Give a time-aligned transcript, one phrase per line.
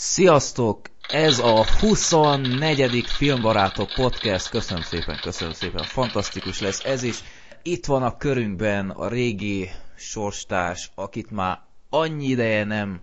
[0.00, 0.80] Sziasztok!
[1.08, 3.04] Ez a 24.
[3.06, 4.48] Filmbarátok podcast.
[4.48, 5.82] Köszönöm szépen, köszönöm szépen.
[5.82, 7.18] Fantasztikus lesz ez is.
[7.62, 13.00] Itt van a körünkben a régi sorstárs, akit már annyi ideje nem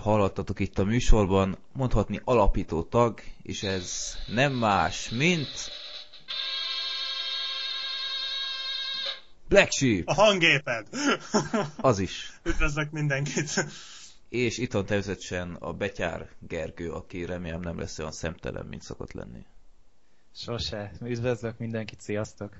[0.00, 5.70] hallottatok itt a műsorban, mondhatni alapító tag, és ez nem más, mint...
[9.48, 10.02] Black Sheep!
[10.06, 10.86] A hangéped!
[11.76, 12.32] Az is.
[12.42, 13.66] Üdvözlök mindenkit!
[14.28, 19.12] És itt van természetesen a Betyár Gergő, aki remélem nem lesz olyan szemtelen, mint szokott
[19.12, 19.44] lenni.
[20.34, 20.92] Sose.
[21.02, 22.52] Üdvözlök mindenkit, sziasztok!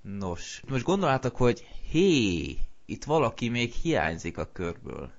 [0.00, 5.10] Nos, most gondolátok, hogy hé, itt valaki még hiányzik a körből.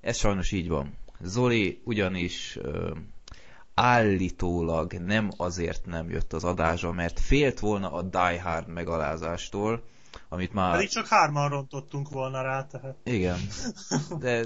[0.00, 0.96] Ez sajnos így van.
[1.20, 2.94] Zoli ugyanis ö,
[3.74, 9.82] állítólag nem azért nem jött az adásra, mert félt volna a Die Hard megalázástól,
[10.28, 10.72] amit már...
[10.72, 12.96] Pedig csak hárman rontottunk volna rá, tehát...
[13.04, 13.38] Igen,
[14.18, 14.44] de,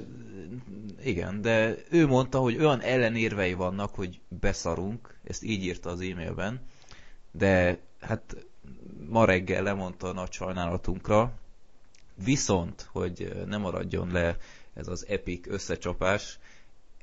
[1.04, 6.60] igen, de ő mondta, hogy olyan ellenérvei vannak, hogy beszarunk, ezt így írta az e-mailben,
[7.30, 8.36] de hát
[9.08, 11.32] ma reggel lemondta a nagy sajnálatunkra,
[12.14, 14.36] viszont, hogy nem maradjon le
[14.74, 16.38] ez az epic összecsapás,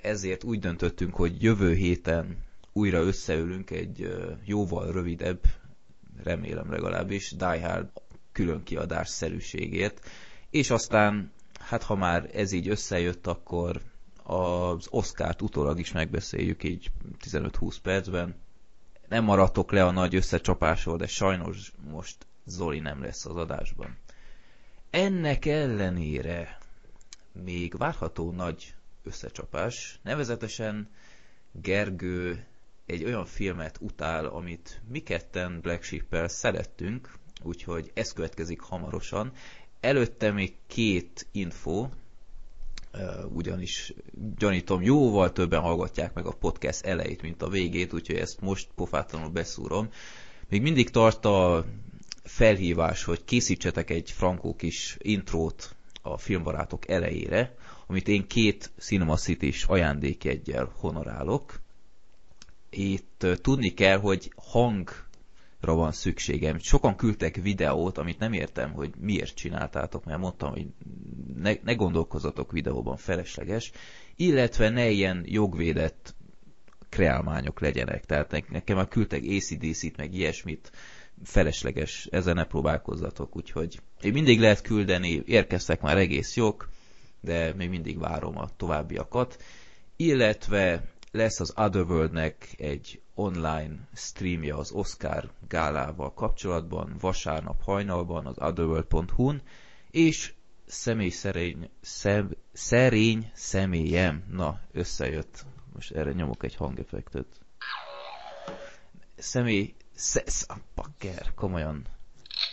[0.02, 2.38] ezért úgy döntöttünk, hogy jövő héten
[2.74, 5.40] újra összeülünk egy jóval rövidebb,
[6.24, 7.90] remélem legalábbis, Die Hard
[8.40, 10.02] külön kiadás szerűségét,
[10.50, 13.82] és aztán, hát ha már ez így összejött, akkor
[14.24, 16.92] az Oscárt utólag is megbeszéljük így
[17.30, 18.36] 15-20 percben.
[19.08, 23.98] Nem maradtok le a nagy összecsapásról, de sajnos most Zoli nem lesz az adásban.
[24.90, 26.58] Ennek ellenére
[27.44, 28.74] még várható nagy
[29.04, 30.90] összecsapás, nevezetesen
[31.52, 32.46] Gergő
[32.86, 39.32] egy olyan filmet utál, amit mi ketten Black Sheep-el szerettünk, úgyhogy ez következik hamarosan.
[39.80, 41.88] Előtte még két info,
[43.34, 43.94] ugyanis
[44.38, 49.30] gyanítom jóval többen hallgatják meg a podcast elejét, mint a végét, úgyhogy ezt most pofátlanul
[49.30, 49.90] beszúrom.
[50.50, 51.66] Még mindig tart a
[52.24, 57.56] felhívás, hogy készítsetek egy frankó kis intrót a filmbarátok elejére,
[57.88, 61.60] amit én két Cinema City-s ajándékjegyel honorálok.
[62.70, 65.08] Itt tudni kell, hogy hang
[65.60, 66.58] van szükségem.
[66.58, 70.68] Sokan küldtek videót, amit nem értem, hogy miért csináltátok, mert mondtam, hogy
[71.36, 73.72] ne, ne gondolkozzatok videóban, felesleges,
[74.16, 76.16] illetve ne ilyen jogvédett
[76.90, 78.06] kreálmányok legyenek.
[78.06, 80.72] Tehát nekem már küldtek ACDC-t, meg ilyesmit,
[81.24, 86.70] felesleges, ezzel ne próbálkozzatok, úgyhogy én mindig lehet küldeni, érkeztek már egész jók,
[87.22, 89.44] de még mindig várom a továbbiakat.
[89.96, 99.42] Illetve lesz az Otherworldnek egy online streamje az Oscar gálával kapcsolatban, vasárnap hajnalban az otherworld.hu-n,
[99.92, 100.34] és
[100.66, 107.26] személy szerény, szem, szerény személyem, na, összejött, most erre nyomok egy hangeffektet.
[109.18, 111.86] Személy, sz, pakker, komolyan.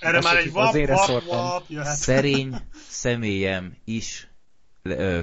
[0.00, 2.56] Erre már egy vap, vap, vap, Szerény
[2.88, 4.28] személyem is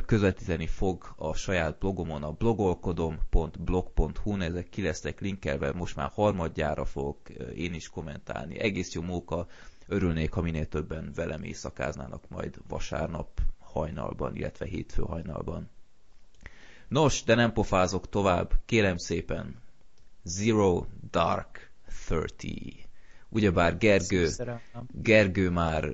[0.06, 7.30] közvetíteni fog a saját blogomon, a blogolkodom.blog.hu-n, ezek ki lesznek linkelve, most már harmadjára fogok
[7.56, 8.60] én is kommentálni.
[8.60, 9.48] Egész jó móka,
[9.88, 15.70] örülnék, ha minél többen velem éjszakáznának majd vasárnap hajnalban, illetve hétfő hajnalban.
[16.88, 19.62] Nos, de nem pofázok tovább, kérem szépen,
[20.24, 21.72] Zero Dark
[22.08, 22.86] Thirty.
[23.30, 24.30] Ugyebár Gergő,
[24.92, 25.90] Gergő már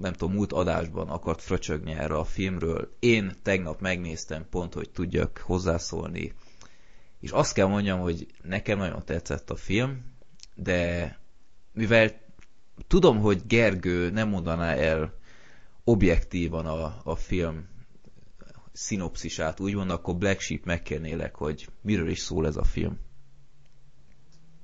[0.00, 2.96] nem tudom, múlt adásban akart fröcsögni erre a filmről.
[2.98, 6.32] Én tegnap megnéztem pont, hogy tudjak hozzászólni.
[7.20, 10.04] És azt kell mondjam, hogy nekem nagyon tetszett a film,
[10.54, 11.18] de
[11.72, 12.20] mivel
[12.86, 15.14] tudom, hogy Gergő nem mondaná el
[15.84, 17.68] objektívan a, a film
[18.72, 22.98] szinopszisát, úgymond, akkor Black Sheep megkérnélek, hogy miről is szól ez a film.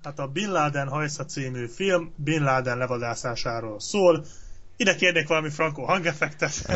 [0.02, 4.24] Hát a Bin Laden hajsza című film Bin Laden levadászásáról szól,
[4.76, 6.66] ide kérnék valami frankó hangeffektet.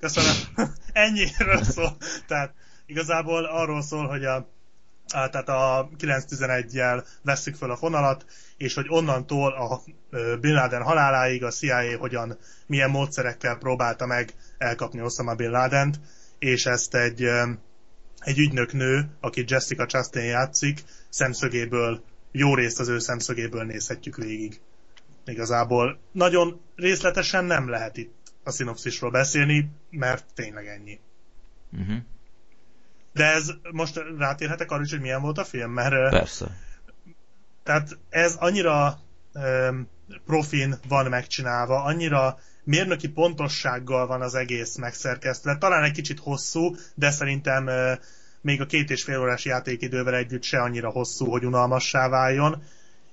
[0.00, 0.36] Köszönöm.
[0.92, 1.96] Ennyiről szól.
[2.26, 2.54] Tehát
[2.86, 8.24] igazából arról szól, hogy a, a tehát a 911-jel vesszük fel a fonalat,
[8.56, 9.82] és hogy onnantól a
[10.40, 16.00] Bin Laden haláláig a CIA hogyan, milyen módszerekkel próbálta meg elkapni Osama Bin Ladent,
[16.38, 17.22] és ezt egy,
[18.18, 24.60] egy ügynöknő, aki Jessica Chastain játszik, szemszögéből, jó részt az ő szemszögéből nézhetjük végig
[25.26, 25.98] igazából.
[26.12, 28.14] Nagyon részletesen nem lehet itt
[28.44, 31.00] a szinopszisról beszélni, mert tényleg ennyi.
[31.72, 31.96] Uh-huh.
[33.12, 36.10] De ez most rátérhetek arra is, hogy milyen volt a film, mert...
[36.10, 36.56] Persze.
[37.62, 39.00] Tehát ez annyira
[39.34, 39.88] um,
[40.26, 45.56] profin van megcsinálva, annyira mérnöki pontossággal van az egész megszerkesztve.
[45.58, 47.70] Talán egy kicsit hosszú, de szerintem
[48.40, 52.62] még a két és fél órás játékidővel együtt se annyira hosszú, hogy unalmassá váljon.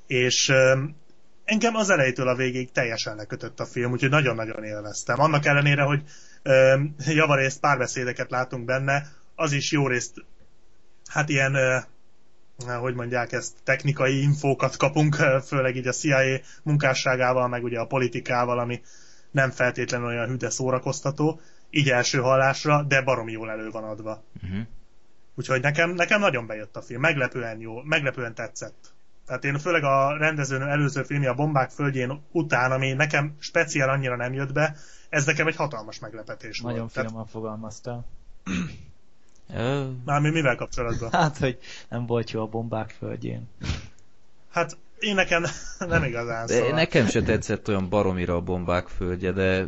[0.08, 0.54] És
[1.50, 5.20] engem az elejétől a végéig teljesen lekötött a film, úgyhogy nagyon-nagyon élveztem.
[5.20, 6.04] Annak ellenére, hogy
[6.98, 10.14] javarészt párbeszédeket látunk benne, az is jó részt,
[11.08, 11.58] hát ilyen
[12.80, 15.16] hogy mondják ezt, technikai infókat kapunk,
[15.46, 18.82] főleg így a CIA munkásságával, meg ugye a politikával, ami
[19.32, 24.24] nem feltétlenül olyan hüde szórakoztató, így első hallásra, de baromi jól elő van adva.
[24.44, 24.60] Uh-huh.
[25.36, 28.94] Úgyhogy nekem, nekem nagyon bejött a film, meglepően jó, meglepően tetszett.
[29.30, 34.16] Tehát én főleg a rendezőnő előző filmje a Bombák földjén után, ami nekem speciál annyira
[34.16, 34.76] nem jött be,
[35.10, 36.92] ez nekem egy hatalmas meglepetés Nagyon volt.
[36.92, 37.30] finoman Tehát...
[37.30, 38.06] fogalmaztál.
[40.06, 41.12] Mármint mivel kapcsolatban?
[41.12, 41.58] Hát, hogy
[41.90, 43.50] nem volt jó a bombák földjén.
[44.52, 45.46] Hát én nekem
[45.80, 46.72] nem igazán de szóval.
[46.72, 49.66] Nekem se tetszett olyan baromira a bombák földje, de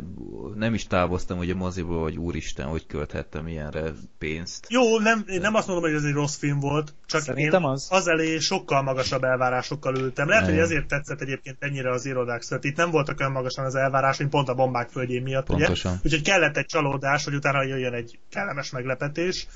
[0.54, 4.66] nem is távoztam ugye moziból, hogy úristen, hogy költhettem ilyenre pénzt.
[4.68, 7.68] Jó, nem, én nem azt mondom, hogy ez egy rossz film volt, csak Szerintem én
[7.68, 7.86] az.
[7.90, 10.28] az elé sokkal magasabb elvárásokkal ültem.
[10.28, 10.52] Lehet, nem.
[10.54, 12.64] hogy ezért tetszett egyébként ennyire az irodák szört.
[12.64, 15.92] Itt nem voltak olyan magasan az elvárás, mint pont a bombák földjén miatt, Pontosan.
[15.92, 16.00] ugye?
[16.04, 19.46] Úgyhogy kellett egy csalódás, hogy utána jöjjön egy kellemes meglepetés.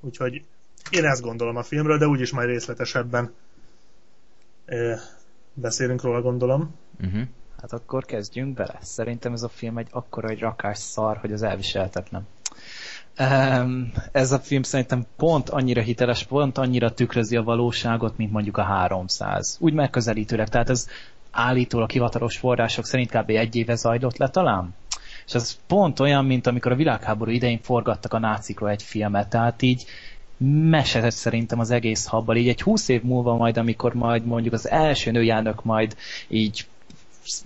[0.00, 0.42] Úgyhogy
[0.90, 3.32] én ezt gondolom a filmről, de úgyis majd részletesebben
[5.60, 6.74] beszélünk róla, gondolom.
[7.04, 7.22] Uh-huh.
[7.60, 8.78] Hát akkor kezdjünk bele.
[8.80, 12.26] Szerintem ez a film egy akkora egy rakás szar, hogy az elviselhetetlen.
[13.20, 18.56] Um, ez a film szerintem pont annyira hiteles, pont annyira tükrözi a valóságot, mint mondjuk
[18.56, 19.56] a 300.
[19.60, 20.86] Úgy megközelítőleg, tehát ez
[21.30, 23.30] állítólag hivatalos források szerint kb.
[23.30, 24.74] egy éve zajlott le talán.
[25.26, 29.62] És ez pont olyan, mint amikor a világháború idején forgattak a nácikról egy filmet, tehát
[29.62, 29.84] így
[30.70, 32.36] mesetett szerintem az egész habbal.
[32.36, 35.96] Így egy húsz év múlva majd, amikor majd mondjuk az első nőjánök majd
[36.28, 36.66] így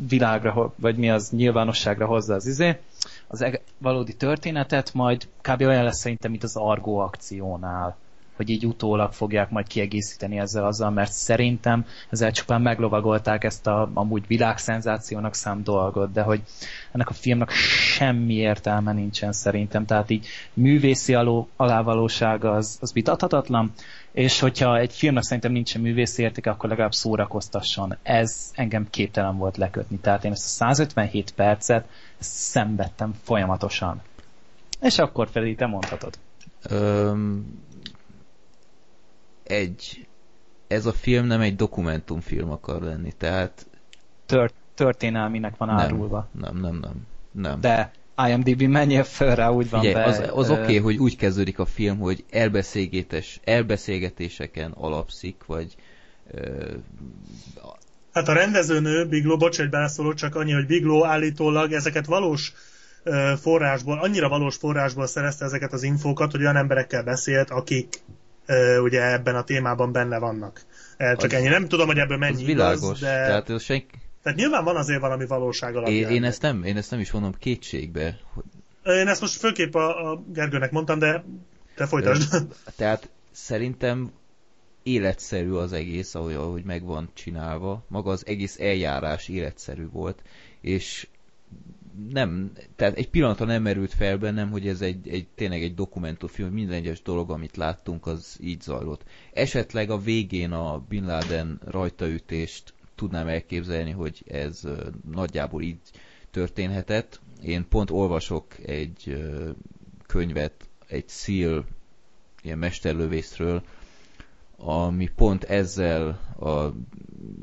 [0.09, 2.79] világra, vagy mi az nyilvánosságra hozza az izé,
[3.27, 3.45] az
[3.79, 5.61] valódi történetet, majd kb.
[5.61, 7.97] olyan lesz szerintem, mint az Argo akciónál
[8.43, 13.91] hogy így utólag fogják majd kiegészíteni ezzel azzal, mert szerintem ezzel csupán meglovagolták ezt a
[13.95, 16.43] amúgy világszenzációnak szám dolgot, de hogy
[16.93, 23.73] ennek a filmnek semmi értelme nincsen szerintem, tehát így művészi aló, alávalósága az, az vitathatatlan,
[24.13, 27.97] és hogyha egy filmnek szerintem nincsen művészi értéke, akkor legalább szórakoztasson.
[28.03, 31.87] Ez engem képtelen volt lekötni, tehát én ezt a 157 percet
[32.19, 34.01] szenvedtem folyamatosan.
[34.81, 36.19] És akkor Freddy, te mondhatod.
[36.71, 37.61] Um,
[39.43, 40.07] egy,
[40.67, 43.67] ez a film nem egy dokumentumfilm akar lenni, tehát...
[44.27, 46.29] Tört, történelminek van nem, árulva.
[46.41, 47.61] Nem, nem, nem, nem.
[47.61, 47.91] De
[48.29, 50.11] IMDb menjél föl rá, úgy van Figyelj, be.
[50.11, 55.75] Az, az oké, okay, hogy úgy kezdődik a film, hogy elbeszélgetés, elbeszélgetéseken alapszik, vagy
[56.31, 56.71] ö,
[58.13, 62.53] Hát a rendezőnő, Bigló, bocs, hogy beleszólok, csak annyi, hogy Bigló állítólag ezeket valós
[63.41, 68.03] forrásból, annyira valós forrásból szerezte ezeket az infókat, hogy olyan emberekkel beszélt, akik
[68.83, 70.61] ugye ebben a témában benne vannak.
[70.99, 71.49] Csak az, ennyi.
[71.49, 73.07] Nem tudom, hogy ebből mennyi világos, igaz, de...
[73.07, 73.99] Tehát, ez senki...
[74.23, 75.97] tehát nyilván van azért valami valóság alapján.
[75.97, 78.19] Én, én, ezt nem, én ezt nem is mondom kétségbe.
[78.85, 81.25] Én ezt most főképp a, a Gergőnek mondtam, de
[81.75, 82.47] te folytasd.
[82.77, 84.13] Tehát szerintem
[84.83, 87.85] életszerű az egész, ahogy, ahogy meg van csinálva.
[87.89, 90.23] Maga az egész eljárás életszerű volt,
[90.61, 91.07] és
[92.11, 96.53] nem, tehát egy pillanatra nem merült fel bennem, hogy ez egy, egy tényleg egy dokumentumfilm,
[96.53, 99.03] minden egyes dolog, amit láttunk, az így zajlott.
[99.33, 104.63] Esetleg a végén a Bin Laden rajtaütést tudnám elképzelni, hogy ez
[105.11, 105.79] nagyjából így
[106.31, 107.21] történhetett.
[107.43, 109.25] Én pont olvasok egy
[110.07, 111.65] könyvet, egy SEAL
[112.43, 113.63] ilyen mesterlövészről,
[114.57, 116.09] ami pont ezzel
[116.41, 116.73] a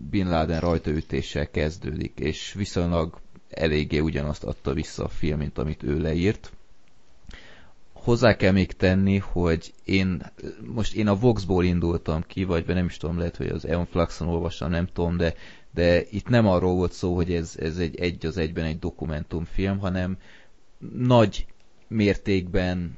[0.10, 6.00] Bin Laden rajtaütéssel kezdődik, és viszonylag eléggé ugyanazt adta vissza a film, mint amit ő
[6.00, 6.52] leírt.
[7.94, 10.32] Hozzá kell még tenni, hogy én
[10.74, 14.28] most én a Voxból indultam ki, vagy nem is tudom, lehet, hogy az Eon Fluxon
[14.28, 15.34] olvastam, nem tudom, de,
[15.72, 19.80] de itt nem arról volt szó, hogy ez, ez egy egy az egyben egy dokumentumfilm,
[19.80, 20.18] hanem
[20.98, 21.46] nagy
[21.88, 22.98] mértékben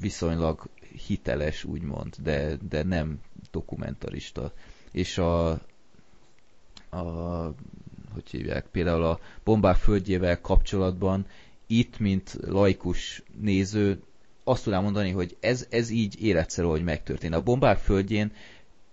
[0.00, 0.68] viszonylag
[1.06, 3.20] hiteles, úgymond, de, de nem
[3.50, 4.52] dokumentarista.
[4.92, 5.50] És a,
[6.90, 7.54] a
[8.12, 11.26] hogy hívják, például a bombák földjével kapcsolatban
[11.66, 14.02] itt, mint laikus néző,
[14.44, 17.34] azt tudnám mondani, hogy ez, ez így életszerű, hogy megtörtént.
[17.34, 18.32] A bombák földjén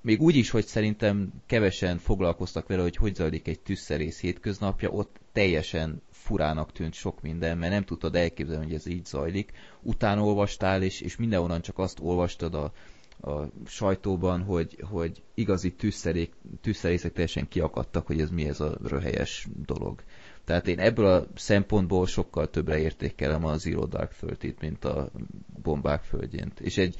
[0.02, 5.20] még úgy is, hogy szerintem kevesen foglalkoztak vele, hogy hogy zajlik egy tűzszerész hétköznapja, ott
[5.32, 9.52] teljesen furának tűnt sok minden, mert nem tudtad elképzelni, hogy ez így zajlik.
[9.82, 12.72] Utána olvastál, és, és mindenhonnan csak azt olvastad a,
[13.22, 19.48] a sajtóban, hogy, hogy igazi tűzszerék, tűzszerészek teljesen kiakadtak, hogy ez mi ez a röhelyes
[19.66, 20.04] dolog.
[20.46, 25.12] Tehát én ebből a szempontból sokkal többre értékelem a Zero Dark thirty mint a
[25.64, 26.60] bombák földjént.
[26.60, 26.96] És egy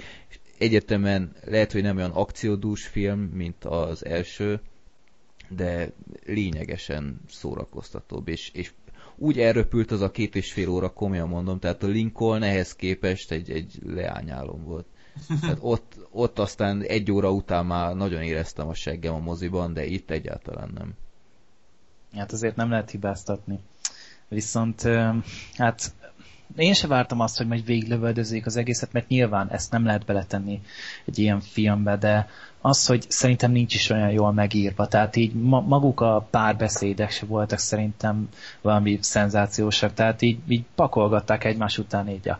[0.58, 4.60] egyértelműen lehet, hogy nem olyan akciódús film, mint az első,
[5.50, 5.92] de
[6.26, 8.72] lényegesen szórakoztatóbb, és, és
[9.16, 13.32] úgy elröpült az a két és fél óra, komolyan mondom, tehát a Lincoln ehhez képest
[13.32, 14.86] egy, egy leányálom volt.
[15.42, 19.86] Tehát ott, ott aztán egy óra után már nagyon éreztem a seggem a moziban, de
[19.86, 20.94] itt egyáltalán nem.
[22.14, 23.60] Hát azért nem lehet hibáztatni.
[24.28, 24.82] Viszont
[25.58, 25.94] hát
[26.56, 30.62] én se vártam azt, hogy majd végiglövöldözzék az egészet, mert nyilván ezt nem lehet beletenni
[31.06, 32.30] egy ilyen filmbe, de
[32.62, 37.26] az, hogy szerintem nincs is olyan jól megírva, tehát így ma, maguk a párbeszédek se
[37.26, 38.30] voltak szerintem
[38.62, 42.40] valami szenzációsak, tehát így, így pakolgatták egymás után így a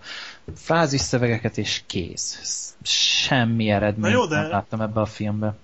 [0.56, 2.76] frázis szövegeket, és kész.
[2.84, 4.36] Semmi eredményt jó, de...
[4.36, 5.56] nem láttam ebbe a filmbe.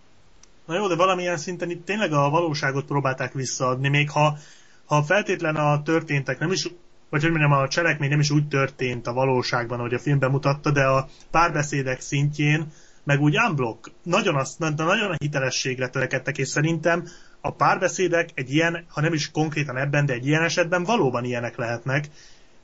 [0.66, 4.38] Na jó, de valamilyen szinten itt tényleg a valóságot próbálták visszaadni, még ha,
[4.86, 6.68] ha feltétlen a történtek nem is
[7.14, 10.72] vagy hogy mondjam, a cselekmény nem is úgy történt a valóságban, ahogy a filmben mutatta,
[10.72, 12.72] de a párbeszédek szintjén,
[13.04, 17.08] meg úgy unblock, nagyon, azt, nagyon a hitelességre törekedtek, és szerintem
[17.42, 21.58] a párbeszédek egy ilyen, ha nem is konkrétan ebben, de egy ilyen esetben valóban ilyenek
[21.58, 22.08] lehetnek,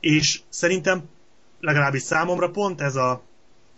[0.00, 1.02] és szerintem
[1.60, 3.22] legalábbis számomra pont ez a,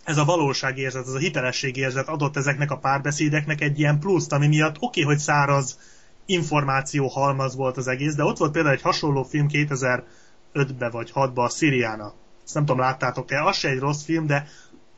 [0.05, 4.77] ez a valóságérzet, ez a hitelességérzet adott ezeknek a párbeszédeknek egy ilyen pluszt, ami miatt
[4.77, 5.79] oké, okay, hogy száraz
[6.27, 10.05] információ halmaz volt az egész, de ott volt például egy hasonló film 2000
[10.55, 12.15] 5-be vagy 6-ba a Siriana.
[12.45, 14.47] Ezt nem tudom, láttátok-e, az se egy rossz film, de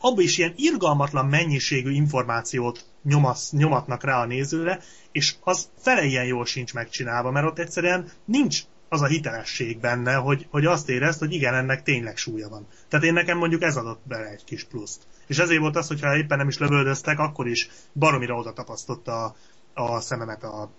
[0.00, 4.80] abban is ilyen irgalmatlan mennyiségű információt nyomasz, nyomatnak rá a nézőre,
[5.12, 10.14] és az fele ilyen jól sincs megcsinálva, mert ott egyszerűen nincs az a hitelesség benne,
[10.14, 12.66] hogy, hogy azt érezt, hogy igen, ennek tényleg súlya van.
[12.88, 15.02] Tehát én nekem mondjuk ez adott bele egy kis pluszt.
[15.26, 19.34] És ezért volt az, hogyha éppen nem is lövöldöztek, akkor is baromira oda tapasztotta a,
[19.74, 20.70] a szememet a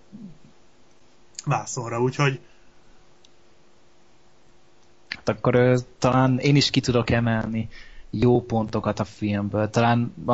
[1.46, 2.02] vászonra.
[2.02, 2.40] Úgyhogy,
[5.30, 7.70] akkor ö, talán én is ki tudok emelni
[8.20, 9.70] jó pontokat a filmből.
[9.70, 10.34] Talán a,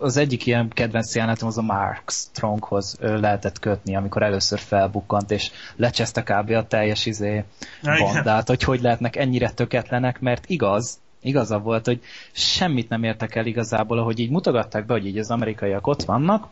[0.00, 5.50] az egyik ilyen kedvenc jelenetem az a Mark Stronghoz lehetett kötni, amikor először felbukkant, és
[5.76, 6.50] lecseszte kb.
[6.50, 7.44] a teljes izé
[7.82, 12.00] bandát, hogy hogy lehetnek ennyire töketlenek, mert igaz, igaza volt, hogy
[12.32, 16.48] semmit nem értek el igazából, ahogy így mutogatták be, hogy így az amerikaiak ott vannak,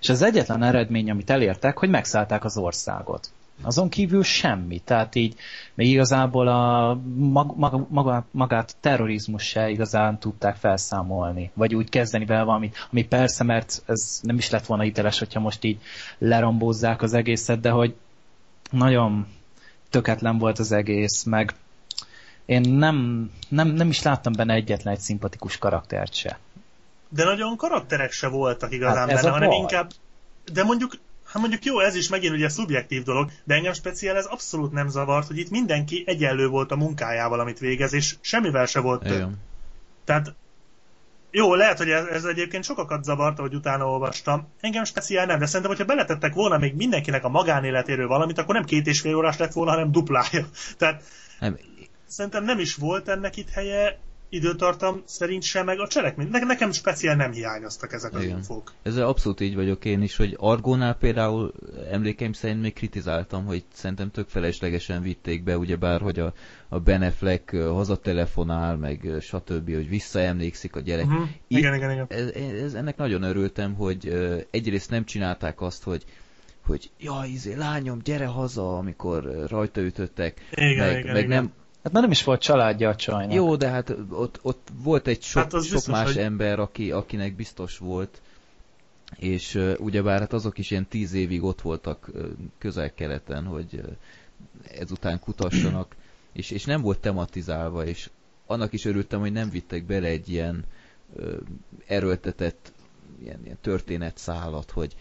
[0.00, 3.30] és az egyetlen eredmény, amit elértek, hogy megszállták az országot.
[3.62, 4.78] Azon kívül semmi.
[4.78, 5.34] Tehát így
[5.74, 7.56] még igazából a mag,
[7.88, 11.50] mag, magát a terrorizmus se igazán tudták felszámolni.
[11.54, 15.40] Vagy úgy kezdeni vele valamit, ami persze, mert ez nem is lett volna hiteles, hogyha
[15.40, 15.80] most így
[16.18, 17.94] lerombozzák az egészet, de hogy
[18.70, 19.26] nagyon
[19.90, 21.54] töketlen volt az egész, meg
[22.44, 26.38] én nem, nem, nem is láttam benne egyetlen egy szimpatikus karaktert se.
[27.08, 29.58] De nagyon karakterek se voltak igazán hát benne, hanem baj.
[29.58, 29.90] inkább
[30.52, 30.92] de mondjuk
[31.26, 34.88] Hát mondjuk jó, ez is megint ugye szubjektív dolog, de engem speciál ez abszolút nem
[34.88, 39.30] zavart, hogy itt mindenki egyenlő volt a munkájával, amit végez, és semmivel se volt több.
[40.04, 40.34] Tehát
[41.30, 44.48] jó, lehet, hogy ez, ez egyébként sokakat zavarta, hogy utána olvastam.
[44.60, 48.64] Engem speciál nem, de szerintem, hogyha beletettek volna még mindenkinek a magánéletéről valamit, akkor nem
[48.64, 50.46] két és fél órás lett volna, hanem duplája.
[50.78, 51.02] Tehát
[51.40, 51.58] nem.
[52.06, 56.28] szerintem nem is volt ennek itt helye, időtartam szerint sem, meg a cselekmény.
[56.30, 58.36] Ne, nekem speciál nem hiányoztak ezek az Igen.
[58.36, 58.72] infók.
[58.82, 61.52] Ezzel abszolút így vagyok én is, hogy Argónál például
[61.90, 66.32] emlékeim szerint még kritizáltam, hogy szerintem tök feleslegesen vitték be, ugyebár, hogy a,
[66.68, 71.06] a Beneflek hazatelefonál, meg stb., hogy visszaemlékszik a gyerek.
[71.06, 71.28] Uh-huh.
[71.46, 72.06] Itt, igen, igen, igen.
[72.08, 72.30] Ez,
[72.62, 74.08] ez, ennek nagyon örültem, hogy
[74.50, 76.04] egyrészt nem csinálták azt, hogy
[76.66, 81.28] hogy jaj, izé, lányom, gyere haza, amikor rajta ütöttek, igen, meg, igen, meg igen.
[81.28, 81.52] nem
[81.86, 83.34] Hát már nem is volt családja a csajnak.
[83.34, 86.18] Jó, de hát ott, ott volt egy sok, hát sok biztos, más hogy...
[86.18, 88.20] ember, aki, akinek biztos volt,
[89.16, 92.26] és uh, ugyebár hát azok is ilyen tíz évig ott voltak uh,
[92.58, 93.96] közel-keleten, hogy uh,
[94.78, 95.96] ezután kutassanak,
[96.32, 98.10] és, és nem volt tematizálva, és
[98.46, 100.64] annak is örültem, hogy nem vittek bele egy ilyen
[101.12, 101.34] uh,
[101.86, 102.72] erőltetett
[103.22, 104.96] ilyen, ilyen történetszálat, hogy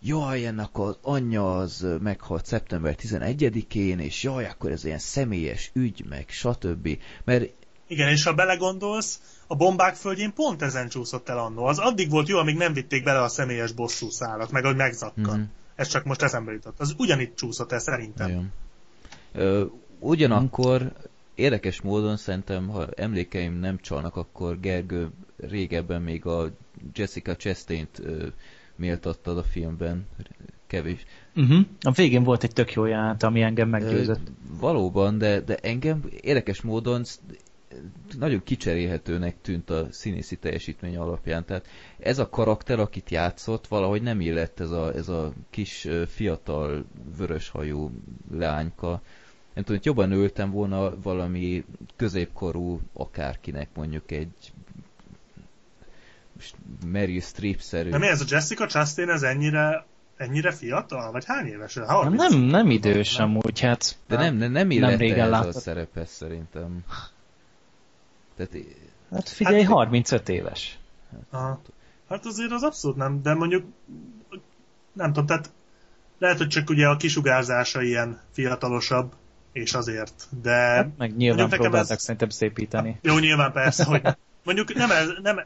[0.00, 6.04] jaj, ennek az anyja az meghalt szeptember 11-én, és jaj, akkor ez ilyen személyes ügy,
[6.08, 6.98] meg stb.
[7.24, 7.52] Mert
[7.86, 11.64] igen, és ha belegondolsz, a bombák földjén pont ezen csúszott el annó.
[11.64, 15.36] Az addig volt jó, amíg nem vitték bele a személyes bosszú szálat, meg hogy megzakkan.
[15.36, 15.48] Mm-hmm.
[15.74, 16.80] Ez csak most eszembe jutott.
[16.80, 18.52] Az ugyanitt csúszott el szerintem.
[19.32, 19.64] Ö,
[19.98, 20.92] ugyanakkor
[21.34, 26.50] érdekes módon szerintem, ha emlékeim nem csalnak, akkor Gergő régebben még a
[26.94, 28.02] Jessica Chastain-t
[28.80, 30.06] méltattad a filmben,
[30.66, 31.04] kevés.
[31.36, 31.66] Uh-huh.
[31.80, 34.30] A végén volt egy tök jó jelenet, ami engem meggyőzött.
[34.60, 37.04] Valóban, de, de engem érdekes módon
[38.18, 41.44] nagyon kicserélhetőnek tűnt a színészi teljesítmény alapján.
[41.44, 41.66] Tehát
[41.98, 46.84] ez a karakter, akit játszott, valahogy nem illett ez a, ez a kis fiatal
[47.16, 47.90] vöröshajú
[48.32, 48.90] leányka.
[49.54, 51.64] nem tudom, hogy jobban öltem volna valami
[51.96, 54.52] középkorú akárkinek mondjuk egy
[56.86, 57.90] Mary Streep-szerű.
[57.90, 59.84] De mi ez a Jessica Chastain, ez ennyire,
[60.16, 61.12] ennyire fiatal?
[61.12, 61.74] Vagy hány éves?
[61.74, 62.30] Nem, 30?
[62.30, 63.28] nem, nem idős Nem.
[63.28, 63.96] amúgy, hát...
[64.06, 65.54] De nem, nem, nem illette régen ez a láttad.
[65.62, 66.84] szerepes szerintem.
[68.36, 68.52] Tehát
[69.12, 70.78] Hát figyelj, Hát- 35 éves.
[71.30, 71.60] Aha.
[72.08, 73.64] Hát azért az abszolút nem, de mondjuk
[74.92, 75.50] nem tudom, tehát
[76.18, 79.12] lehet, hogy csak ugye a kisugárzása ilyen fiatalosabb,
[79.52, 82.98] és azért, de Hát meg nyilván mondjuk nekem próbáltak ez- szerintem szépíteni.
[83.02, 84.02] jó, nyilván persze, hogy
[84.44, 85.40] mondjuk nem, ez, nem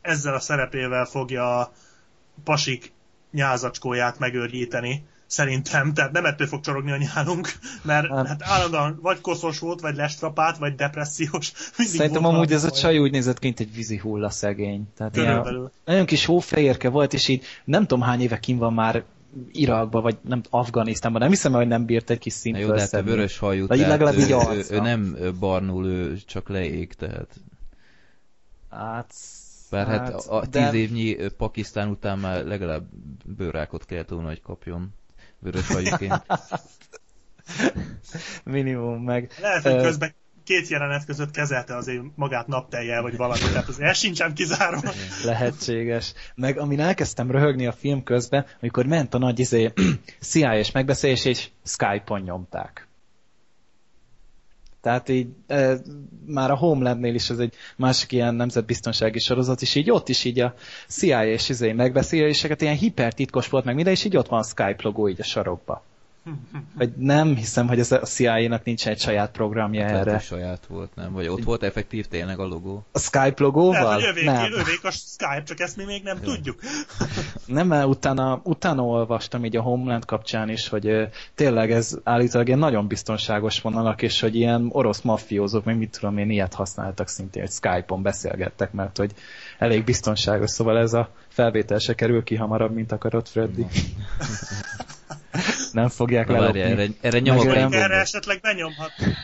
[0.00, 1.72] ezzel a szerepével fogja a
[2.44, 2.92] pasik
[3.30, 7.48] nyázacskóját megőrjíteni, szerintem, tehát nem ettől fog csorogni a nyálunk,
[7.82, 11.52] mert Hát- hát állandóan vagy koszos volt, vagy lestrapált, vagy depressziós.
[11.78, 14.88] Mindig Szerintem volt amúgy ez a csaj úgy nézett ki, mint egy vízi hulla szegény.
[14.96, 19.04] Tehát ilyen, nagyon kis hófehérke volt, és így nem tudom hány éve kim van már
[19.52, 21.20] Irakba, vagy nem Afganisztánban.
[21.20, 23.66] Nem hiszem, hogy nem bírt egy kis Na szint jó, de hát a vörös hajú,
[23.66, 27.40] tehát legalább ő, ő, ő, nem barnul, ő csak leég, tehát
[28.72, 29.14] Hát,
[29.70, 32.84] bár hát, hát, a, a de- tíz évnyi Pakisztán után már legalább
[33.24, 34.94] bőrákot kellett volna, hogy kapjon
[35.38, 36.26] vörös hajuként.
[38.44, 39.30] minimum meg.
[39.40, 40.14] Lehet, hogy közben
[40.44, 44.92] két jelenet között kezelte azért magát napteljel, vagy valami, tehát azért ez sincsen kizárva.
[45.24, 46.12] Lehetséges.
[46.34, 49.72] Meg amin elkezdtem röhögni a film közben, amikor ment a nagy izé,
[50.30, 52.86] CIA-s megbeszélés, és Skype-on nyomták.
[54.82, 55.76] Tehát így e,
[56.26, 60.40] már a Homelandnél is ez egy másik ilyen nemzetbiztonsági sorozat, és így ott is így
[60.40, 60.54] a
[60.88, 64.80] CIA és izé megbeszéléseket ilyen hipertitkos volt meg minden, és így ott van a Skype
[64.82, 65.84] logó így a sarokba.
[66.74, 70.18] Vagy nem hiszem, hogy ez a CIA-nak nincs egy saját programja Lehet, erre.
[70.18, 71.12] saját volt, nem?
[71.12, 72.84] Vagy ott volt effektív tényleg a logó.
[72.92, 73.82] A Skype logóval?
[73.82, 74.52] Lehet, hogy övék, nem.
[74.52, 76.60] övék a Skype, csak ezt mi még nem tudjuk.
[77.46, 82.46] Nem, mert utána, utána olvastam így a Homeland kapcsán is, hogy ö, tényleg ez állítólag
[82.46, 87.08] ilyen nagyon biztonságos vonalak, és hogy ilyen orosz maffiózók, meg mit tudom én, ilyet használtak
[87.08, 89.12] szintén, hogy Skype-on beszélgettek, mert hogy
[89.58, 93.66] elég biztonságos, szóval ez a felvétel se kerül ki hamarabb, mint akarott Freddy.
[95.72, 96.60] Nem fogják Na, lelopni.
[96.60, 97.80] várjál, erre, erre nyomok egy Erre gombot.
[97.90, 98.92] esetleg benyomhat.
[98.98, 99.14] Én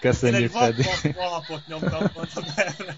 [0.00, 1.12] Köszönjük, egy Freddy.
[1.16, 2.10] valapot nyomtam,
[2.56, 2.96] erre.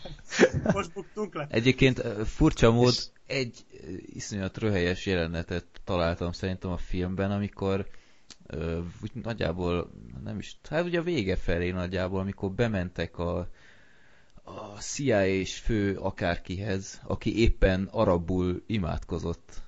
[0.73, 1.47] Most buktunk le.
[1.51, 2.95] Egyébként furcsa mód
[3.27, 7.87] egy ö, iszonyat röhelyes jelenetet találtam szerintem a filmben, amikor
[8.47, 9.91] ö, úgy nagyjából,
[10.25, 13.39] nem is, hát ugye a vége felé nagyjából, amikor bementek a,
[14.45, 19.65] a CIA és fő akárkihez, aki éppen arabul imádkozott.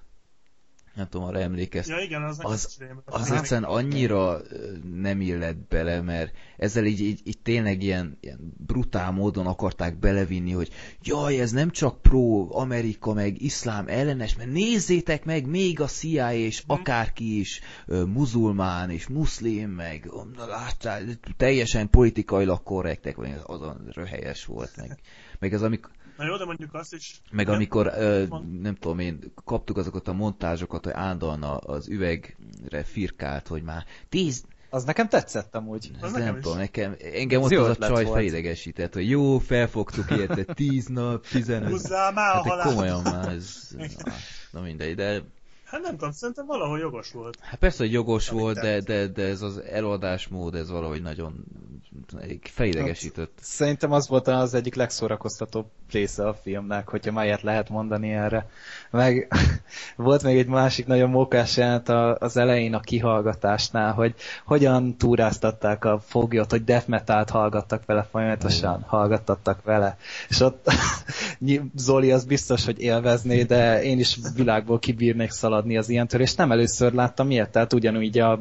[0.98, 1.96] Nem tudom, arra emlékeztek.
[1.96, 2.78] Ja igen, az Az-.
[3.04, 4.40] Az egyszerűen annyira
[4.94, 10.52] nem illett bele, mert ezzel így, így, így tényleg ilyen, ilyen brutál módon akarták belevinni,
[10.52, 10.70] hogy
[11.02, 16.62] jaj, ez nem csak pro-Amerika meg iszlám ellenes, mert nézzétek meg, még a CIA és
[16.66, 21.02] akárki is muzulmán és muszlim, meg na, láttál,
[21.36, 24.98] teljesen politikailag korrektek, vagy azon röhelyes volt, meg,
[25.38, 27.20] meg az, amikor Na jó, de mondjuk azt is...
[27.30, 27.54] meg Nem?
[27.54, 28.24] amikor, ö,
[28.60, 33.84] nem tudom én, kaptuk azokat a montázsokat, hogy állandóan a- az üvegre firkált, hogy már
[34.08, 35.90] tíz, Az nekem tetszett amúgy.
[36.00, 36.42] Az nem nekem is.
[36.42, 38.16] tudom, nekem, engem ott az a csaj volt.
[38.16, 41.70] felidegesített, hogy jó, felfogtuk érte, tíz nap, tizenöt.
[41.70, 42.70] Húzzál már a Hát halálba.
[42.70, 43.70] komolyan már ez,
[44.52, 45.22] na mindegy, de
[45.70, 47.38] Hát nem tudom, szerintem valahol jogos volt.
[47.40, 51.44] hát persze, hogy jogos Amit volt, de, de, de ez az eladásmód, ez valahogy nagyon
[52.42, 53.38] felidegesített.
[53.40, 58.48] Szerintem az volt az egyik legszórakoztatóbb része a filmnek, hogyha ilyet lehet mondani erre.
[58.90, 59.28] Meg
[59.96, 65.84] volt még egy másik nagyon mókás jelent a- az elején a kihallgatásnál, hogy hogyan túráztatták
[65.84, 69.96] a foglyot, hogy death metalt hallgattak vele folyamatosan, hallgattattak vele.
[70.28, 70.66] És ott
[71.74, 76.52] Zoli az biztos, hogy élvezné, de én is világból kibírnék szaladni az ilyentől, és nem
[76.52, 78.40] először láttam ilyet, tehát ugyanúgy a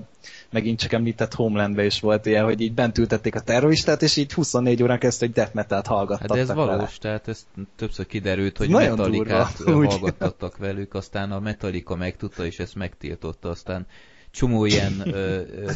[0.49, 4.33] megint csak említett Homelandben is volt ilyen, hogy így bent ültették a terroristát, és így
[4.33, 6.65] 24 órán keresztül egy death metalt Hát hallgattattak de ez vele.
[6.75, 9.87] valós, tehát ez többször kiderült, hogy Nagyon Metallicát durva, úgy.
[9.87, 13.85] hallgattattak velük, aztán a Metallica megtudta, és ezt megtiltotta, aztán
[14.31, 15.71] csomó ilyen, ö, ö,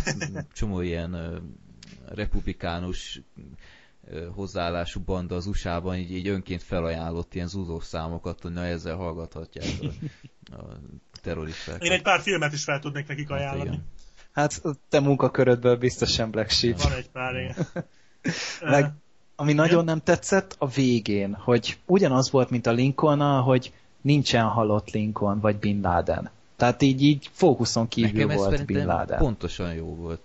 [0.53, 1.37] csomó ilyen ö,
[2.15, 3.21] republikánus
[4.35, 9.65] hozzáállású banda az USA-ban így, így önként felajánlott ilyen zúzós számokat, hogy na ezzel hallgathatják
[10.51, 10.65] a, a
[11.21, 11.83] terroristákat.
[11.83, 13.69] Én egy pár filmet is fel tudnék nekik Hát ajánlani.
[13.69, 13.85] igen.
[14.31, 16.81] Hát te munkakörödből biztosan Black Sheep.
[16.81, 17.55] Van egy pár, igen.
[18.61, 18.91] Meg,
[19.35, 24.89] ami nagyon nem tetszett, a végén, hogy ugyanaz volt, mint a lincoln hogy nincsen halott
[24.89, 26.29] Lincoln vagy Bin Laden.
[26.55, 29.17] Tehát így, így fókuszon kívül Nekem volt Bin Laden.
[29.17, 30.21] pontosan jó volt.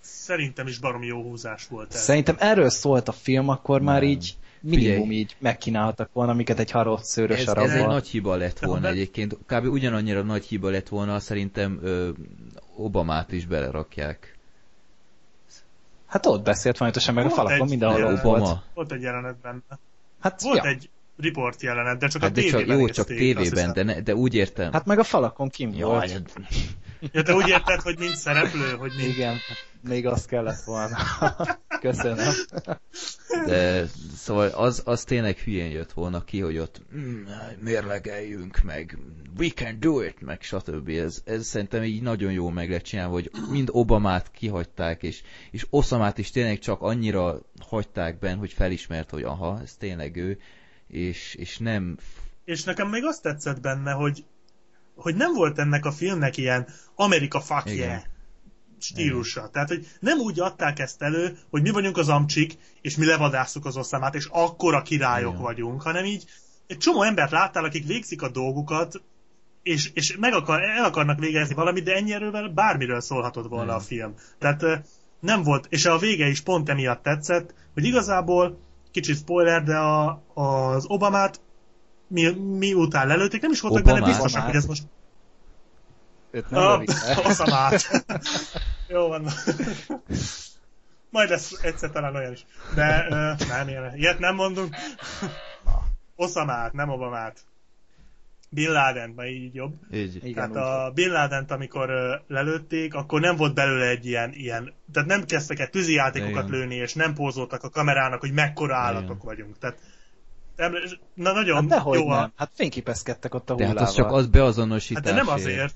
[0.00, 2.00] Szerintem is baromi jó húzás volt ez.
[2.00, 4.10] Szerintem erről szólt a film, akkor már Nem.
[4.10, 5.18] így minimum Figyelj.
[5.18, 9.36] így megkínáltak volna, amiket egy harott szőrös Ez, ez egy nagy hiba lett volna egyébként.
[9.46, 9.64] Kb.
[9.66, 12.08] ugyanannyira nagy hiba lett volna, szerintem ö,
[12.76, 14.38] Obamát is belerakják.
[16.06, 18.24] Hát ott beszélt folyamatosan meg a Volt falakon, egy- mindenhol volt.
[18.24, 18.62] Obama?
[18.74, 19.60] Volt egy jelenet benne.
[20.20, 20.70] Hát, Volt ja.
[20.70, 23.72] egy report jelenet, de csak Hát a de csak, tévében jó, csak nézték, azt tévében,
[23.72, 24.72] de, ne, de úgy értem.
[24.72, 26.30] hát meg a falakon kim Jaj, volt.
[27.12, 29.08] Ja, te úgy érted, hogy mint szereplő, hogy mint...
[29.08, 29.36] Igen,
[29.88, 30.96] még azt kellett volna.
[31.80, 32.32] Köszönöm.
[33.46, 33.86] De
[34.16, 37.26] szóval az, az tényleg hülyén jött volna ki, hogy ott mm,
[37.60, 38.98] mérlegeljünk, meg
[39.38, 40.88] we can do it, meg stb.
[40.88, 45.66] Ez, ez szerintem így nagyon jó meg lett csinálva, hogy mind Obamát kihagyták, és, és
[45.70, 50.38] Osamát is tényleg csak annyira hagyták benne, hogy felismert, hogy aha, ez tényleg ő,
[50.86, 51.96] és, és nem
[52.44, 54.24] És nekem még azt tetszett benne, hogy,
[55.02, 57.88] hogy nem volt ennek a filmnek ilyen Amerika fuck Igen.
[57.88, 58.02] yeah
[58.82, 59.48] stílusa.
[59.52, 63.64] Tehát, hogy nem úgy adták ezt elő, hogy mi vagyunk az amcsik, és mi levadásszuk
[63.66, 65.42] az oszamát, és akkora királyok Igen.
[65.42, 66.24] vagyunk, hanem így
[66.66, 69.02] egy csomó embert láttál, akik végzik a dolgukat,
[69.62, 73.76] és, és meg akar, el akarnak végezni valamit, de ennyi erővel bármiről szólhatott volna Igen.
[73.76, 74.14] a film.
[74.38, 74.88] Tehát
[75.20, 78.60] nem volt, és a vége is pont emiatt tetszett, hogy igazából,
[78.90, 81.40] kicsit spoiler, de a, az Obamát
[82.10, 84.00] mi, mi után lelőtték, nem is voltak Obamát?
[84.00, 84.82] benne biztosak, hogy ez most
[86.30, 87.18] Őt nem a, lövik el.
[87.24, 88.04] Osamát.
[88.88, 89.28] Jó van.
[91.10, 92.44] Majd lesz egyszer talán olyan is.
[92.74, 94.74] De ö, nem, ilyen, ilyet nem mondunk.
[96.16, 97.44] Osamát, nem Obamát.
[98.52, 99.74] Bin Laden, majd így jobb.
[99.92, 100.16] így.
[100.16, 104.32] Igen, Tehát úgy a Bin Ladent, amikor ö, lelőtték, akkor nem volt belőle egy ilyen,
[104.32, 106.58] ilyen tehát nem kezdtek el tűzijátékokat Igen.
[106.58, 109.20] lőni, és nem pózoltak a kamerának, hogy mekkora állatok Igen.
[109.24, 109.58] vagyunk.
[109.58, 109.78] Tehát
[110.56, 112.20] emle- na nagyon Hát dehogy jó a...
[112.20, 112.32] nem.
[112.36, 113.88] Hát fényképezkedtek ott a De hát hullával.
[113.90, 115.04] az csak az beazonosítás.
[115.04, 115.74] Hát de nem azért.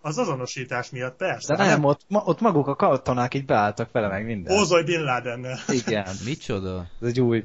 [0.00, 1.56] Az azonosítás miatt, persze.
[1.56, 4.58] De nem, ott, ma, ott maguk a katonák így beálltak vele meg minden.
[4.58, 5.58] Ózoj Bin Ladennel.
[5.86, 6.86] Igen, Micsoda?
[7.00, 7.44] ez egy új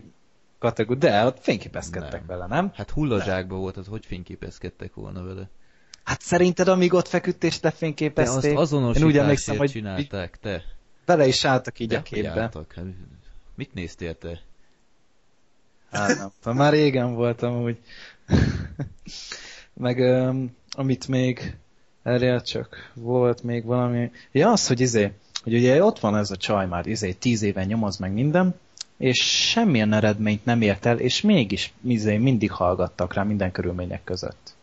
[0.59, 2.25] kategória, de ott fényképezkedtek Nem.
[2.27, 2.71] vele, nem?
[2.73, 5.49] Hát hullazsákban volt, az hogy fényképezkedtek volna vele?
[6.03, 9.73] Hát szerinted, amíg ott feküdt és De azt lefényképezték, én úgy azonosításért emlékszem, hogy így
[9.73, 10.63] csinálták, te.
[11.05, 12.41] bele is álltak így De a képbe.
[12.41, 12.73] álltak?
[12.73, 12.85] Hát,
[13.55, 14.39] Mit néztél te?
[15.91, 17.77] Hát nem tudom, már régen voltam úgy.
[19.73, 21.57] Meg um, amit még
[22.03, 24.11] erre csak volt még valami.
[24.31, 25.11] Ja, az, hogy izé,
[25.43, 28.55] hogy ugye ott van ez a csaj már izé, tíz éven nyomoz meg minden,
[28.97, 34.55] és semmilyen eredményt nem ért el, és mégis izé, mindig hallgattak rá minden körülmények között.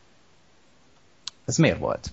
[1.45, 2.13] Ez miért volt?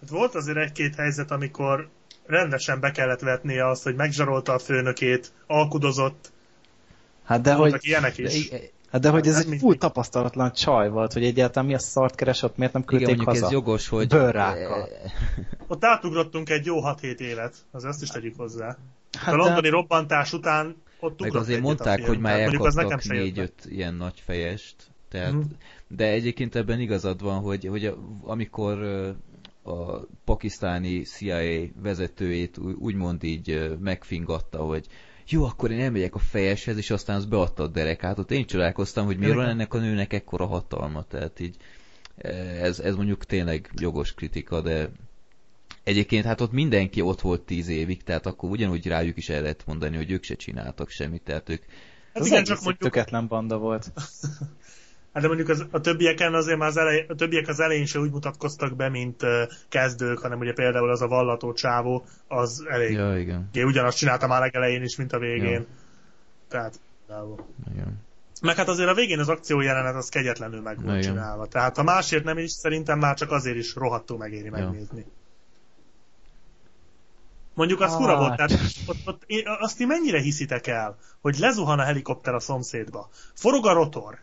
[0.00, 1.88] Hát volt azért egy-két helyzet, amikor
[2.26, 6.32] rendesen be kellett vetnie azt, hogy megzsarolta a főnökét, alkudozott,
[7.30, 8.50] Hát de voltak hogy, ilyenek De, is.
[8.50, 11.78] i- hát de hogy ez nem egy full tapasztalatlan csaj volt, hogy egyáltalán mi a
[11.78, 13.46] szart keresett, miért nem igen, küldték mondjuk haza.
[13.46, 14.06] ez jogos, hogy...
[14.08, 14.88] Bőrrákkal.
[15.68, 18.76] Ott átugrottunk egy jó 6-7 évet, az azt is tegyük hozzá.
[19.18, 22.84] Hát a de- londoni robbantás után ott Meg azért a mondták, hogy már elkaptak se
[22.84, 23.14] jött be.
[23.14, 24.74] négy-öt ilyen nagy fejest.
[25.08, 25.40] Tehát, Mhm.
[25.88, 28.82] De egyébként ebben igazad van, hogy, hogy a, amikor
[29.62, 29.82] a
[30.24, 34.86] pakisztáni CIA vezetőjét úgymond így megfingatta, hogy
[35.30, 38.18] jó, akkor én elmegyek a fejeshez, és aztán az beadta a derekát.
[38.18, 41.04] Ott én csodálkoztam, hogy miért van ennek a nőnek ekkora hatalma.
[41.08, 41.56] Tehát így
[42.16, 44.90] eh, ez, ez mondjuk tényleg jogos kritika, de
[45.84, 49.66] egyébként hát ott mindenki ott volt tíz évig, tehát akkor ugyanúgy rájuk is el lehet
[49.66, 51.62] mondani, hogy ők se csináltak semmit, tehát ők
[52.12, 53.92] Hát az igen, csak mondjuk, töketlen banda volt.
[55.12, 57.98] hát de mondjuk az, a többieken azért már az elej, a többiek az elején se
[57.98, 62.92] úgy mutatkoztak be, mint uh, kezdők, hanem ugye például az a vallató csávó, az elég
[62.92, 63.48] Ja, igen.
[63.50, 65.50] Ugye ugyanazt csinálta már legelején is, mint a végén.
[65.50, 65.66] Ja.
[66.48, 67.36] Tehát, bravo.
[67.72, 68.08] igen.
[68.42, 71.12] Meg hát azért a végén az akció jelenet az kegyetlenül meg volt Igen.
[71.12, 71.46] csinálva.
[71.46, 75.04] Tehát ha másért nem is, szerintem már csak azért is rohadtul megéri megnézni.
[77.54, 78.18] Mondjuk az fura Hát.
[78.18, 78.52] volt, tehát
[78.86, 79.24] ott, ott,
[79.60, 84.18] azt ti mennyire hiszitek el, hogy lezuhan a helikopter a szomszédba, forog a rotor,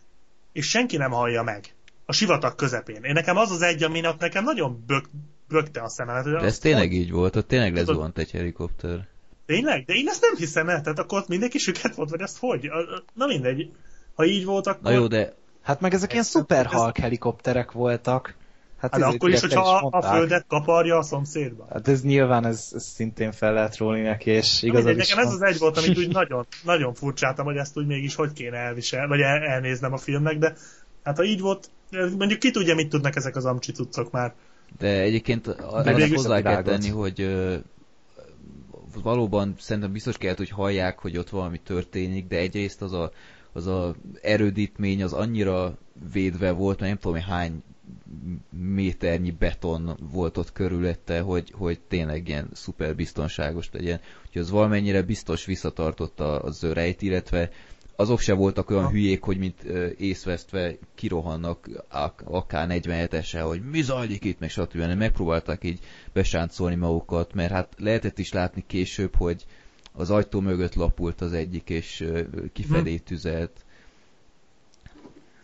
[0.58, 1.76] és senki nem hallja meg.
[2.06, 3.04] A sivatag közepén.
[3.04, 5.06] Én nekem az az egy, aminek nekem nagyon bök,
[5.48, 6.24] bökte a szememet.
[6.24, 9.08] De ez tényleg így volt, ott tényleg lezuhant egy helikopter.
[9.46, 9.86] Tényleg?
[9.86, 12.70] De én ezt nem hiszem el, tehát akkor ott mindenki süket volt, vagy ezt hogy?
[13.14, 13.72] Na mindegy.
[14.16, 14.82] Ha így volt, akkor...
[14.82, 18.36] Na jó, de Hát meg ezek ilyen Ez- szuper ez- Hulk helikopterek voltak.
[18.78, 21.68] Hát, Hát akkor is, hogyha a, földet kaparja a szomszédba.
[21.70, 25.34] Hát ez nyilván ez, ez szintén fel lehet rólni neki, és igazad nekem ez van.
[25.34, 29.08] az egy volt, amit úgy nagyon, nagyon furcsáltam, hogy ezt úgy mégis hogy kéne elvisel,
[29.08, 30.54] vagy el, elnéznem a filmnek, de
[31.04, 31.70] hát ha így volt,
[32.18, 34.34] mondjuk ki tudja, mit tudnak ezek az amcsi cuccok már.
[34.80, 37.56] De egyébként a- De azt végül is hozzá kell tenni, hogy ö,
[39.04, 43.12] valóban szerintem biztos kellett, hogy hallják, hogy ott valami történik, de egyrészt az a,
[43.54, 45.78] az a erődítmény az annyira
[46.14, 47.64] védve volt, mert nem tudom, hogy hány
[48.50, 54.00] méternyi beton volt ott körülötte, hogy, hogy tényleg ilyen szuper biztonságos legyen.
[54.26, 57.50] Úgyhogy az valamennyire biztos visszatartotta a zörejt, illetve
[58.00, 59.64] azok se voltak olyan hülyék, hogy mint
[59.98, 61.70] észvesztve kirohannak
[62.24, 64.76] akár 47-esen, hogy mi zajlik itt, meg stb.
[64.76, 65.80] Megpróbálták így
[66.14, 69.46] besáncolni magukat, mert hát lehetett is látni később, hogy
[69.94, 72.06] az ajtó mögött lapult az egyik, és
[72.54, 73.04] kifelé hm.
[73.04, 73.66] tüzelt.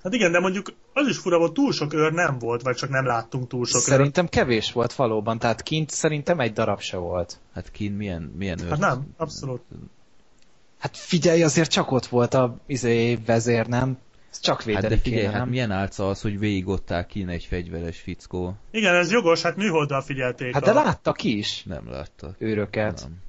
[0.04, 2.90] Hát igen, de mondjuk az is fura volt, túl sok őr nem volt, vagy csak
[2.90, 4.30] nem láttunk túl sok Szerintem őr.
[4.30, 7.40] kevés volt valóban, tehát kint szerintem egy darab se volt.
[7.54, 8.70] Hát kint milyen, milyen őr?
[8.70, 9.62] Hát nem, abszolút.
[10.80, 13.98] Hát figyelj, azért csak ott volt a izé, vezér, nem?
[14.32, 15.50] Ez csak védeni hát de figyelj, kéne, hát nem?
[15.50, 18.56] milyen álca az, hogy végigották kín egy fegyveres fickó?
[18.72, 20.54] Igen, ez jogos, hát műholddal figyelték.
[20.54, 20.74] Hát de a...
[20.74, 21.64] láttak is.
[21.64, 22.36] Nem láttak.
[22.38, 23.02] Őröket.
[23.02, 23.22] Nem.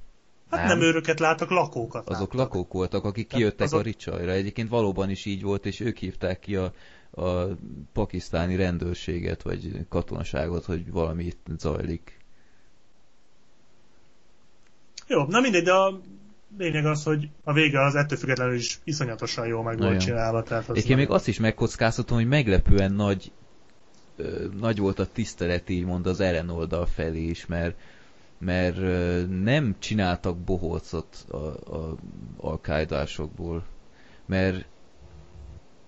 [0.49, 2.33] Hát nem, nem őröket láttak, lakókat Azok láttak.
[2.33, 3.79] lakók voltak, akik kijöttek azok...
[3.79, 4.31] a ricsajra.
[4.31, 6.71] Egyébként valóban is így volt, és ők hívták ki a,
[7.15, 7.57] a
[7.93, 12.17] pakisztáni rendőrséget, vagy katonaságot, hogy valami itt zajlik.
[15.07, 16.01] Jó, na mindegy, de a
[16.57, 20.43] lényeg az, hogy a vége az ettől függetlenül is iszonyatosan jó meg volt csinálva.
[20.43, 23.31] Tehát az Én még azt is megkockáztatom, hogy meglepően nagy,
[24.15, 27.75] ö, nagy volt a tisztelet így mond az Eren oldal felé is, mert
[28.37, 28.77] mert
[29.43, 31.35] nem csináltak bohócot a,
[31.75, 31.95] a
[32.37, 33.65] alkájdásokból,
[34.25, 34.65] mert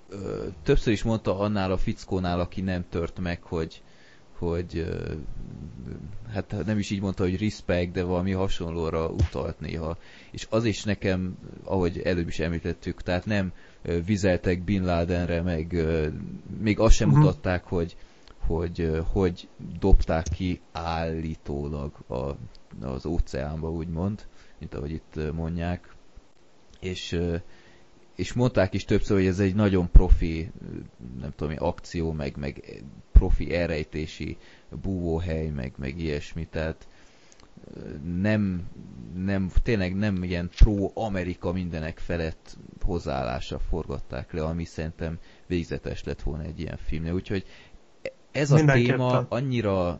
[0.10, 3.82] ö, többször is mondta annál a fickónál, aki nem tört meg, hogy,
[4.38, 5.13] hogy ö,
[6.34, 9.98] hát nem is így mondta, hogy respect, de valami hasonlóra utalt néha.
[10.32, 13.54] És az is nekem, ahogy előbb is említettük, tehát nem
[14.06, 15.86] vizeltek Bin Ladenre, meg
[16.60, 17.24] még azt sem uh-huh.
[17.24, 17.96] mutatták, hogy
[18.48, 19.48] hogy hogy
[19.80, 22.36] dobták ki állítólag a,
[22.86, 24.26] az óceánba, úgymond,
[24.60, 25.96] mint ahogy itt mondják.
[26.80, 27.20] És,
[28.17, 30.51] és mondták is többször, hogy ez egy nagyon profi,
[31.19, 34.38] nem tudom, akció, meg, meg profi elrejtési
[34.82, 36.88] búvóhely, meg, meg ilyesmi, tehát
[38.21, 38.69] nem,
[39.15, 46.43] nem, tényleg nem ilyen pro-Amerika mindenek felett hozzáállásra forgatták le, ami szerintem végzetes lett volna
[46.43, 47.13] egy ilyen filmnél.
[47.13, 47.45] Úgyhogy
[48.32, 49.99] ez a téma annyira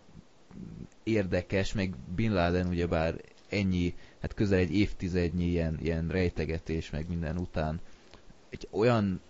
[1.04, 3.16] érdekes, meg Bin Laden ugyebár
[3.50, 7.80] ennyi, hát közel egy évtizednyi ilyen, ilyen rejtegetés, meg minden után
[8.50, 9.22] egy olyan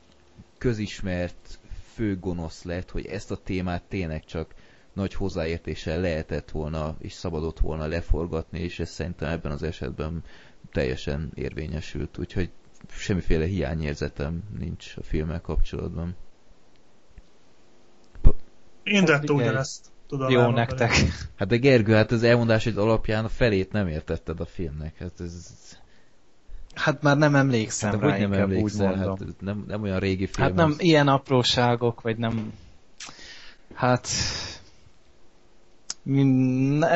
[0.58, 1.60] közismert
[1.94, 4.54] főgonosz lett, hogy ezt a témát tényleg csak
[4.94, 10.24] nagy hozzáértéssel lehetett volna és szabadott volna leforgatni, és ez szerintem ebben az esetben
[10.72, 12.50] teljesen érvényesült, úgyhogy
[12.90, 16.16] semmiféle hiányérzetem nincs a filmmel kapcsolatban.
[18.84, 19.92] Én tettő ugyanezt.
[20.08, 20.92] Tudom Jó nektek.
[21.36, 24.98] Hát de Gergő, hát az elmondásod alapján a felét nem értetted a filmnek.
[24.98, 25.56] Hát ez...
[26.78, 29.18] Hát már nem emlékszem hát, rá, nem emlékszel, úgy mondom.
[29.20, 30.48] Hát nem, nem olyan régi film.
[30.48, 30.82] Hát nem az...
[30.82, 32.54] ilyen apróságok, vagy nem...
[33.74, 34.08] Hát...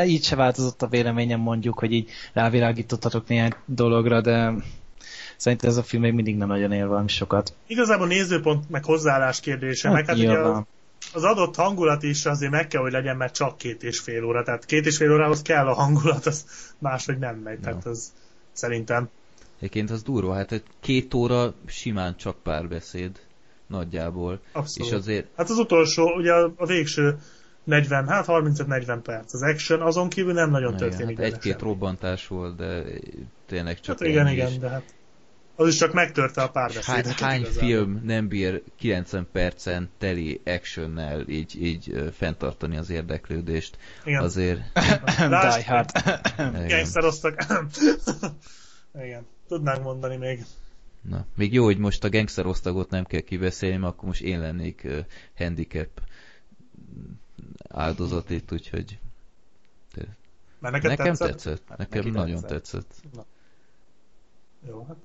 [0.05, 4.53] Így se változott a véleményem mondjuk, hogy így rávilágítottatok néhány dologra, de
[5.37, 7.53] szerintem ez a film még mindig nem nagyon ér valami sokat.
[7.67, 10.63] Igazából nézőpont meg hozzáállás kérdése, hát, meg hát ugye az,
[11.13, 14.43] az adott hangulat is azért meg kell, hogy legyen, mert csak két és fél óra.
[14.43, 16.45] Tehát két és fél órához kell a hangulat, az
[16.77, 17.59] máshogy nem megy.
[17.59, 17.63] No.
[17.63, 18.13] Tehát az
[18.51, 19.09] szerintem.
[19.61, 23.19] Egyébként az durva, hát két óra simán csak párbeszéd
[23.67, 24.39] nagyjából.
[24.51, 24.91] Abszolút.
[24.91, 25.27] És azért...
[25.35, 27.17] Hát az utolsó, ugye a, a végső
[27.63, 29.33] 40, hát 35-40 perc.
[29.33, 31.17] Az action azon kívül nem nagyon történik.
[31.17, 32.83] Hát egy-két robbantás volt, de
[33.45, 34.57] tényleg csak hát igen, igen, is.
[34.57, 34.83] de hát
[35.55, 37.19] az is csak megtörte a párbeszédet.
[37.19, 43.77] Hány, hány film nem bír 90 percen teli actionnel így, így fenntartani az érdeklődést?
[44.03, 44.23] Igen.
[44.23, 44.61] Azért...
[45.17, 45.91] Die Hard.
[46.67, 47.45] Gangsteroztak.
[49.05, 49.25] Igen.
[49.51, 50.45] Tudnánk mondani még.
[51.01, 54.81] Na, még jó, hogy most a gangsterosztagot nem kell kiveszélni, mert akkor most én lennék
[54.85, 55.05] uh,
[55.37, 56.01] handicap
[57.69, 58.99] áldozat itt, úgyhogy...
[60.59, 61.29] Mert neked Nekem tetszett?
[61.29, 61.77] tetszett.
[61.77, 62.87] Nekem Neki nagyon tetszett.
[62.87, 63.13] tetszett.
[63.13, 63.25] Na.
[64.67, 64.97] Jó, hát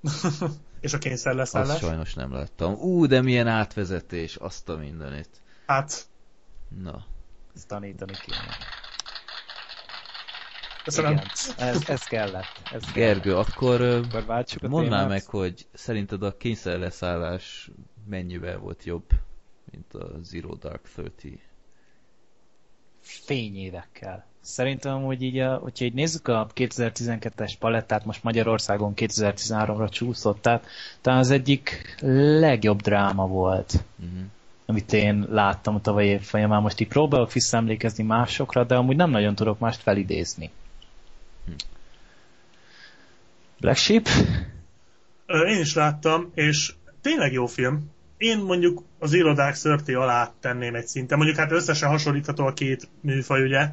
[0.80, 1.70] és a kényszer leszállás?
[1.70, 2.74] Azt sajnos nem láttam.
[2.74, 5.40] Ú, de milyen átvezetés, azt a mindenit.
[5.66, 6.06] Hát.
[6.82, 7.06] Na.
[7.54, 8.56] Ezt tanítani kéne.
[10.86, 11.12] Köszönöm.
[11.12, 12.62] Igen, ez, ez kellett.
[12.72, 17.70] Ez Gergő, akkor, akkor mondd már meg, hogy szerinted a kényszer leszállás
[18.08, 19.04] mennyivel volt jobb,
[19.70, 21.40] mint a Zero Dark Thirty?
[23.00, 24.26] Fényévekkel.
[24.40, 30.66] Szerintem hogy így, a, hogyha így nézzük a 2012-es palettát, most Magyarországon 2013-ra csúszott, tehát
[31.00, 31.96] talán az egyik
[32.40, 34.24] legjobb dráma volt, uh-huh.
[34.66, 36.62] amit én láttam a tavalyi év folyamán.
[36.62, 40.50] Most így próbálok visszaemlékezni másokra, de amúgy nem nagyon tudok mást felidézni.
[43.60, 44.08] Black Sheep?
[45.26, 47.90] Én is láttam, és tényleg jó film.
[48.16, 51.16] Én mondjuk az irodák szörti alá tenném egy szinten.
[51.16, 53.70] Mondjuk hát összesen hasonlítható a két műfaj, ugye?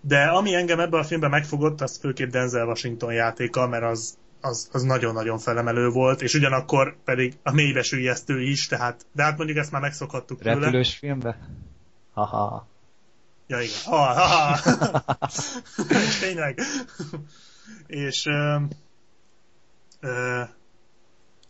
[0.00, 4.68] De ami engem ebben a filmben megfogott, az főképp Denzel Washington játéka, mert az, az,
[4.72, 9.58] az nagyon-nagyon felemelő volt, és ugyanakkor pedig a mélybe sülyeztő is, tehát, de hát mondjuk
[9.58, 10.54] ezt már megszokhattuk tőle.
[10.54, 11.38] Repülős filmbe?
[12.12, 12.66] Haha.
[13.46, 13.74] Ja, igen.
[13.84, 15.18] Ha, ha, ha.
[16.20, 16.60] Tényleg.
[17.86, 18.56] és ö,
[20.00, 20.42] ö,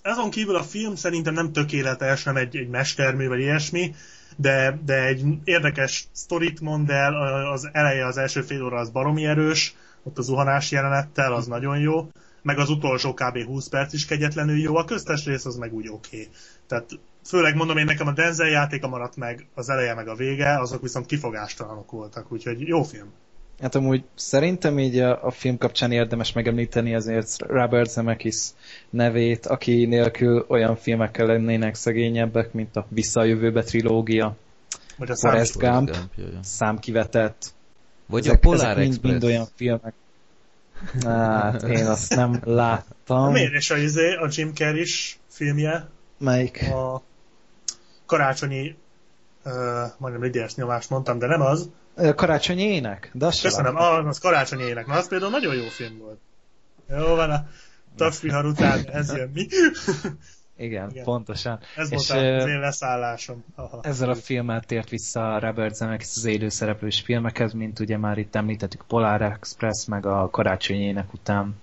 [0.02, 3.94] azon kívül a film szerintem nem tökéletes, nem egy, egy mestermű, vagy ilyesmi,
[4.36, 7.14] de, de egy érdekes sztorit mond el,
[7.52, 11.78] az eleje, az első fél óra az baromi erős, ott a zuhanás jelenettel, az nagyon
[11.78, 12.08] jó,
[12.42, 13.44] meg az utolsó kb.
[13.44, 16.20] 20 perc is kegyetlenül jó, a köztes rész az meg úgy oké.
[16.20, 16.28] Okay.
[16.66, 20.58] Tehát főleg mondom én nekem a Denzel játéka maradt meg, az eleje meg a vége,
[20.58, 23.12] azok viszont kifogástalanok voltak, úgyhogy jó film.
[23.60, 28.48] Hát amúgy szerintem így a, a film kapcsán érdemes megemlíteni azért Robert Zemeckis
[28.90, 34.36] nevét, aki nélkül olyan filmekkel lennének szegényebbek, mint a Vissza a jövőbe trilógia,
[34.98, 35.96] vagy a Forrest Gump,
[36.40, 37.54] számkivetett,
[38.06, 39.94] vagy ezek, a Polar ezek mind, mind olyan filmek.
[41.02, 43.32] Hát, én azt nem láttam.
[43.32, 44.86] Miért is a, izé, a Jim Carrey
[45.28, 45.88] filmje?
[46.18, 46.62] Melyik?
[46.72, 47.02] A
[48.14, 48.76] karácsonyi,
[49.44, 49.52] uh,
[49.98, 51.70] majdnem lidérsz nyomást mondtam, de nem az.
[52.14, 53.10] Karácsonyi ének?
[53.12, 54.86] De azt Köszönöm, az, az karácsonyi ének.
[54.86, 56.18] Na, az például nagyon jó film volt.
[56.88, 57.46] Jó van, a
[57.96, 59.46] tapsvihar után ez jön mi.
[60.56, 61.58] Igen, Igen, pontosan.
[61.76, 63.44] Ez és volt az én leszállásom.
[63.54, 63.80] Aha.
[63.82, 68.84] Ezzel a filmmel tért vissza Robert Zemeckis az élőszereplős filmekhez, mint ugye már itt említettük
[68.86, 71.54] Polar Express, meg a karácsonyi ének után.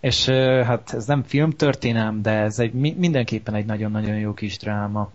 [0.00, 0.28] És
[0.64, 5.10] hát ez nem filmtörténelem, de ez egy, mindenképpen egy nagyon-nagyon jó kis dráma.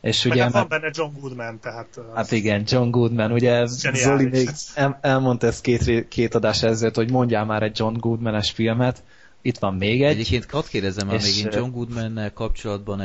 [0.00, 2.00] És ugye, hát van benne John Goodman, tehát...
[2.14, 7.10] Hát igen, John Goodman, ugye Zoli még el, elmondta ezt két, két adás ezelőtt, hogy
[7.10, 9.02] mondjál már egy John Goodman-es filmet,
[9.42, 10.10] itt van még egy.
[10.10, 13.00] Egyébként hadd kérdezem már még én John goodman kapcsolatban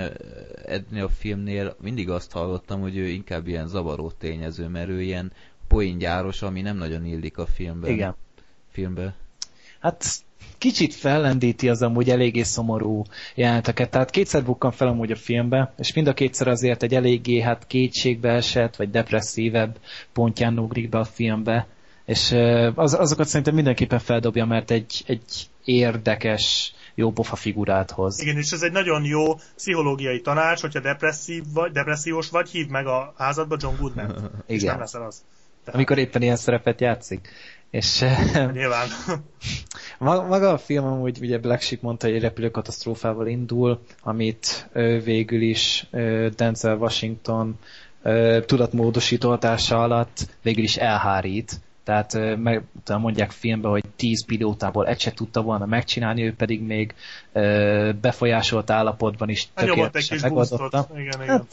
[0.66, 5.32] ennél a filmnél mindig azt hallottam, hogy ő inkább ilyen zavaró tényező, mert ő ilyen
[5.68, 7.92] poéngyáros, ami nem nagyon illik a filmben.
[7.92, 8.16] Igen.
[8.72, 9.16] Filmbe.
[9.80, 10.06] Hát
[10.58, 13.04] kicsit fellendíti az amúgy eléggé szomorú
[13.36, 13.90] jeleneteket.
[13.90, 17.68] Tehát kétszer bukkan fel amúgy a filmbe, és mind a kétszer azért egy eléggé hát
[17.68, 19.78] kétségbe esett, vagy depresszívebb
[20.14, 21.68] pontján ugrik be a filmbe.
[22.06, 22.32] És
[22.76, 28.22] az, azokat szerintem mindenképpen feldobja, mert egy, egy érdekes, jó pofa figurát hoz.
[28.22, 32.88] Igen, és ez egy nagyon jó pszichológiai tanács, hogyha depresszív vagy, depressziós vagy, hívd meg
[32.88, 34.10] a házadba John Goodman.
[34.12, 34.32] Igen.
[34.46, 35.24] És nem leszel az.
[35.64, 35.76] Tehát...
[35.76, 37.30] Amikor éppen ilyen szerepet játszik.
[37.74, 38.06] És
[38.54, 38.88] Nyilván.
[40.30, 44.70] maga a film amúgy ugye Black Sheep mondta, hogy egy repülőkatasztrófával indul, amit
[45.04, 45.88] végül is
[46.36, 47.60] Denzel Washington
[48.46, 55.42] tudatmódosítóhatása alatt végül is elhárít, tehát meg, mondják filmben, hogy 10 pilótából egy se tudta
[55.42, 56.94] volna megcsinálni, ő pedig még
[58.02, 60.88] befolyásolt állapotban is tökéletesen megoldotta.
[60.94, 61.28] Igen, igen.
[61.28, 61.46] Hát,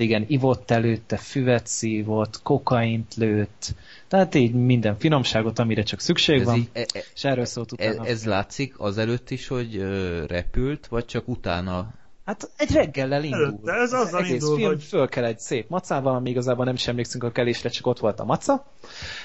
[0.00, 3.74] igen, ivott előtte, füvet szívott, kokaint lőtt,
[4.08, 7.72] tehát így minden finomságot, amire csak szükség ez van, így, e, e, és erről szólt
[7.72, 8.04] utána.
[8.04, 13.58] Ez, ez látszik azelőtt is, hogy ö, repült, vagy csak utána Hát egy reggellel indul.
[13.62, 14.82] De ez azzal egész indul, film hogy...
[14.82, 18.20] föl kell egy szép macával, ami igazából nem is emlékszünk a kelésre, csak ott volt
[18.20, 18.66] a maca.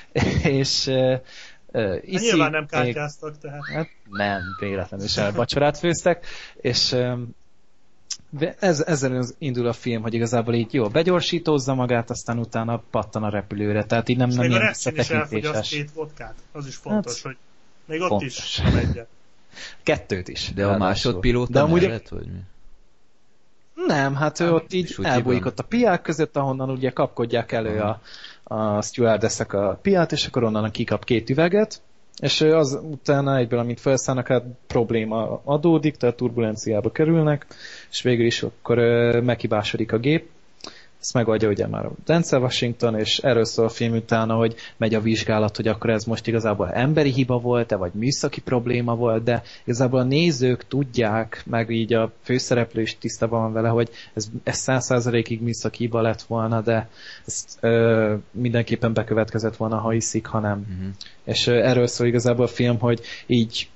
[0.44, 1.20] és uh,
[1.68, 3.40] uh, iszik, nyilván nem kártyáztak, még...
[3.42, 3.62] tehát.
[3.74, 7.36] Hát nem, véletlenül sem vacsorát főztek, és um,
[8.60, 13.30] ez, ezzel indul a film, hogy igazából így jó, begyorsítózza magát, aztán utána pattan a
[13.30, 15.70] repülőre, tehát így nem, nem ilyen visszatekintéses.
[15.70, 17.38] két vodkát, az is fontos, hát, hogy
[17.86, 18.38] még ott fontos.
[18.38, 19.08] is egyet.
[19.84, 20.52] Kettőt is.
[20.56, 22.40] De a másodpilóta De amúgy mellett, vagy mi?
[23.88, 28.02] Nem, hát ő ott így elbújik ott a piák között, ahonnan ugye kapkodják elő a,
[28.44, 31.82] a stewardessek a piát, és akkor onnan kikap két üveget,
[32.20, 37.46] és az utána egyből, amint felszállnak, hát probléma adódik, tehát turbulenciába kerülnek,
[37.92, 38.78] és végül is akkor
[39.24, 40.30] meghibásodik a gép,
[41.02, 44.94] ezt megoldja ugye már a Denzel Washington, és erről szól a film utána, hogy megy
[44.94, 49.44] a vizsgálat, hogy akkor ez most igazából emberi hiba volt-e, vagy műszaki probléma volt, de
[49.64, 54.58] igazából a nézők tudják, meg így a főszereplő is tisztában van vele, hogy ez, ez
[54.58, 56.90] száz százalékig műszaki hiba lett volna, de
[57.26, 60.66] ezt ö, mindenképpen bekövetkezett volna, ha hiszik, ha nem.
[60.70, 60.94] Uh-huh.
[61.24, 63.70] És ö, erről szól igazából a film, hogy így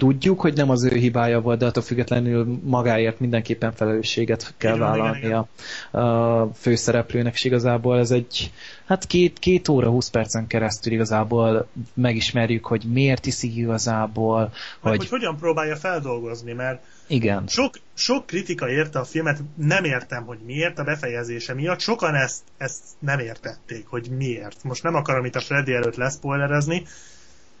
[0.00, 4.86] tudjuk, hogy nem az ő hibája volt, de attól függetlenül magáért mindenképpen felelősséget kell igen,
[4.86, 6.02] vállalni igen, igen.
[6.02, 8.52] A, a főszereplőnek, és igazából ez egy,
[8.86, 14.96] hát két, két óra, húsz percen keresztül igazából megismerjük, hogy miért iszik igazából, hogy...
[14.96, 17.46] hogy hogyan próbálja feldolgozni, mert igen.
[17.46, 21.80] Sok, sok kritika érte a filmet, nem értem, hogy miért, a befejezése miatt.
[21.80, 24.62] Sokan ezt, ezt nem értették, hogy miért.
[24.62, 26.86] Most nem akarom itt a Freddy előtt leszpoilerezni,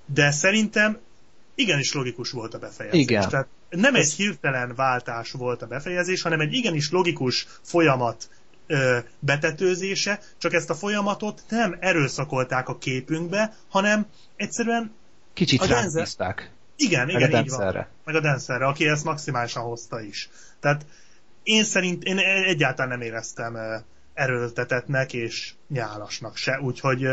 [0.06, 0.98] de szerintem
[1.54, 3.00] igenis logikus volt a befejezés.
[3.00, 3.28] Igen.
[3.28, 8.28] Tehát nem egy hirtelen váltás volt a befejezés, hanem egy igenis logikus folyamat
[8.66, 14.92] ö, betetőzése, csak ezt a folyamatot nem erőszakolták a képünkbe, hanem egyszerűen
[15.34, 16.50] Kicsit rábízták.
[16.76, 17.86] Igen, Meg igen, a így van.
[18.04, 20.30] Meg a Dancerre, aki ezt maximálisan hozta is.
[20.60, 20.86] Tehát
[21.42, 23.56] én szerint, én egyáltalán nem éreztem
[24.14, 27.04] erőltetetnek és nyálasnak se, úgyhogy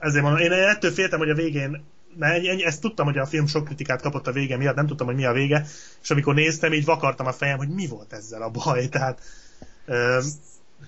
[0.00, 1.84] ezért mondom, én ettől féltem, hogy a végén
[2.18, 5.16] mert ezt tudtam, hogy a film sok kritikát kapott a vége miatt, nem tudtam, hogy
[5.16, 5.66] mi a vége,
[6.02, 9.20] és amikor néztem, így vakartam a fejem, hogy mi volt ezzel a baj, tehát
[9.86, 10.20] ö,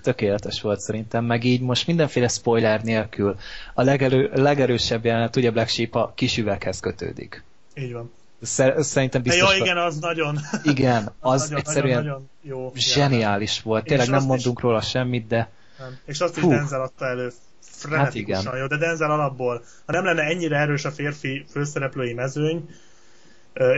[0.02, 3.36] Tökéletes volt szerintem, meg így most mindenféle spoiler nélkül
[3.74, 7.42] a legerő, legerősebb jelenet, ugye Black Sheep a kis üveghez kötődik.
[7.74, 8.12] így van.
[8.42, 9.56] Szer- szerintem biztos...
[9.56, 10.38] ja, igen, az nagyon,
[10.74, 12.72] igen, az nagyon, egyszerűen nagyon, nagyon jó.
[12.74, 13.82] zseniális volt.
[13.84, 15.96] És Tényleg nem azt is- mondunk róla semmit, de Nem.
[16.04, 16.48] És azt is Fú.
[16.48, 17.32] Denzel adta elő
[17.70, 22.68] frenetikusan Hát jó, de Denzel alapból, ha nem lenne ennyire erős a férfi főszereplői mezőny,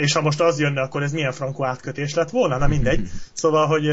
[0.00, 3.08] és ha most az jönne, akkor ez milyen frankó átkötés lett volna, na mindegy.
[3.32, 3.86] Szóval, hogy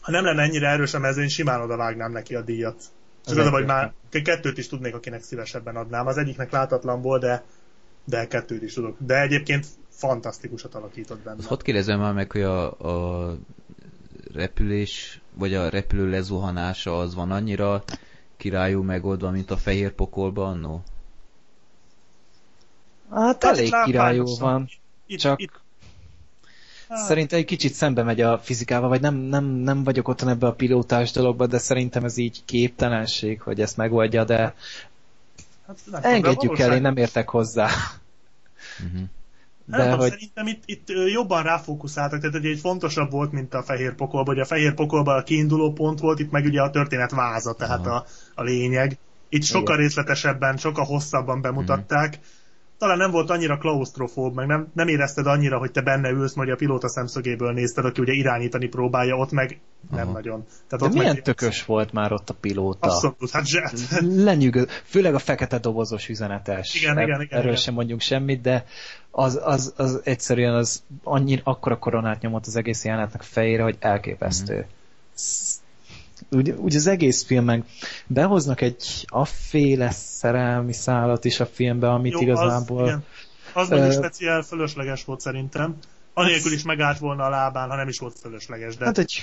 [0.00, 2.82] ha nem lenne ennyire erős a mezőny, simán oda vágnám neki a díjat.
[3.24, 3.92] Az Csak az, hogy már
[4.22, 6.06] kettőt is tudnék, akinek szívesebben adnám.
[6.06, 7.44] Az egyiknek látatlanból, de,
[8.04, 8.96] de kettőt is tudok.
[8.98, 11.36] De egyébként fantasztikusat alakított benne.
[11.38, 13.36] Azt hadd kérdezem már meg, hogy a, a
[14.34, 17.84] repülés, vagy a repülő lezuhanása az van annyira
[18.40, 20.82] királyú megoldva, mint a fehér pokolban annó?
[23.10, 24.68] hát Hát elég királyú van.
[25.06, 25.60] Itt, csak- itt,
[26.88, 30.46] Hát, Szerintem egy kicsit szembe megy a fizikával, vagy nem, nem, nem vagyok otthon ebbe
[30.46, 34.54] a pilótás dologba, de szerintem ez így képtelenség, hogy ezt megoldja, de
[35.66, 37.68] hát engedjük el, én nem értek hozzá.
[38.84, 39.00] Uh-huh.
[39.70, 40.10] De nem, hogy...
[40.10, 44.46] szerintem itt, itt jobban ráfókuszáltak, tehát egy fontosabb volt, mint a fehér pokolban, hogy a
[44.46, 47.94] fehér pokolban a kiinduló pont volt, itt meg ugye a történet váza, tehát Aha.
[47.94, 48.98] a, a lényeg.
[49.28, 52.18] Itt sokkal részletesebben, sokkal hosszabban bemutatták.
[52.78, 56.50] Talán nem volt annyira klaustrofób, meg nem, nem érezted annyira, hogy te benne ülsz, majd
[56.50, 59.60] a pilóta szemszögéből nézted, aki ugye irányítani próbálja, ott meg
[59.90, 60.12] nem Aha.
[60.12, 60.44] nagyon.
[60.46, 61.22] Tehát de ott milyen meg...
[61.22, 62.88] tökös volt már ott a pilóta.
[62.88, 64.00] Abszolút, hát zset.
[64.00, 66.74] Lenyűgöz, főleg a fekete dobozos üzenetes.
[66.74, 67.56] Igen, igen, igen, Erről igen.
[67.56, 68.64] sem mondjunk semmit, de
[69.10, 74.54] az, az, az egyszerűen az annyira akkora koronát nyomott az egész jelenetnek fejére, hogy elképesztő.
[74.54, 74.62] Mhm.
[74.62, 74.78] Mm.
[76.38, 77.64] Úgy, úgy az egész filmen
[78.06, 82.82] behoznak egy afféle szerelmi szálat is a filmbe, amit Jó, igazából...
[82.82, 83.04] Az, igen.
[83.52, 85.76] az mondjuk Ö, speciál fölösleges volt szerintem.
[86.14, 88.76] Anélkül is megállt volna a lábán, ha nem is volt fölösleges.
[88.76, 88.84] De...
[88.84, 89.22] Hát egy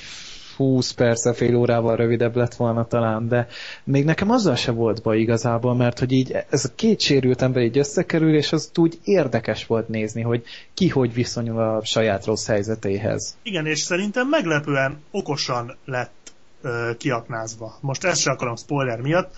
[0.58, 3.48] 20 perce, fél órával rövidebb lett volna talán, de
[3.84, 7.64] még nekem azzal se volt baj igazából, mert hogy így ez a két sérült ember
[7.64, 10.44] így összekerül, és az úgy érdekes volt nézni, hogy
[10.74, 13.38] ki hogy viszonyul a saját rossz helyzetéhez.
[13.44, 17.78] Igen, és szerintem meglepően okosan lett ö, kiaknázva.
[17.82, 19.36] Most ezt sem akarom spoiler miatt,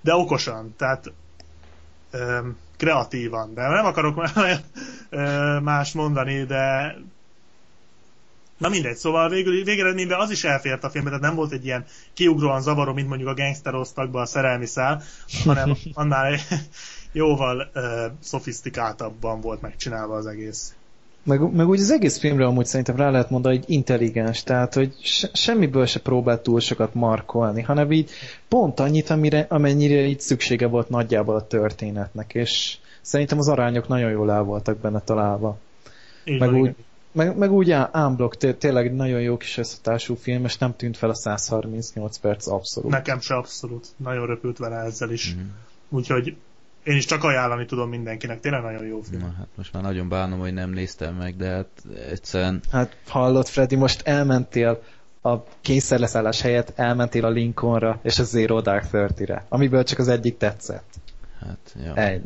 [0.00, 1.12] de okosan, tehát
[2.10, 2.38] ö,
[2.76, 4.60] kreatívan, de nem akarok már
[5.62, 6.94] más mondani, de
[8.58, 11.84] Na mindegy, szóval végül, végeredményben az is elfért a filmbe, tehát nem volt egy ilyen
[12.14, 15.02] kiugróan zavaró, mint mondjuk a gangster osztagban a szerelmi szál,
[15.44, 16.38] hanem annál
[17.12, 20.72] jóval ö, szofisztikáltabban volt megcsinálva az egész.
[21.22, 24.94] Meg, meg úgy az egész filmre amúgy szerintem rá lehet mondani, hogy intelligens, tehát hogy
[25.02, 28.10] se, semmiből se próbált túl sokat markolni, hanem így
[28.48, 34.10] pont annyit, amire, amennyire így szüksége volt nagyjából a történetnek, és szerintem az arányok nagyon
[34.10, 35.58] jól el voltak benne találva.
[36.24, 36.86] Így Meg van, úgy, igen.
[37.12, 41.10] Meg, meg úgy ámblok, té- tényleg nagyon jó kis összetású film, és nem tűnt fel
[41.10, 42.90] a 138 perc abszolút.
[42.90, 43.86] Nekem se abszolút.
[43.96, 45.34] Nagyon röpült vele ezzel is.
[45.34, 45.44] Mhm.
[45.88, 46.36] Úgyhogy
[46.84, 48.40] én is csak ajánlani tudom mindenkinek.
[48.40, 49.20] Tényleg nagyon jó film.
[49.20, 51.68] Na, hát most már nagyon bánom, hogy nem néztem meg, de hát
[52.10, 54.82] egyszerűen Hát hallott Freddy, most elmentél
[55.22, 60.36] a kényszerleszállás helyett elmentél a Lincolnra és a Zero Dark Thirty-re, amiből csak az egyik
[60.36, 60.94] tetszett.
[61.40, 61.94] hát, ja.
[61.94, 62.22] Ennyi.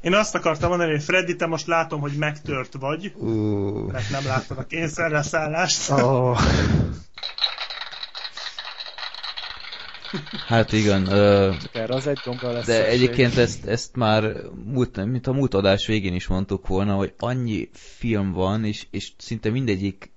[0.00, 4.24] Én azt akartam mondani, hogy Freddy, te most látom, hogy megtört vagy, Uh, mert nem
[4.26, 5.90] láttad a kényszerleszállást.
[5.90, 6.38] Oh.
[10.46, 12.92] hát igen, ö, Erre az egy gombra lesz de szükség.
[12.92, 14.32] egyébként ezt, ezt már
[14.64, 19.12] múlt, mint a múlt adás végén is mondtuk volna, hogy annyi film van, és, és
[19.18, 20.10] szinte mindegyik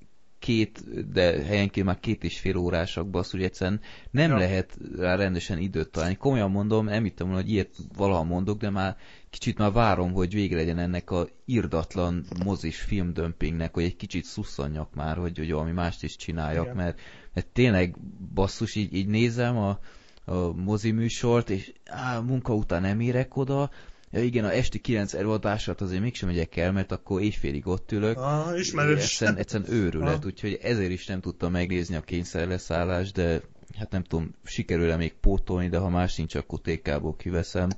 [0.43, 3.79] két, de helyenként már két és fél órásak basszus, egyszerűen
[4.11, 4.37] nem ja.
[4.37, 6.15] lehet rá rendesen időt találni.
[6.15, 8.97] Komolyan mondom, nem hittem volna, hogy ilyet valaha mondok, de már
[9.29, 14.93] kicsit már várom, hogy vége legyen ennek a irdatlan mozis filmdömpingnek, hogy egy kicsit szusszanjak
[14.93, 16.75] már, hogy, hogy valami mást is csináljak, Igen.
[16.75, 16.99] mert,
[17.33, 17.95] mert tényleg
[18.33, 19.79] basszus, így, így nézem a,
[20.25, 23.69] a mozi műsort, és á, munka után nem érek oda,
[24.13, 28.17] ja igen, a esti 9 előadását azért mégsem megyek el, mert akkor éjfélig ott ülök,
[28.17, 29.01] Ah, ismerős.
[29.01, 30.25] Egyszerűen, egyszerűen őrület, Aha.
[30.25, 33.41] úgyhogy ezért is nem tudtam megnézni a kényszerleszállást, de
[33.77, 37.69] hát nem tudom, sikerül-e még pótolni, de ha más nincs, akkor TK-ból kiveszem.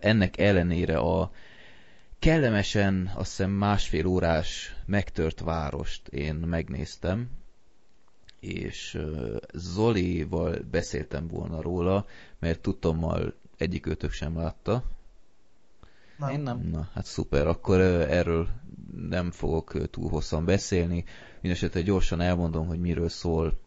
[0.00, 1.30] Ennek ellenére a
[2.18, 7.28] kellemesen, azt hiszem másfél órás megtört várost én megnéztem,
[8.40, 8.98] és
[9.52, 12.06] Zolival beszéltem volna róla,
[12.38, 14.84] mert tudtommal egyik őtök sem látta,
[16.18, 16.30] Nem.
[16.30, 16.60] Én nem.
[16.60, 18.48] Na, hát szuper, akkor erről
[19.08, 21.04] nem fogok túl hosszan beszélni.
[21.34, 23.58] Mindenesetre gyorsan elmondom, hogy miről szól.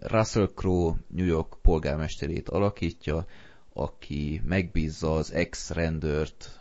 [0.00, 3.26] Russell Crowe New York polgármesterét alakítja,
[3.72, 6.60] aki megbízza az ex-rendőrt,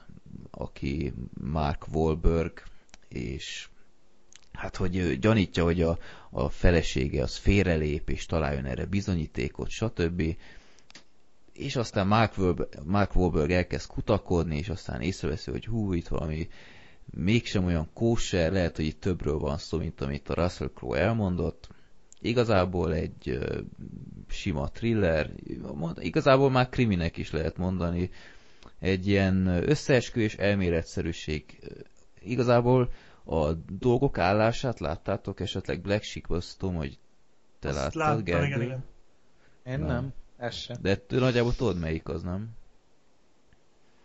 [0.52, 2.64] aki Mark Wahlberg,
[3.08, 3.70] és
[4.52, 5.98] hát hogy gyanítja, hogy a,
[6.30, 10.36] a felesége az félrelép, és találjon erre bizonyítékot, stb.
[11.60, 16.48] És aztán Mark Wahlberg, Mark Wahlberg elkezd kutakodni, és aztán észreveszi, hogy hú, itt valami
[17.12, 21.70] mégsem olyan kóser, lehet, hogy itt többről van szó, mint amit a Russell Crowe elmondott.
[22.22, 23.60] Igazából egy ö,
[24.28, 25.32] sima thriller,
[26.00, 28.10] igazából már kriminek is lehet mondani,
[28.80, 31.60] egy ilyen összeesküvés elméletszerűség.
[32.20, 32.92] Igazából
[33.24, 37.00] a dolgok állását láttátok, esetleg Black Sheep, azt tudom, hogy
[37.60, 38.46] te Azt láttad, láttam, Gergő?
[38.46, 38.84] igen, igen.
[39.66, 39.88] Én Nem.
[39.88, 40.14] nem.
[40.40, 40.78] Ez sem.
[40.82, 42.50] De te nagyjából tudod melyik az, nem?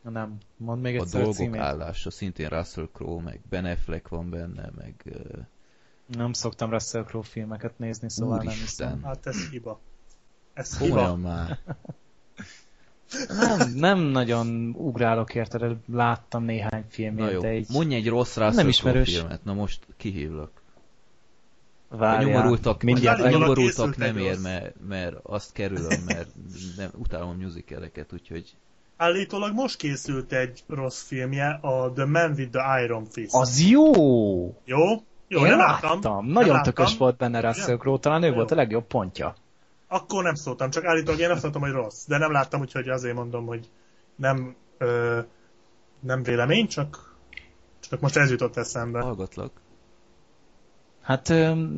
[0.03, 0.39] Nem.
[0.57, 1.61] Mondd még egyszer a dolgok címét.
[1.61, 5.39] állása, szintén Russell Crowe, meg Ben Affleck van benne, meg uh,
[6.07, 8.89] Nem szoktam Russell Crowe filmeket nézni, szóval nem Úristen.
[8.89, 9.03] hiszem.
[9.03, 9.81] Hát ez hiba.
[10.55, 11.29] Ez komolyan hiba.
[11.29, 11.59] már.
[13.29, 18.09] Nem, nem nagyon ugrálok érte, de láttam néhány Na filmjét, jó, de így mondj egy
[18.09, 19.15] rossz Russell Nem Crowe ismerős.
[19.19, 20.63] filmet, na most kihívlak.
[21.95, 22.31] A várjál.
[22.31, 26.29] nyomorultak, mindjárt a nyomorultak nem ér, mert, mert azt kerülöm, mert
[26.77, 28.57] nem, utálom a musicaleket, úgyhogy
[28.97, 33.35] Állítólag most készült egy rossz filmje, a The Man with the Iron Fist.
[33.35, 33.93] Az jó!
[34.65, 34.85] Jó?
[35.29, 35.91] Jó, Én nem láttam.
[35.91, 36.27] láttam.
[36.27, 36.99] Nagyon nem tökös láttam.
[36.99, 37.77] volt benne Russell?
[37.77, 38.35] Crowe, talán ő Jó.
[38.35, 39.35] volt a legjobb pontja.
[39.89, 42.05] Akkor nem szóltam, csak állítólag én azt mondtam, hogy rossz.
[42.07, 43.71] De nem láttam, úgyhogy azért mondom, hogy
[44.17, 45.19] nem, ö,
[46.01, 47.17] nem vélemény, csak,
[47.89, 49.01] csak most ez jutott eszembe.
[49.01, 49.51] hallgatlak.
[51.05, 51.29] Hát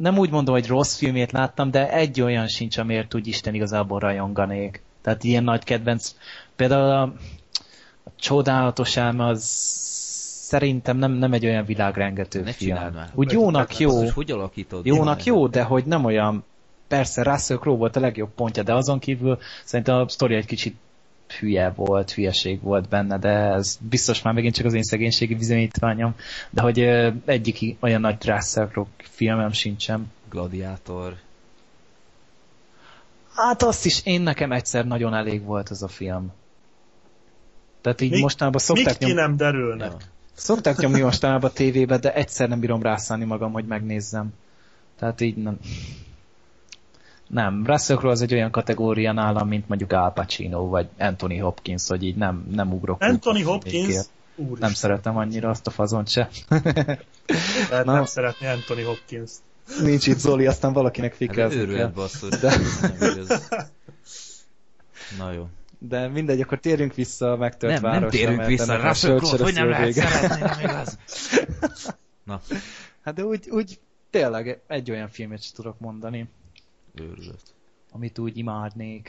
[0.01, 3.99] nem úgy mondom, hogy rossz filmét láttam, de egy olyan sincs, amiért úgy Isten igazából
[3.99, 4.83] rajonganék.
[5.03, 6.14] Tehát ilyen nagy kedvenc.
[6.57, 7.03] Például a,
[8.05, 9.43] a csodálatos elme az
[10.47, 12.77] szerintem nem, nem egy olyan világrengető Ne film.
[12.77, 13.11] már.
[13.14, 14.87] Úgy jónak jó, hogy alakítod?
[14.87, 16.45] jónak jó, de hogy nem olyan
[16.89, 20.77] persze Russell Crowe volt a legjobb pontja, de azon kívül szerintem a sztori egy kicsit
[21.33, 26.14] hülye volt, hülyeség volt benne, de ez biztos már megint csak az én szegénységi bizonyítványom,
[26.51, 30.12] de hogy ö, egyik olyan nagy Russell Crowe filmem sincsen.
[30.31, 31.16] Gladiátor.
[33.35, 36.33] Hát azt is én nekem egyszer nagyon elég volt ez a film.
[37.81, 39.91] Tehát így Mik- mostanában szokták, ki nyom, nem derülnek?
[39.91, 39.97] Ja.
[40.35, 44.35] szokták nyomni mostanában a tévébe, de egyszer nem bírom rászállni magam, hogy megnézzem.
[44.99, 45.59] Tehát így nem.
[47.29, 51.87] Nem, Russell Crowe az egy olyan kategória nálam, mint mondjuk Al Pacino, vagy Anthony Hopkins,
[51.89, 53.03] hogy így nem, nem ugrok.
[53.03, 53.97] Anthony úgy, Hopkins,
[54.37, 56.29] úr Nem szeretem annyira azt a fazont se.
[56.49, 57.05] lehet
[57.85, 57.93] Na.
[57.93, 59.31] nem szeretni Anthony Hopkins.
[59.83, 61.91] Nincs itt Zoli, aztán valakinek Hát fikázni őrület kell.
[61.91, 62.39] basszus.
[62.41, 62.57] De-
[62.91, 63.24] Nem.
[65.18, 65.49] Na jó.
[65.79, 68.77] De mindegy, akkor térjünk vissza a megtört Nem, nem városra, térünk mert vissza.
[68.89, 70.99] Russell Crowe-t, hogy nem lehet szeretni, nem igaz?
[72.24, 72.41] Na,
[73.05, 73.79] Hát de úgy, úgy
[74.11, 76.29] tényleg egy olyan filmet sem tudok mondani,
[77.01, 77.55] őrület.
[77.92, 79.09] amit úgy imádnék.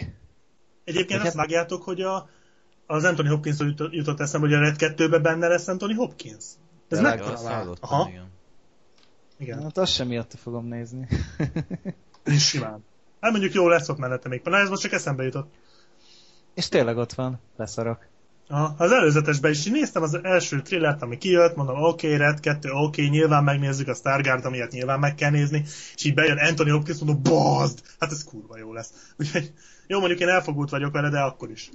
[0.83, 2.29] Egyébként Neked- azt vágjátok, hogy a,
[2.85, 3.57] az Anthony Hopkins
[3.91, 6.35] jutott, eszembe, hogy a Red 2-ben benne lesz Anthony Hopkins.
[6.37, 6.55] Ez
[6.87, 7.19] Tényleg?
[7.19, 8.09] meg Azt hallottam, Aha.
[8.09, 8.31] igen.
[9.37, 11.07] Igen, Hát azt sem miatt fogom nézni.
[12.25, 12.83] is simán.
[13.21, 14.41] Hát mondjuk jó lesz ott mellette még.
[14.43, 15.53] Na ez most csak eszembe jutott.
[16.53, 18.07] És tényleg ott van, leszarok.
[18.49, 22.69] Aha, az előzetesben is néztem az első trillert, ami kijött, mondom, oké, okay, Red 2,
[22.69, 25.63] oké, okay, nyilván megnézzük a Stargard, amilyet nyilván meg kell nézni,
[25.95, 27.81] és így bejön Anthony Hopkins, mondom, bazd!
[27.99, 29.13] Hát ez kurva jó lesz.
[29.19, 29.53] Úgyhogy,
[29.87, 31.69] jó, mondjuk én elfogult vagyok vele, de akkor is.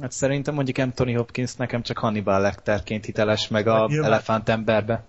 [0.00, 4.12] Hát szerintem mondjuk Anthony Hopkins nekem csak Hannibal Lecterként hiteles, meg a Hát nyilván.
[4.12, 5.04] Elefánt emberbe.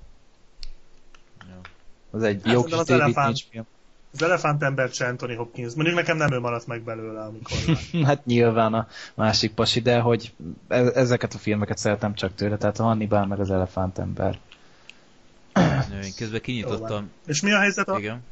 [2.12, 3.66] Az egy Hát jó kis az David Elefánt- Lynch film.
[4.14, 5.74] Az Elefánt ember se Anthony Hopkins.
[5.74, 7.58] Mondjuk nekem nem ő maradt meg belőle, amikor.
[8.08, 10.34] Hát nyilván a másik pasi, de hogy
[10.68, 14.40] e- ezeket a filmeket szeretem csak tőle, tehát a Hannibal meg az Elefánt ember.
[15.56, 17.12] Jó, Én közben kinyitottam.
[17.26, 17.98] És mi a helyzet a...
[17.98, 18.24] igen.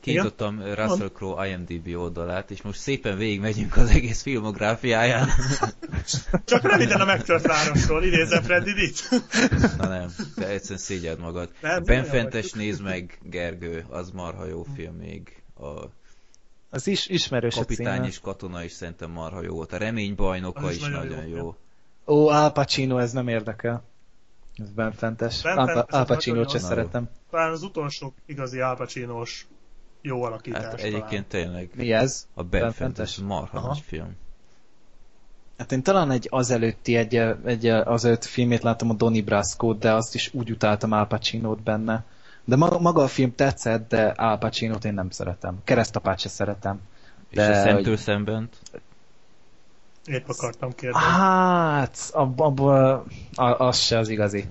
[0.00, 5.28] Kinyitottam Russell Crowe IMDb oldalát, és most szépen végigmegyünk az egész filmográfiáján.
[6.44, 9.08] Csak röviden a megtört városról, idézem Freddy-t.
[9.78, 11.50] Na nem, te egyszerűen szégyeld magad.
[11.60, 12.60] Nem, ben nem Fentes vagy.
[12.62, 15.42] nézd meg, Gergő, az marha jó film még.
[15.60, 15.88] A
[16.70, 18.06] Az is ismerős a kapitány címe.
[18.06, 19.72] és katona is szerintem marha jó volt.
[19.72, 21.56] A remény bajnoka Az is is nagyon nagyon jó jó.
[22.06, 23.84] Ó, Al Pacino, ez nem érdekel.
[24.56, 25.42] Ez Ben Fentes.
[25.42, 27.08] Ben Al, Pacino-t nagyon se szeretem.
[27.30, 29.46] Talán az utolsó igazi Al Pacino-s
[30.02, 30.62] jó alakítás.
[30.62, 30.86] Hát talán.
[30.86, 32.26] egyébként tényleg Mi ez?
[32.34, 33.28] a Ben Ben Fentes Fentes?
[33.36, 33.66] marha Aha.
[33.66, 34.16] nagy film.
[35.58, 40.14] Hát én talán egy azelőtti, egy, egy azelőtt filmét láttam a Donnie brasco de azt
[40.14, 42.04] is úgy utáltam Al Pacino-t benne.
[42.44, 45.58] De maga, maga a film tetszett, de Al Pacino-t én nem szeretem.
[45.64, 46.80] Keresztapát se szeretem.
[47.28, 48.48] És De a szemtől hogy- szemben
[50.06, 51.08] Épp akartam kérdezni.
[51.08, 54.48] Hát, ab, abból az se az igazi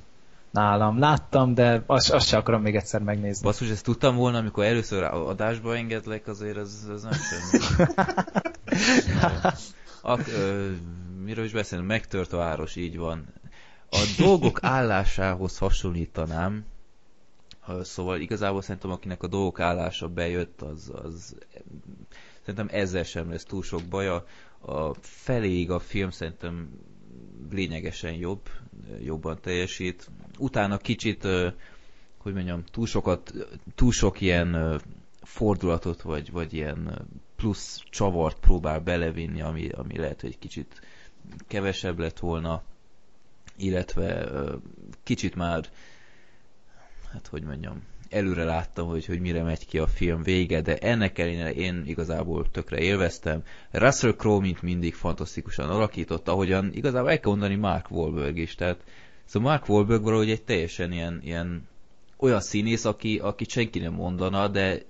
[0.51, 0.99] nálam.
[0.99, 3.43] Láttam, de azt, azt se akarom még egyszer megnézni.
[3.43, 7.87] Basszus, ezt tudtam volna, amikor először adásba engedlek, azért ez, ez nem semmi.
[10.01, 10.71] Ak, ö,
[11.23, 11.87] miről is beszélünk?
[11.87, 13.33] Megtört a város, így van.
[13.89, 16.65] A dolgok állásához hasonlítanám,
[17.81, 21.35] szóval igazából szerintem akinek a dolgok állása bejött, az, az
[22.41, 24.25] szerintem ezzel sem lesz túl sok baja.
[24.65, 26.69] A feléig a film szerintem
[27.51, 28.49] lényegesen jobb,
[29.03, 30.09] jobban teljesít.
[30.37, 31.27] Utána kicsit,
[32.17, 33.33] hogy mondjam, túl sokat,
[33.75, 34.81] túl sok ilyen
[35.21, 40.81] fordulatot, vagy, vagy ilyen plusz csavart próbál belevinni, ami, ami lehet, hogy kicsit
[41.47, 42.63] kevesebb lett volna,
[43.55, 44.29] illetve
[45.03, 45.69] kicsit már,
[47.11, 51.19] hát hogy mondjam, előre láttam, hogy, hogy mire megy ki a film vége, de ennek
[51.19, 53.43] ellenére én igazából tökre élveztem.
[53.71, 58.83] Russell Crowe, mint mindig, fantasztikusan alakított, ahogyan igazából el kell mondani Mark Wahlberg is, tehát
[59.25, 61.67] szóval Mark Wahlberg valahogy egy teljesen ilyen, ilyen
[62.17, 64.81] olyan színész, aki, aki senki nem mondana, de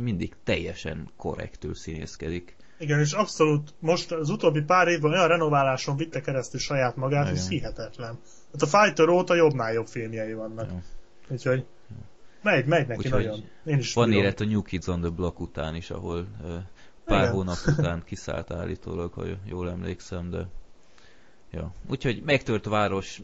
[0.00, 2.56] mindig teljesen korrektül színészkedik.
[2.78, 7.40] Igen, és abszolút most az utóbbi pár évben olyan renováláson vitte keresztül saját magát, hogy
[7.48, 8.18] hihetetlen.
[8.52, 10.70] Hát a Fighter óta jobbnál jobb filmjei vannak.
[10.70, 10.82] Ja.
[11.28, 11.64] Úgyhogy
[12.46, 13.44] megy, megy neki Úgyhogy nagyon.
[13.64, 16.26] Én is van élet a New Kids on the Block után is, ahol
[17.04, 17.32] pár Igen.
[17.32, 20.48] hónap után kiszállt állítólag, ha jól emlékszem, de
[21.50, 21.72] ja.
[21.88, 23.22] Úgyhogy megtört város,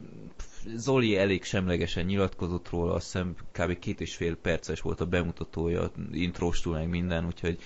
[0.77, 3.79] Zoli elég semlegesen nyilatkozott róla, azt hiszem kb.
[3.79, 7.59] két és fél perces volt a bemutatója, intróstul meg minden, úgyhogy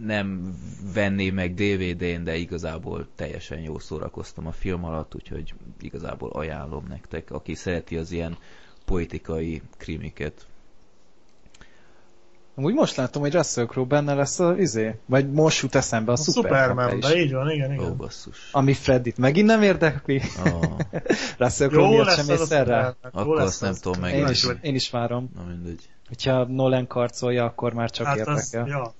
[0.00, 0.54] nem
[0.94, 7.30] venném meg DVD-n, de igazából teljesen jó szórakoztam a film alatt, úgyhogy igazából ajánlom nektek,
[7.30, 8.36] aki szereti az ilyen
[8.86, 10.46] politikai krimiket.
[12.58, 16.14] Amúgy most látom, hogy Russell Crowe benne lesz az izé, vagy most jut eszembe a,
[16.14, 17.90] a Superman de így van, igen, igen.
[17.90, 18.48] Ó, basszus.
[18.52, 20.22] Ami Freddit megint nem érdekli.
[20.44, 20.62] Oh.
[21.38, 22.96] Russell Crowe miatt sem ész erre?
[23.12, 24.14] Akkor azt nem tudom meg.
[24.14, 25.30] Én is, én is várom.
[25.34, 25.88] Na mindegy.
[26.08, 28.62] Hogyha Nolan karcolja, akkor már csak hát érdekel.
[28.62, 28.94] Az, ja.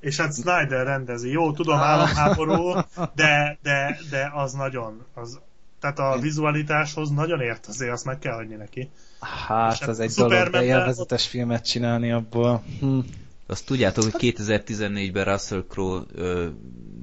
[0.00, 1.30] És hát Snyder rendezi.
[1.30, 1.82] Jó, tudom, ah.
[1.82, 2.72] államháború,
[3.14, 5.40] de, de, de az nagyon, az,
[5.80, 8.90] tehát a vizualitáshoz nagyon ért azért, azt meg kell hagyni neki.
[9.20, 11.30] Hát, az egy dolog, de élvezetes ott...
[11.30, 12.62] filmet csinálni abból.
[12.80, 12.98] Hm.
[13.46, 16.02] Azt tudjátok, hogy 2014-ben Russell Crowe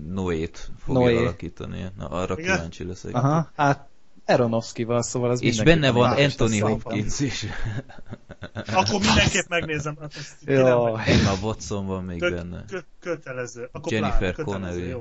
[0.07, 1.17] Noé-t fogja Noé.
[1.17, 1.85] alakítani.
[1.97, 2.55] Na, arra Igen?
[2.55, 3.15] kíváncsi leszek.
[3.15, 3.87] Aha, hát
[4.25, 7.45] Aronofsky-val, szóval az És benne van Anthony Hopkins is.
[8.73, 9.97] Akkor mindenképp megnézem.
[9.99, 10.13] Hát
[10.45, 10.95] Jó.
[10.95, 12.65] Emma Watson van még Kö- benne.
[12.67, 13.69] Kö- kötelező.
[13.71, 14.95] Akkor Jennifer Connelly.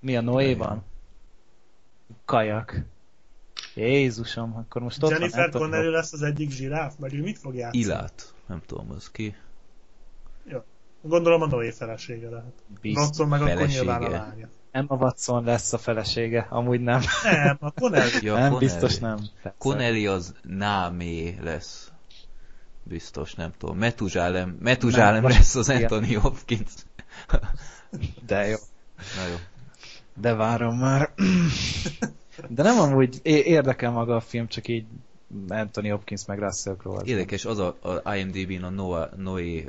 [0.00, 0.84] Mi a Noé-ban?
[2.24, 2.84] Kajak.
[3.76, 6.94] Jézusom, akkor most ott Jennifer van, Connelly lesz az egyik zsiráf?
[6.98, 7.84] Vagy ő mit fog játszani?
[7.84, 8.34] Ilát.
[8.46, 9.34] Nem tudom, az ki.
[10.44, 10.58] Jó.
[11.02, 12.52] Gondolom a Noé felesége lehet.
[12.82, 14.48] Watson meg akkor nyilván a lánya.
[14.70, 17.00] Emma Watson lesz a felesége, amúgy nem.
[17.22, 18.10] Nem, a Connelly.
[18.20, 18.58] Ja, nem, Connelly.
[18.58, 19.16] biztos nem.
[19.16, 19.54] Persze.
[19.58, 21.90] Connelly az Námé lesz.
[22.82, 23.78] Biztos, nem tudom.
[23.78, 26.72] Metuzsálem, Metuzsálem nem, lesz az Anthony Hopkins.
[28.26, 28.56] De jó.
[28.96, 29.36] Na jó.
[30.14, 31.10] De várom már.
[32.48, 34.86] De nem amúgy érdekel maga a film, csak így
[35.48, 37.02] Anthony Hopkins meg Russell Crowe.
[37.04, 39.68] Érdekes, az a, a IMDb-n a Noah, Noé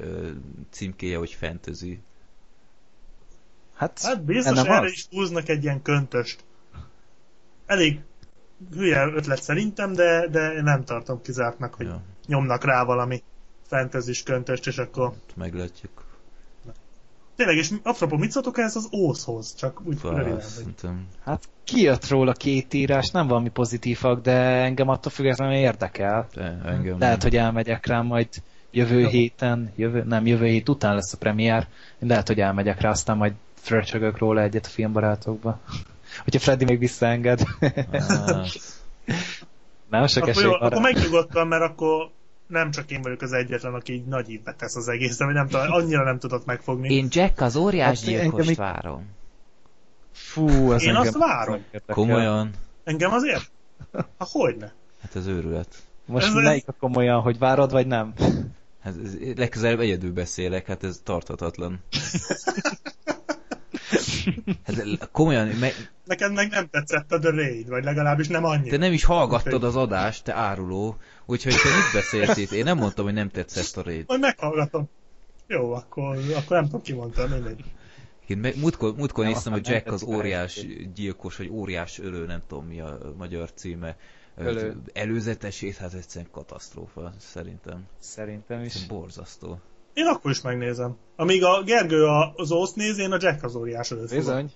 [0.70, 2.00] címkéje, hogy fantasy.
[3.74, 4.92] Hát, hát biztos erre az.
[4.92, 6.44] is húznak egy ilyen köntöst.
[7.66, 8.00] Elég
[8.72, 12.02] hülye ötlet szerintem, de, de nem tartom kizártnak, hogy ja.
[12.26, 13.24] nyomnak rá valami
[13.62, 15.14] fantasy köntöst, és akkor...
[15.36, 16.07] Meglátjuk.
[17.38, 19.56] Tényleg, és apropó, mit szóltok ehhez az ószhoz?
[19.56, 21.08] Csak úgy röviden.
[21.24, 26.28] Hát kijött róla két írás, nem valami pozitívak, de engem attól függetlenül érdekel.
[26.34, 27.30] De, engem Lehet, nem.
[27.30, 28.28] hogy elmegyek rá majd
[28.72, 29.08] jövő Jó.
[29.08, 31.68] héten, jövő, nem, jövő hét után lesz a premier.
[32.00, 35.60] Lehet, hogy elmegyek rá, aztán majd fröcsögök róla egyet a filmbarátokba.
[36.24, 37.42] Hogyha Freddy még visszaenged.
[37.92, 38.48] Hát.
[39.90, 42.10] nem sok akkor esély jó, Akkor megnyugodtam, mert akkor
[42.48, 45.48] nem csak én vagyok az egyetlen, aki így nagy ívbe tesz az egész, ami nem
[45.48, 46.94] tudom, annyira nem tudott megfogni.
[46.94, 48.66] Én Jack az óriás hát, gyilkost engem...
[48.66, 49.06] várom.
[50.12, 51.66] Fú, ez Én engem azt várom.
[51.88, 52.52] Komolyan?
[52.84, 53.52] Engem azért?
[53.92, 54.74] Ha hogyne?
[55.02, 55.76] Hát az őrület.
[56.06, 58.14] Most ez melyik a komolyan, hogy várod, vagy nem?
[58.80, 58.94] Hát
[59.36, 61.80] legközelebb egyedül beszélek, hát ez tarthatatlan.
[64.64, 65.48] Hát, komolyan...
[65.48, 65.70] Me...
[66.06, 68.70] Neked meg nem tetszett a The Raid, vagy legalábbis nem annyira.
[68.70, 70.98] Te nem is hallgattad az adást, te áruló.
[71.26, 72.52] Úgyhogy te mit beszélsz itt?
[72.52, 74.04] Én nem mondtam, hogy nem tetszett a Raid.
[74.08, 74.90] Majd meghallgatom.
[75.48, 77.64] Jó, akkor, akkor nem tudom, ki mondta, mindegy.
[78.28, 82.80] Én múltkor, múltkor néztem, hogy Jack az óriás gyilkos, vagy óriás ölő, nem tudom mi
[82.80, 83.98] a magyar címe.
[84.36, 84.82] Ölő.
[84.94, 87.88] Előzetesét, hát egyszerűen katasztrófa, szerintem.
[88.00, 88.86] Szerintem is.
[88.86, 89.60] Borzasztó.
[89.98, 90.98] Én akkor is megnézem.
[91.16, 94.10] Amíg a Gergő az Ószt néz, én a Jack az óriás előtt.
[94.10, 94.52] Bizony.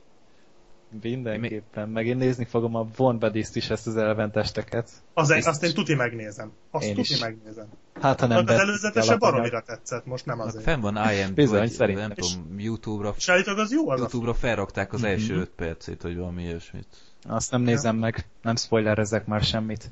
[1.02, 1.90] Mindenképpen.
[1.90, 4.90] Meg én nézni fogom a Von Badist is, ezt az elventesteket.
[5.14, 5.46] Az, Biztos.
[5.46, 6.52] azt én tuti megnézem.
[6.72, 7.20] Azt Én tuti is.
[7.20, 7.66] megnézem.
[8.02, 10.64] Hát, ha nem Az vett előzetese baromira tetszett, most nem Hát azért.
[10.64, 14.94] fenn van IMDb, Bizony, vagy szerintem nem tudom, YouTube-ra, És az jó az YouTube-ra felrakták
[14.94, 15.42] az első Mhm.
[15.42, 16.88] öt percét, vagy valami ilyesmit.
[17.28, 19.92] Azt nem nézem meg, nem spoilerezek már semmit.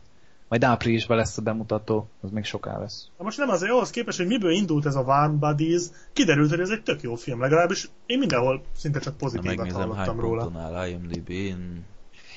[0.49, 3.07] Majd áprilisban lesz a bemutató, az még soká lesz.
[3.17, 5.83] Na most nem azért, ahhoz képest, hogy miből indult ez a Warm Buddies,
[6.13, 9.79] kiderült, hogy ez egy tök jó film, legalábbis én mindenhol szinte csak Na, pozitívat megnézem,
[9.79, 10.43] hány hallottam róla.
[10.43, 11.85] ponton áll IMDb-n.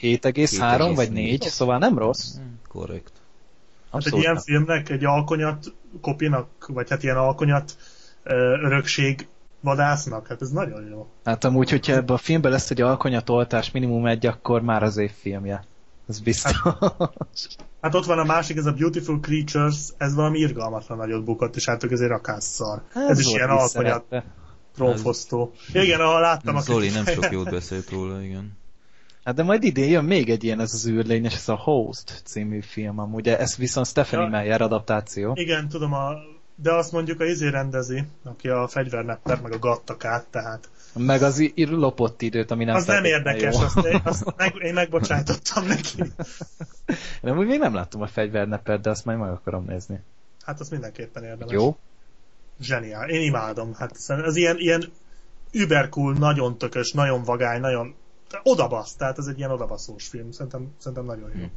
[0.00, 1.12] 7,3 vagy 7,4.
[1.12, 2.36] 4, szóval nem rossz.
[2.36, 3.12] Hm, Korrekt.
[3.92, 7.76] Hát egy ilyen filmnek, egy alkonyat kopinak, vagy hát ilyen alkonyat
[8.62, 9.28] örökség
[9.60, 11.06] vadásznak, hát ez nagyon jó.
[11.24, 15.10] Hát amúgy, hogyha ebben a filmben lesz egy alkonyatoltás minimum egy, akkor már az év
[15.10, 15.64] filmje.
[16.12, 16.52] Ez biztos.
[17.80, 21.64] Hát ott van a másik, ez a Beautiful Creatures, ez valami irgalmatlan nagyot bukott, és
[21.64, 22.82] hát ők ezért rakásszar.
[22.94, 24.04] ez is volt ilyen alkonyat
[24.74, 25.52] trónfosztó.
[25.72, 28.58] Igen, ahol láttam a Zoli nem sok jót beszélt róla, igen.
[29.24, 32.60] Hát de majd idén jön még egy ilyen, ez az űrlényes, ez a Host című
[32.60, 34.30] film amúgy, ez viszont Stephanie Ja.
[34.30, 35.32] Meyer adaptáció.
[35.34, 36.12] Igen, tudom, a,
[36.54, 40.70] de azt mondjuk a izé rendezi, aki a fegyvernepper, meg a gattakát, tehát.
[40.95, 43.61] Meg az i- lopott időt, ami nem az nem érdekes, jó.
[43.61, 46.03] azt, én, azt meg, én megbocsájtottam neki.
[47.22, 50.01] De amúgy még nem láttam a fegyvernepet, de azt majd meg akarom nézni.
[50.45, 51.53] Hát az mindenképpen érdemes.
[51.53, 51.76] Jó?
[52.61, 53.09] Zseniál.
[53.09, 53.74] Én imádom.
[53.74, 54.93] Hát ez ilyen, ilyen
[55.53, 57.95] übercool, nagyon tökös, nagyon vagány, nagyon
[58.43, 60.30] odabasz, tehát ez egy ilyen odabaszós film.
[60.30, 61.40] Szerintem, szerintem nagyon jó.
[61.43, 61.51] Hm.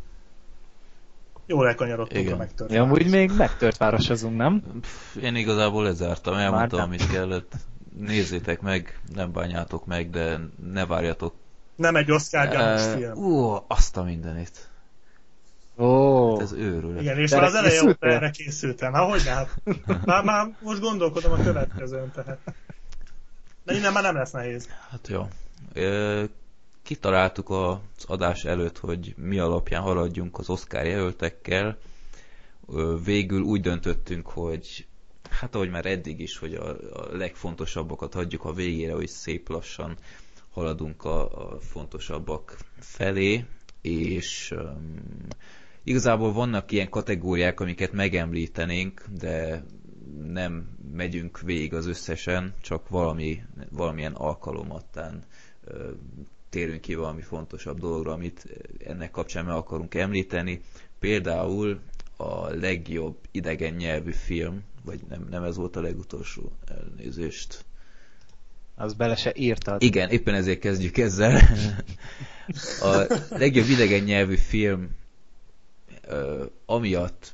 [1.47, 2.33] Jól elkanyarodtunk Igen.
[2.33, 2.71] a megtört.
[2.71, 4.63] Ja, amúgy még megtört városozunk, nem?
[4.81, 7.53] Pff, Én igazából lezártam, elmondtam, amit kellett.
[7.99, 10.39] Nézzétek meg, nem bánjátok meg, de
[10.71, 11.33] ne várjatok.
[11.75, 13.11] Nem egy Oscar gyanús Eh, film.
[13.17, 14.69] Ú, azt a mindenit.
[15.77, 17.01] Ó, Hát ez őrület.
[17.01, 18.93] Igen, és De már az eleje óta erre készültem.
[18.93, 19.75] Ahogy nem?
[20.05, 22.39] Már, már most gondolkodom a következőn, tehát.
[23.63, 24.67] De innen már nem lesz nehéz.
[24.89, 25.27] Hát jó.
[25.73, 26.23] Ö,
[26.83, 27.77] Kitaláltuk az
[28.07, 31.77] adás előtt, hogy mi alapján haladjunk az Oscar jelöltekkel.
[33.03, 34.87] Végül úgy döntöttünk, hogy
[35.29, 39.97] hát ahogy már eddig is, hogy a, a legfontosabbakat hagyjuk a végére, hogy szép lassan
[40.51, 43.45] haladunk a, a fontosabbak felé,
[43.81, 45.27] és um,
[45.83, 49.63] igazából vannak ilyen kategóriák, amiket megemlítenénk, de
[50.23, 55.23] nem megyünk végig az összesen, csak valami, valamilyen alkalomattán
[56.49, 58.47] térünk ki valami fontosabb dologra, amit
[58.85, 60.61] ennek kapcsán meg akarunk említeni.
[60.99, 61.79] Például
[62.17, 67.65] a legjobb idegen nyelvű film, vagy nem, nem ez volt a legutolsó elnézést.
[68.75, 69.81] az bele se írtad.
[69.81, 71.41] Igen, éppen ezért kezdjük ezzel.
[72.81, 74.95] A legjobb idegen nyelvű film
[76.07, 77.33] ö, amiatt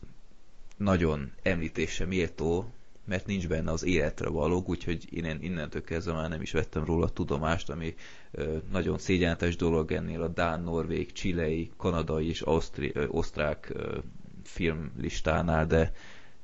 [0.77, 2.73] nagyon említése méltó,
[3.05, 7.09] mert nincs benne az életre valók, úgyhogy én innentől kezdve már nem is vettem róla
[7.09, 7.95] tudomást, ami
[8.31, 13.97] ö, nagyon szégyenletes dolog ennél a Dán, Norvég, Csilei, Kanadai és Ausztri, ö, Osztrák ö,
[14.43, 15.91] filmlistánál, de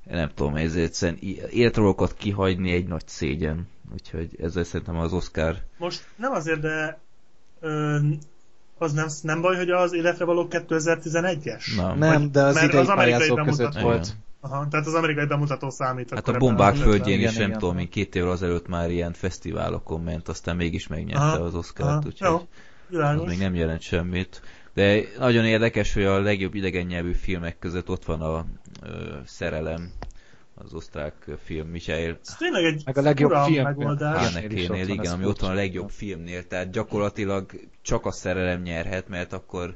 [0.10, 5.14] nem tudom, ez egyszerűen i- életre valókat kihagyni egy nagy szégyen, úgyhogy ezzel szerintem az
[5.14, 7.00] Oscar Most nem azért, de
[7.60, 7.98] ö,
[8.78, 11.76] az nem, nem baj, hogy az életre való 2011-es?
[11.76, 11.98] Nem.
[11.98, 14.06] Nem, de az Mert idei az amerikai pályázók bemutató- között volt.
[14.06, 14.26] Igen.
[14.40, 16.14] Aha, tehát az amerikai bemutató számít.
[16.14, 20.28] Hát a bombák földjén is nem tudom, mint két évvel azelőtt már ilyen fesztiválokon ment,
[20.28, 22.28] aztán mégis megnyerte Aha, az Oscart, aha, úgyhogy
[22.90, 24.42] jó, az még nem jelent semmit.
[24.78, 28.46] De nagyon érdekes, hogy a legjobb idegen nyelvű filmek között ott van a
[28.84, 29.92] ö, Szerelem,
[30.56, 31.14] az osztrák
[31.44, 33.64] film Michael Ez tényleg egy Meg a legjobb film.
[33.64, 34.34] megoldás.
[34.34, 37.52] Hanekénél, igen, ami ott van a legjobb filmnél, tehát gyakorlatilag
[37.82, 39.76] csak a szerelem nyerhet, mert akkor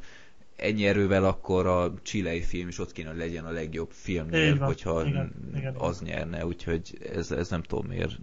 [0.56, 4.68] ennyi erővel akkor a csilei film is ott kéne, hogy legyen a legjobb filmnél, van,
[4.68, 8.20] hogyha igen, igen, az nyerne, úgyhogy ez, ez nem tudom miért.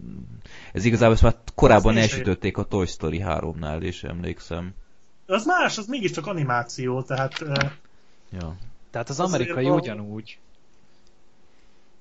[0.72, 4.74] Ez igazából ezt már korábban elsütötték a Toy Story 3-nál is, emlékszem.
[5.30, 7.44] Az más, az mégiscsak animáció, tehát
[8.30, 8.56] Ja.
[8.90, 10.38] Tehát az amerikai van- ugyanúgy.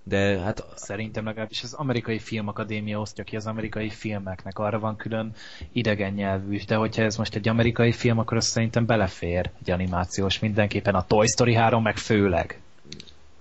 [0.03, 5.31] De hát Szerintem legalábbis az amerikai filmakadémia osztja ki az amerikai filmeknek, arra van külön
[5.71, 10.39] idegen nyelvű, de hogyha ez most egy amerikai film, akkor az szerintem belefér egy animációs
[10.39, 12.59] mindenképpen a Toy Story 3 meg főleg.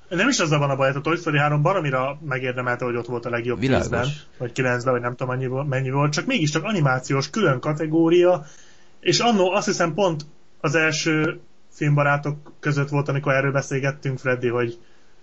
[0.08, 3.06] nem is azzal van a baj, hát a Toy Story 3 baromira megérdemelte, hogy ott
[3.06, 3.86] volt a legjobb Világos.
[3.86, 4.08] 10-ben,
[4.38, 8.46] vagy 9-ben, vagy nem tudom mennyi, mennyi volt, csak mégiscsak animációs külön kategória,
[9.00, 10.26] és annó azt hiszem pont
[10.60, 11.40] az első
[11.70, 14.78] filmbarátok között volt, amikor erről beszélgettünk, Freddy, hogy,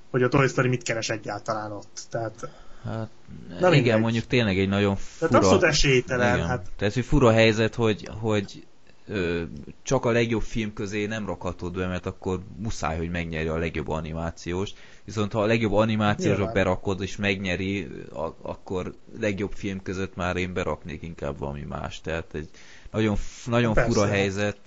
[0.10, 2.02] hogy a Toy Story mit keres egyáltalán ott.
[2.10, 2.50] Tehát,
[2.86, 3.10] Hát,
[3.50, 4.00] Na igen, mindegy.
[4.02, 5.38] mondjuk tényleg egy nagyon tehát fura...
[5.38, 6.36] abszolút esélytelen.
[6.36, 6.48] igen.
[6.48, 8.64] Hát, Tehát, hogy fura helyzet, hogy, hogy
[9.08, 9.42] ö,
[9.84, 13.88] csak a legjobb film közé nem rakhatod be, mert akkor muszáj, hogy megnyeri a legjobb
[13.90, 14.72] animációs.
[15.06, 20.54] Viszont ha a legjobb animációsra berakod és megnyeri, a, akkor legjobb film között már én
[20.54, 22.02] beraknék inkább valami más.
[22.02, 22.50] Tehát egy
[22.94, 23.92] nagyon, nagyon Persze.
[23.92, 24.58] fura helyzet.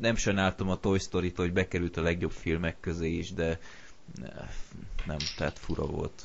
[0.00, 3.58] Nem sajnáltam a Toy Story-t, hogy bekerült a legjobb filmek közé is, de
[5.06, 6.22] nem, tehát fura volt.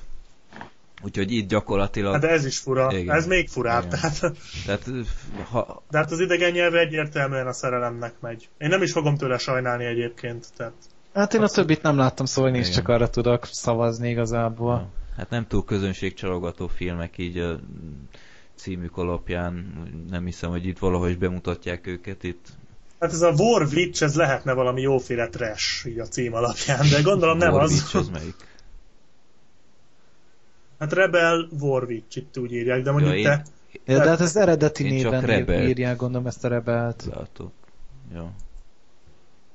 [1.03, 2.11] Úgyhogy itt gyakorlatilag...
[2.13, 2.97] Hát de ez is fura.
[2.97, 3.15] Igen.
[3.15, 3.83] Ez még furább.
[3.85, 3.99] Igen.
[3.99, 4.19] Tehát,
[4.65, 4.89] Tehát
[5.49, 8.49] ha, de hát az idegen nyelv egyértelműen a szerelemnek megy.
[8.57, 10.47] Én nem is fogom tőle sajnálni egyébként.
[10.57, 10.73] Tehát
[11.13, 14.89] Hát én a többit nem láttam, szóval én is csak arra tudok szavazni igazából.
[15.17, 17.59] hát nem túl közönségcsalogató filmek így a
[18.59, 19.73] címük alapján.
[20.09, 22.47] Nem hiszem, hogy itt valahogy bemutatják őket itt.
[22.99, 27.01] Hát ez a War Witch, ez lehetne valami jóféle trash, így a cím alapján, de
[27.01, 27.71] gondolom nem War az.
[27.71, 28.35] Witch az melyik?
[30.79, 33.43] Hát Rebel War Witch, itt úgy írják, de mondjuk Ja, én- te...
[33.85, 35.67] Ja, de hát az eredeti Én néven Rebelt.
[35.69, 37.07] írják, gondolom ezt a rebelt.
[37.15, 37.51] Látok.
[38.13, 38.31] Ja.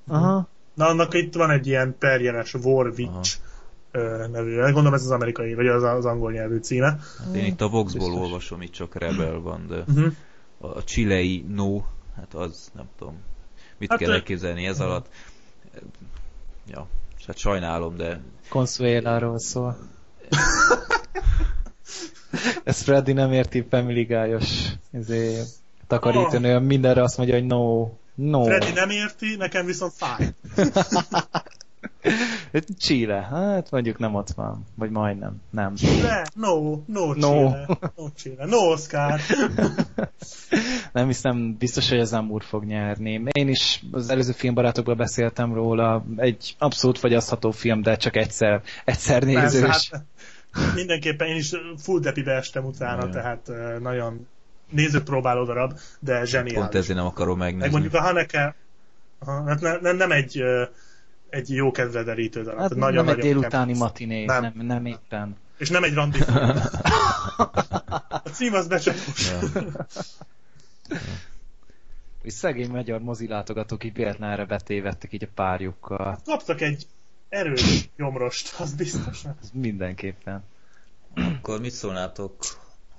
[0.08, 0.48] Aha.
[0.74, 3.53] Na, annak itt van egy ilyen perjeles War Witch ö,
[4.30, 4.60] nevű.
[4.60, 6.98] Gondolom ez az amerikai, vagy az, az angol nyelvű címe.
[7.18, 8.26] Hát én itt a Voxból Biztos.
[8.26, 10.12] olvasom, itt csak Rebel van, de Uh-huh.
[10.58, 11.80] a csilei No,
[12.16, 13.16] hát az nem tudom.
[13.78, 15.06] Mit Hát, kell ö- elképzelni ez alatt?
[16.66, 16.86] Ja,
[17.26, 19.76] hát sajnálom, de Consuela-ról szól.
[22.64, 25.42] Ezt Freddy nem érti Family Guy-os izé,
[25.86, 28.44] takarítónő, mindenre azt mondja, hogy no, no.
[28.44, 30.34] Freddy nem érti, nekem viszont fáj.
[32.78, 35.74] Chile, hát mondjuk nem ott van, vagy majdnem, nem.
[36.02, 37.14] De, no, no, No.
[37.14, 37.66] Chile.
[37.96, 38.46] No, Chile.
[38.46, 39.20] No, Oscar.
[40.92, 43.22] Nem hiszem, biztos, hogy az Amur fog nyerni.
[43.32, 49.24] Én is az előző filmbarátokban beszéltem róla, egy abszolút fogyasztható film, de csak egyszer, egyszer
[49.24, 49.90] Persze, nézős.
[49.90, 50.04] hát
[50.74, 54.26] mindenképpen én is full depibe estem utána, tehát nagyon
[54.70, 56.52] nézőpróbáló darab, de zseniális.
[56.54, 57.72] pont ezért nem akarom Meg megnézni.
[57.72, 58.54] mondjuk a Haneke,
[59.46, 60.42] hát ne, ne, nem egy
[61.34, 62.60] egy jó kedvre derítő darab.
[62.60, 63.76] Hát tehát nem nagyon, egy nagyon délutáni kemény.
[63.76, 64.42] matiné, Nem.
[64.42, 64.66] nem.
[64.66, 65.36] nem, éppen.
[65.58, 66.18] És nem egy randi.
[68.08, 69.30] A cím az becsapós.
[69.30, 69.38] Ja.
[72.22, 76.18] És szegény magyar mozilátogatók így véletlen erre betévedtek így a párjukkal.
[76.24, 76.86] Kaptak egy
[77.28, 79.24] erős gyomrost, az biztos.
[79.24, 80.44] Ez mindenképpen.
[81.14, 82.36] Akkor mit szólnátok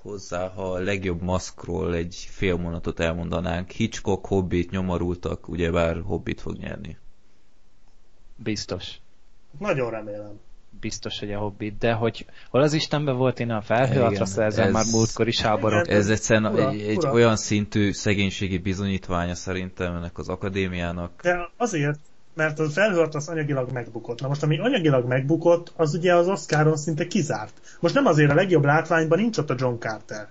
[0.02, 3.70] hozzá, ha a legjobb maszkról egy fél mondatot elmondanánk?
[3.70, 6.98] Hitchcock, Hobbit, nyomorultak, ugyebár Hobbit fog nyerni.
[8.36, 8.90] Biztos.
[9.58, 10.40] Nagyon remélem.
[10.80, 14.66] Biztos, hogy a Hobbit, de hogy hol az Istenben volt én a felhőatra Igen, ezzel
[14.66, 15.40] ez- már múltkor is.
[15.40, 15.84] Igen.
[15.86, 17.12] Ez egyszerűen Ura, egy, egy ura.
[17.12, 21.10] olyan szintű szegénységi bizonyítványa szerintem ennek az akadémiának.
[21.22, 21.98] De azért,
[22.34, 24.20] mert a felhőatlasz anyagilag megbukott.
[24.20, 27.60] Na most, ami anyagilag megbukott, az ugye az Oscaron szinte kizárt.
[27.80, 30.28] Most nem azért a legjobb látványban nincs ott a John Carter.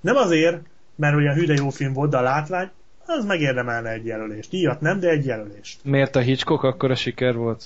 [0.00, 0.60] Nem azért,
[0.96, 2.70] mert olyan hű de jó film volt, de a látvány,
[3.06, 4.50] az megérdemelne egy jelölést.
[4.50, 5.84] Díjat nem, de egy jelölést.
[5.84, 7.64] Miért a Hitchcock akkor a siker volt?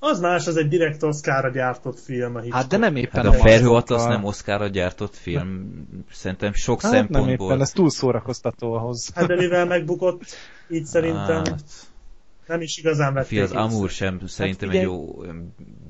[0.00, 2.34] Az más, az egy direkt Oscarra gyártott film.
[2.36, 3.50] A Hát de nem éppen Hát a maszkokkal.
[3.52, 5.72] Felhőatlasz nem Oscarra gyártott film,
[6.10, 7.46] szerintem sok Hát nem szempontból.
[7.48, 9.10] éppen, ez túl szórakoztató ahhoz.
[9.14, 10.22] Hát de mivel megbukott,
[10.70, 11.62] így szerintem Hát,
[12.46, 13.52] nem is igazán vették fi, az.
[13.52, 15.22] Amour sem szerintem egy figyelj- jó,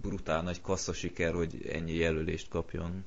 [0.02, 3.04] brutál nagy kassza siker, hogy ennyi jelölést kapjon.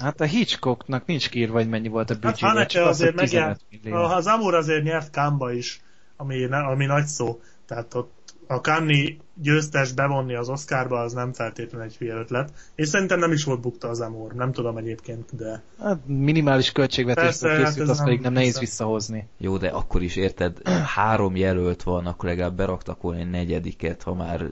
[0.00, 3.06] Hát a Hitchcocknak nincs kiírva, hogy mennyi volt a Hát büdzséje, Haneke csak az, hogy
[3.08, 5.80] azért 15 megjárt, az Amur azért nyert Kánba is,
[6.16, 7.40] ami, ami nagy szó.
[7.66, 12.52] Tehát ott a Kanni győztes bevonni az Oscarba, az nem feltétlenül egy hülye ötlet.
[12.74, 17.24] És szerintem nem is volt bukta az Amur, nem tudom egyébként, de Hát minimális költségvetésből
[17.30, 19.28] Persze, hát készült, ez azt pedig nem- nehéz visszahozni.
[19.38, 20.58] Jó, de akkor is érted,
[20.96, 24.46] három jelölt van, akkor legalább beraktak volna egy negyediket, ha már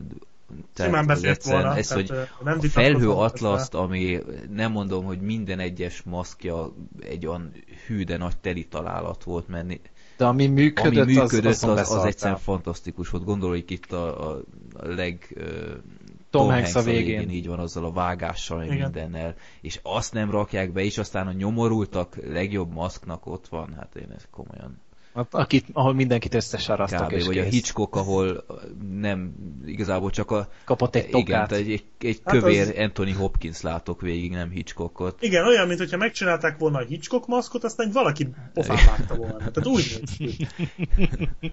[0.74, 1.78] simán az befért egyszerűen volna.
[1.78, 4.18] Ez, tehát, hogy nem a felhő atlaszt, ami
[4.50, 7.52] nem mondom, hogy minden egyes maszkja egy olyan
[7.86, 9.66] hű, de nagy teli találat volt, mert
[10.16, 13.24] De ami működött, ami működött, az, az, az, az, egyszerűen fantasztikus volt.
[13.24, 14.42] Gondoljuk itt a, a,
[14.72, 15.32] a leg...
[15.34, 15.74] ö,
[16.30, 17.30] Tom Hanks a végén.
[17.30, 18.76] így van, azzal a vágással, Igen.
[18.76, 23.96] mindennel, és azt nem rakják be, és aztán a nyomorultak legjobb maszknak ott van, hát
[23.96, 24.80] én ezt komolyan
[25.30, 27.12] akit, ahol mindenkit összesarasztak kb.
[27.12, 27.52] és Vagy a kész.
[27.52, 28.44] Hitchcock, ahol
[28.92, 29.32] nem
[29.64, 31.52] igazából csak a Kapott egy igen, tokát.
[31.52, 35.22] egy, egy, egy Hát kövér az- Anthony Hopkins látok végig, nem Hitchcockot.
[35.22, 39.36] Igen, olyan, mint hogyha megcsinálták volna a Hitchcock maszkot, aztán valaki pofán vágta volna.
[39.36, 40.46] Tehát úgy néz ki.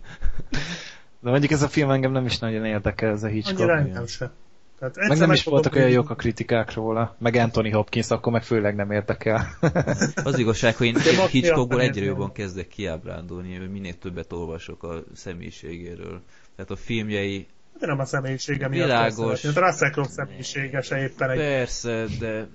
[1.21, 3.59] De mondjuk ez a film engem nem is nagyon érdekel, ez a Hitchcock.
[3.59, 3.85] Annyira igen.
[3.87, 4.31] engem se.
[4.79, 7.15] Tehát Meg nem meg is voltak olyan jók a kritikák róla.
[7.19, 9.57] Meg Anthony Hopkins, akkor meg főleg nem érdekel.
[10.23, 10.97] Az igazság, hogy én
[11.29, 16.21] Hitchcockból egyre jobban kezdek kiábrándulni, hogy minél többet olvasok a személyiségéről.
[16.55, 17.47] Tehát a filmjei,
[17.79, 18.85] De nem a személyisége miatt.
[18.85, 19.41] Világos.
[19.41, 22.47] Tehát Russell Crowe személyisége se éppen egy persze, de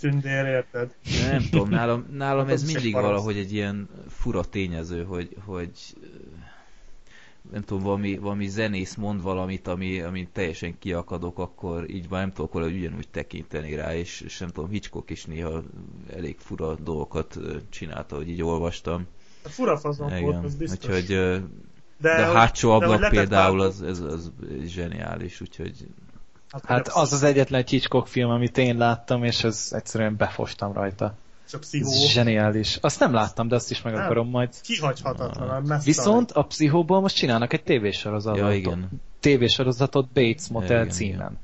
[0.00, 0.94] tündér, érted?
[1.30, 5.70] nem tudom, nálam, nálam Hát ez mindig valahogy egy ilyen fura tényező, hogy, hogy
[7.52, 12.32] nem tudom, valami, valami zenész mond valamit, ami, ami teljesen kiakadok, akkor így már nem
[12.32, 15.62] tudok hogy ugyanúgy tekinteni rá, és, és nem tudom, Hitchcock is néha
[16.16, 17.38] elég fura dolgokat
[17.68, 19.06] csinálta, hogy így olvastam.
[19.44, 20.88] A fura fazon volt, az biztos.
[20.88, 21.06] Úgyhogy,
[21.98, 24.32] de, de a hátsó ablak például az, az, az
[24.64, 25.86] zseniális, úgyhogy...
[26.50, 31.14] Hát, hát az az egyetlen Hitchcock film, amit én láttam, és az egyszerűen befostam rajta.
[31.46, 31.90] És a pszichó.
[32.06, 32.78] Zseniális.
[32.80, 34.02] Azt nem láttam, de azt is meg nem.
[34.02, 34.54] akarom majd.
[34.62, 35.70] Kihagyhatatlan.
[35.70, 35.84] Ah.
[35.84, 38.38] Viszont a pszichóból most csinálnak egy tévésorozatot.
[38.38, 38.88] Ja, igen.
[39.20, 41.14] Tévésorozatot Bates Motel ja, igen, címen.
[41.14, 41.38] Igen.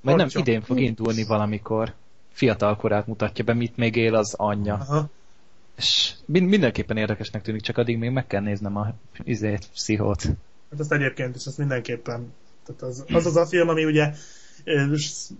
[0.00, 1.94] Majd nem idén fog indulni valamikor.
[2.32, 4.74] Fiatal korát mutatja be, mit még él az anyja.
[4.74, 5.08] Aha.
[5.76, 10.22] És mindenképpen érdekesnek tűnik, csak addig még meg kell néznem a izét, pszichót.
[10.70, 12.32] Hát azt egyébként is, azt mindenképpen.
[12.66, 14.12] Tehát az, az az a film, ami ugye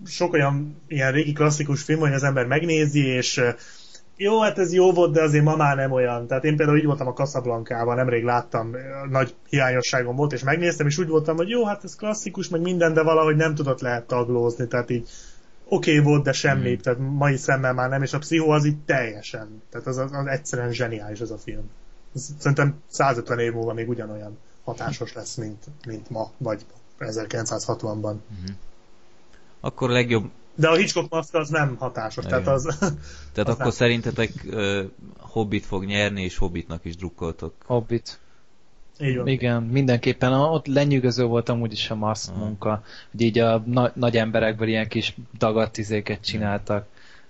[0.06, 3.42] sok olyan ilyen régi klasszikus film, hogy az ember megnézi, és
[4.16, 6.26] jó, hát ez jó volt, de azért ma már nem olyan.
[6.26, 8.76] Tehát én például így voltam a Casablanca-ban, nemrég láttam,
[9.10, 12.92] nagy hiányosságom volt, és megnéztem, és úgy voltam, hogy jó, hát ez klasszikus, meg minden,
[12.92, 15.08] de valahogy nem tudott lehet taglózni, tehát így
[15.64, 16.76] oké okay volt, de semmi, mm.
[16.76, 20.26] tehát mai szemmel már nem, és a pszichó az így teljesen, tehát az, az, az
[20.26, 21.70] egyszerűen zseniális az a film.
[22.38, 26.66] Szerintem 150 év múlva még ugyanolyan hatásos lesz, mint, mint ma, vagy
[26.98, 28.14] 1960-ban.
[28.14, 28.54] Mm-hmm.
[29.60, 30.30] Akkor legjobb...
[30.54, 32.42] De a Hitchcock maszk az nem hatásos, Igen.
[32.42, 32.64] tehát az...
[33.32, 33.70] Tehát az akkor nem.
[33.70, 34.80] szerintetek uh,
[35.18, 37.54] Hobbit fog nyerni, és Hobbitnak is drukkoltok.
[37.64, 38.18] Hobbit.
[39.00, 39.26] Így van.
[39.26, 40.32] Igen, mindenképpen.
[40.32, 44.88] Ott lenyűgöző volt amúgy is a maszk munka, hogy így a na- nagy emberekből ilyen
[44.88, 46.86] kis dagadt izéket csináltak.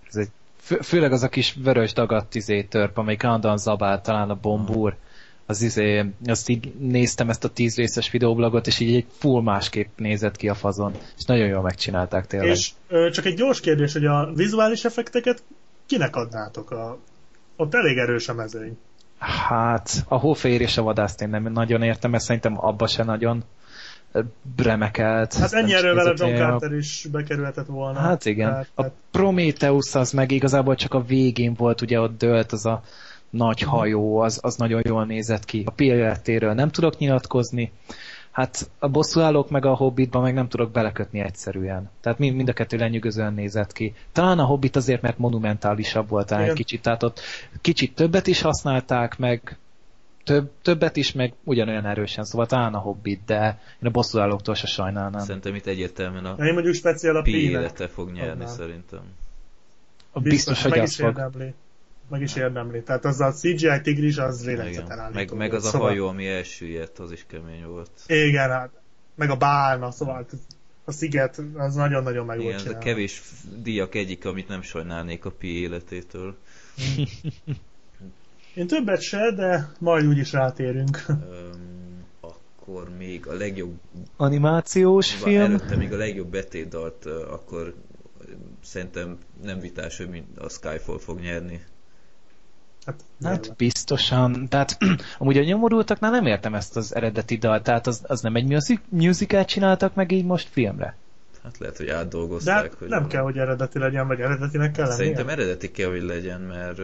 [0.09, 0.29] Ez egy,
[0.61, 4.89] fő- főleg az a kis vörös dagadt izé törp, amelyik állandóan zabál, talán a bombúr.
[4.89, 5.10] Aha
[5.51, 9.89] az izé, azt így néztem ezt a tíz részes videoblogot, és így egy full másképp
[9.97, 12.51] nézett ki a fazon, és nagyon jól megcsinálták tényleg.
[12.51, 15.43] És ö, csak egy gyors kérdés, hogy a vizuális effekteket
[15.87, 16.71] kinek adnátok?
[16.71, 16.99] A...
[17.57, 18.79] Ott elég erős a mezőny.
[19.19, 23.45] Hát, a hófehér és a vadászt én nem nagyon értem, mert szerintem abba se nagyon
[24.57, 25.35] remekelt.
[25.35, 27.99] Hát ennyi erővel a John Carter is bekerülhetett volna.
[27.99, 28.53] Hát igen.
[28.53, 28.85] Hát, a.
[29.11, 32.83] Prometheus az meg igazából csak a végén volt, ugye ott dölt az a
[33.31, 35.63] nagy hajó, az, az nagyon jól nézett ki.
[35.67, 37.73] A pillérettéről nem tudok nyilatkozni,
[38.31, 41.91] hát a bosszúállók meg a Hobbitban meg nem tudok belekötni egyszerűen.
[42.01, 43.95] Tehát mind, mind a kettő lenyűgözően nézett ki.
[44.13, 47.21] Talán a Hobbit azért, mert monumentálisabb volt egy kicsit, tehát ott
[47.61, 49.59] kicsit többet is használták, meg
[50.25, 54.67] több, többet is, meg ugyanolyan erősen, szóval talán a Hobbit, de én a bosszúállóktól se
[54.67, 55.25] sajnálnám.
[55.25, 58.47] Szerintem itt egyértelműen a én mondjuk speciál a P fog nyerni, Adnám.
[58.47, 59.01] szerintem.
[60.13, 61.07] A biztos, biztos hogy az fog.
[61.07, 61.55] Érdemli
[62.11, 62.83] meg is érdemli.
[62.83, 65.19] Tehát az a CGI tigris az lélegzeten állító.
[65.19, 65.81] Meg, meg az szóval...
[65.81, 67.91] a hajó, ami elsüllyedt, az is kemény volt.
[68.07, 68.71] Igen, hát
[69.15, 70.27] meg a bálna, szóval
[70.85, 73.23] a sziget, az nagyon-nagyon meg Igen, volt a kevés
[73.63, 76.37] díjak egyik, amit nem sajnálnék a Pi életétől.
[78.55, 81.05] Én többet se, de majd úgyis rátérünk.
[81.09, 83.79] Um, akkor még a legjobb...
[84.17, 85.41] Animációs film?
[85.41, 87.75] Előtte még a legjobb betétdalt, akkor
[88.63, 91.65] szerintem nem vitás, hogy a Skyfall fog nyerni.
[93.23, 94.79] Hát, hát biztosan, tehát
[95.19, 98.81] amúgy a nyomorultaknál nem értem ezt az eredeti dalt, tehát az, az nem egy music,
[98.89, 100.97] musicalt csináltak meg így most filmre?
[101.43, 102.71] Hát lehet, hogy átdolgozták.
[102.71, 104.99] De hogy nem kell, hogy eredeti legyen, vagy eredetinek kell lennie.
[104.99, 106.79] Szerintem eredeti kell, hogy legyen, mert...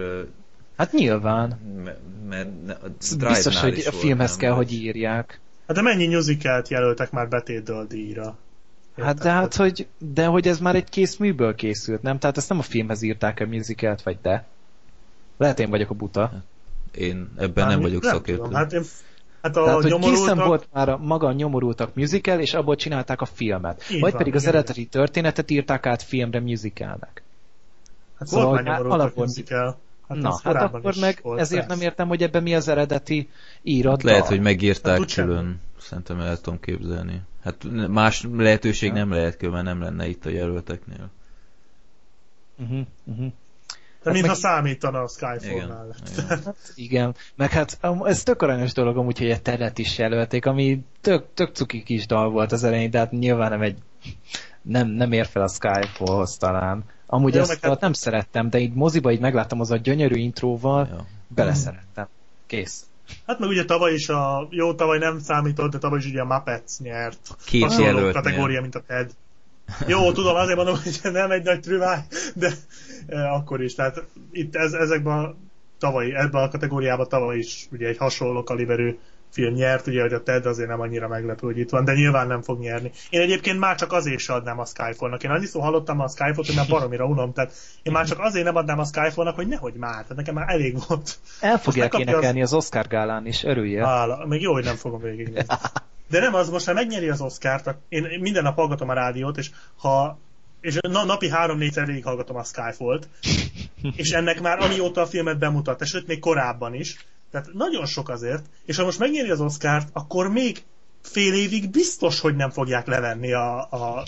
[0.76, 1.58] Hát nyilván.
[1.84, 2.48] Mert, mert
[2.82, 2.88] a
[3.26, 5.40] Biztos, hogy a filmhez volt, kell, hogy írják.
[5.66, 8.38] Hát de mennyi musicalt jelöltek már betétdal díjra?
[8.96, 12.18] Hát de hát, hogy, de hogy ez már egy kész műből készült, nem?
[12.18, 14.46] Tehát ezt nem a filmhez írták a musicalt, vagy de?
[15.36, 16.32] Lehet én vagyok a buta.
[16.94, 18.42] Én ebben Már nem vagyok nem szakértő.
[18.42, 18.82] Tudom, hát én
[19.46, 23.20] Hát a Tehát, hogy készen volt már a maga a nyomorultak musical, és abból csinálták
[23.20, 23.84] a filmet.
[23.90, 27.22] Így Vagy van, pedig az eredeti történetet írták át filmre musicalnek.
[28.18, 29.78] Hát szóval, volt már nyomorultak musical.
[30.08, 31.74] Hát Na, hát akkor meg volt, ezért persze.
[31.74, 33.28] nem értem, hogy ebben mi az eredeti
[33.62, 33.92] írat.
[33.92, 35.60] Hát lehet, hogy megírták hát, külön.
[35.78, 37.20] Szerintem el tudom képzelni.
[37.42, 41.10] Hát más lehetőség nem lehet, mert nem lenne itt a jelölteknél.
[42.58, 43.32] Uh-huh, uh-huh.
[44.06, 44.52] De hát mintha meg...
[44.52, 45.94] számítana a Skyfall-nál.
[46.12, 46.28] Igen.
[46.28, 50.84] hát igen, meg hát ez tök aranyos dolog amúgy, hogy egy teret is jelölték, ami
[51.00, 53.78] tök, tök cuki kis dal volt az elején, de hát nyilván nem egy
[54.62, 56.84] nem, nem ér fel a Skyfallhoz talán.
[57.06, 57.80] Amúgy Jó, ezt hát...
[57.80, 61.06] nem szerettem, de így moziba így megláttam az a gyönyörű intróval, ja.
[61.28, 62.08] beleszerettem.
[62.46, 62.84] Kész.
[63.26, 66.24] Hát meg ugye tavaly is a, jó tavaly nem számított, de tavaly is ugye a
[66.24, 67.36] Muppets nyert.
[67.44, 69.10] Két jelölt kategória, mint a TED.
[69.86, 71.98] Jó, tudom, azért mondom, hogy nem egy nagy trüváj,
[72.34, 72.50] de
[73.06, 73.74] e, akkor is.
[73.74, 75.34] Tehát itt ez, ezekben
[75.78, 78.98] tavalyi, ebben a kategóriában tavaly is ugye egy hasonló kaliberű
[79.30, 82.26] film nyert, ugye, hogy a Ted azért nem annyira meglepő, hogy itt van, de nyilván
[82.26, 82.90] nem fog nyerni.
[83.10, 85.22] Én egyébként már csak azért sem adnám a Skyfall-nak.
[85.22, 87.52] Én annyi szó hallottam a Skyfall-t, hogy már baromira unom, tehát
[87.82, 90.76] én már csak azért nem adnám a Skyfall-nak, hogy nehogy már, tehát nekem már elég
[90.88, 91.18] volt.
[91.40, 92.52] El fogják énekelni az...
[92.52, 93.86] az Oscar gálán is, örülje.
[93.86, 95.54] Hála, még jó, hogy nem fogom végignézni.
[96.08, 99.50] De nem az, most ha megnyeri az Oscar-t, én minden nap hallgatom a rádiót, és
[99.76, 100.18] ha
[100.60, 103.08] és na, napi három-négyszer végighallgatom a Skyfall-t,
[103.96, 108.44] és ennek már amióta a filmet bemutatta, sőt még korábban is, tehát nagyon sok azért,
[108.64, 110.62] és ha most megnyeri az Oscar-t, akkor még
[111.02, 114.06] fél évig biztos, hogy nem fogják levenni a, a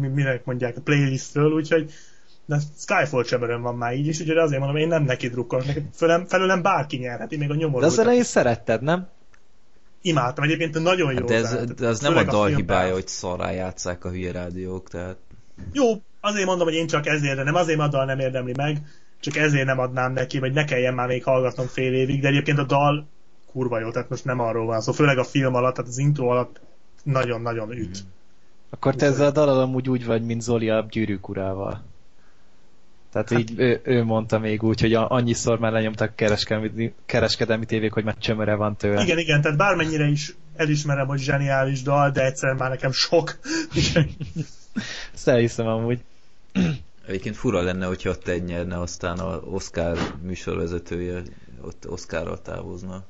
[0.00, 1.92] minek mondják, a playlistről, úgyhogy
[2.46, 6.26] de Skyfall cseberön van már így is, úgyhogy azért mondom, én nem neki drukkolok, felőlem,
[6.26, 7.80] felőlem bárki nyerheti, még a nyomorult.
[7.82, 9.08] De az elején szeretted, nem?
[10.02, 11.18] Imádtam, egyébként nagyon jó.
[11.18, 14.88] Hát de ez, de az nem a dal hibája, hogy szarrá játszák a hülye rádiók,
[14.88, 15.16] tehát...
[15.72, 18.52] Jó, azért mondom, hogy én csak ezért, de nem azért, mert a dal nem érdemli
[18.56, 18.82] meg,
[19.20, 22.58] csak ezért nem adnám neki, vagy ne kelljen már még hallgatnom fél évig, de egyébként
[22.58, 23.06] a dal
[23.52, 26.26] kurva jó, tehát most nem arról van szó, főleg a film alatt, tehát az intro
[26.26, 26.60] alatt
[27.02, 28.04] nagyon-nagyon üt.
[28.04, 28.08] Mm.
[28.70, 31.84] Akkor te ezzel a dalal amúgy úgy vagy, mint Zoli a gyűrűk urával.
[33.12, 37.92] Tehát hát, így ő, ő, mondta még úgy, hogy annyiszor már lenyomtak kereskedelmi, kereskedelmi tévék,
[37.92, 39.02] hogy már csömöre van tőle.
[39.02, 43.38] Igen, igen, tehát bármennyire is elismerem, hogy zseniális dal, de egyszer már nekem sok.
[45.14, 46.00] Ezt elhiszem amúgy.
[47.06, 51.22] Egyébként fura lenne, hogyha ott egy nyerne, aztán az Oscar műsorvezetője
[51.60, 53.04] ott Oscarral távozna.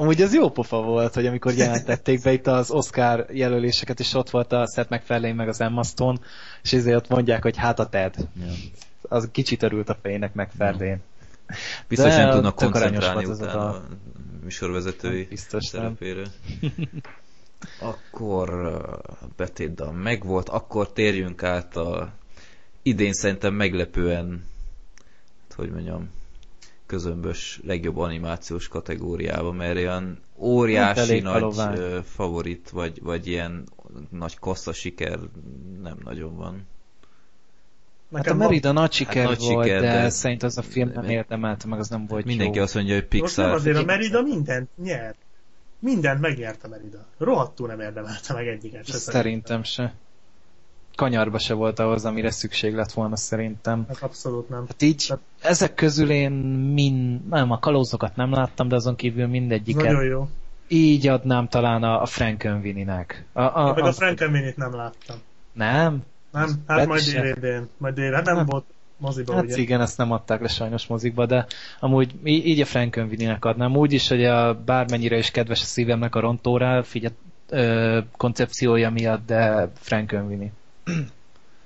[0.00, 4.30] Amúgy ez jó pofa volt, hogy amikor jelentették be itt az Oscar jelöléseket, és ott
[4.30, 6.18] volt a Seth MacFarlane meg az Emma Stone,
[6.62, 8.14] és ezért ott mondják, hogy hát a Ted.
[8.16, 8.52] Ja.
[9.02, 10.86] Az kicsit örült a fejnek MacFarlane.
[10.86, 10.98] Ja.
[11.88, 13.74] Biztos nem tudnak koncentrálni utána a...
[13.74, 13.84] a
[14.42, 16.22] műsorvezetői Biztos szerepére.
[17.90, 18.78] akkor
[19.36, 22.12] betétdal megvolt, akkor térjünk át a
[22.82, 24.44] idén szerintem meglepően,
[25.54, 26.10] hogy mondjam,
[26.88, 33.68] közömbös legjobb animációs kategóriába, mert olyan óriási nagy uh, favorit, vagy, vagy ilyen
[34.10, 35.18] nagy kassza siker
[35.82, 36.66] nem nagyon van.
[38.12, 40.90] Hát a Merida nagy siker hát nagy volt, siker, de, de szerint az a film
[40.94, 42.62] nem érdemelte meg, az nem volt Mindenki jó.
[42.62, 43.28] azt mondja, hogy Pixar.
[43.28, 45.14] Most nem azért a Merida mindent nyer.
[45.78, 47.06] Mindent megnyerte a Merida.
[47.18, 48.96] Rohadtul nem érdemelte meg egyiket se.
[48.98, 49.94] Szerintem se
[50.98, 53.84] kanyarba se volt ahhoz, amire szükség lett volna szerintem.
[53.88, 54.64] Hát abszolút nem.
[54.68, 55.18] Hát így hát...
[55.40, 56.32] ezek közül én
[56.74, 59.84] min, nem, a kalózokat nem láttam, de azon kívül mindegyiket.
[59.84, 60.28] Nagyon jó.
[60.68, 63.24] Így adnám talán a, a Frankenweenie-nek.
[63.32, 65.16] A, a, Én a Frankenweenie-t nem láttam.
[65.52, 66.02] Nem?
[66.30, 68.64] Nem, hát majd dvd majd dvd hát nem, nem volt
[68.96, 69.56] moziba, hát ugye?
[69.56, 71.46] igen, ezt nem adták le sajnos mozikba, de
[71.80, 73.76] amúgy így a Frankenweenie-nek adnám.
[73.76, 77.14] Úgy is, hogy a bármennyire is kedves a szívemnek a rontóra, figyelj,
[78.16, 80.52] koncepciója miatt, de Frankenweenie.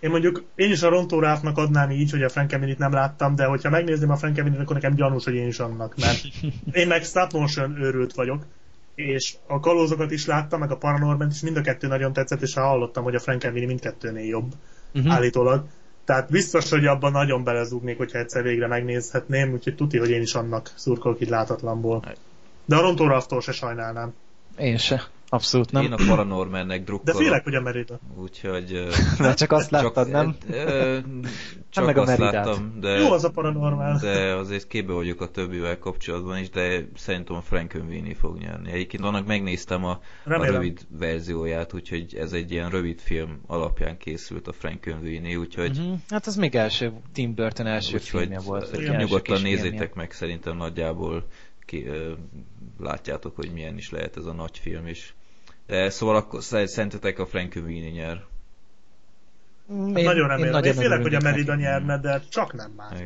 [0.00, 3.70] Én mondjuk, én is a rontóráfnak adnám így, hogy a Frankenweenie-t nem láttam, de hogyha
[3.70, 6.20] megnézném a Frankenweenie-t, akkor nekem gyanús, hogy én is annak, mert
[6.80, 8.46] én meg stop motion őrült vagyok,
[8.94, 12.54] és a kalózokat is láttam, meg a Paranormant is, mind a kettő nagyon tetszett, és
[12.54, 14.52] hallottam, hogy a Frankenweenie mindkettőnél jobb,
[14.94, 15.12] uh-huh.
[15.12, 15.64] állítólag.
[16.04, 20.34] Tehát biztos, hogy abban nagyon belezúgnék, hogyha egyszer végre megnézhetném, úgyhogy tuti, hogy én is
[20.34, 22.04] annak szurkolok itt látatlanból.
[22.64, 24.14] De a rontóráftól se sajnálnám.
[24.58, 25.02] Én se.
[25.32, 25.82] Abszolút nem.
[25.82, 27.18] Én a Paranormannek drukkolok.
[27.18, 27.98] De félek, hogy a Merida.
[28.16, 28.86] Úgyhogy...
[29.18, 30.36] Mert csak azt láttad, csak, nem?
[30.50, 30.98] Ö,
[31.70, 32.88] csak meg a azt láttam, de...
[32.88, 33.98] Jó az a Paranormal.
[34.00, 38.72] De azért képbe vagyok a többivel kapcsolatban is, de szerintem a Frankenweenie fog nyerni.
[38.72, 44.48] Egyébként annak megnéztem a, a rövid verzióját, úgyhogy ez egy ilyen rövid film alapján készült
[44.48, 45.78] a Frankenweenie, úgyhogy...
[45.78, 45.98] Uh-huh.
[46.08, 48.96] Hát az még első, Tim Burton első úgyhogy filmje volt.
[48.96, 51.26] Nyugodtan nézzétek meg, szerintem nagyjából
[51.66, 52.12] ki, ö,
[52.78, 55.12] látjátok, hogy milyen is lehet ez a nagy film, és
[55.66, 58.24] de szóval akkor szerintetek a Frankenweenie nyer?
[59.70, 60.44] Én, hát nagyon remélem.
[60.44, 62.98] Én, nagyon én félek, hogy a Merida nyerne, de csak nem más.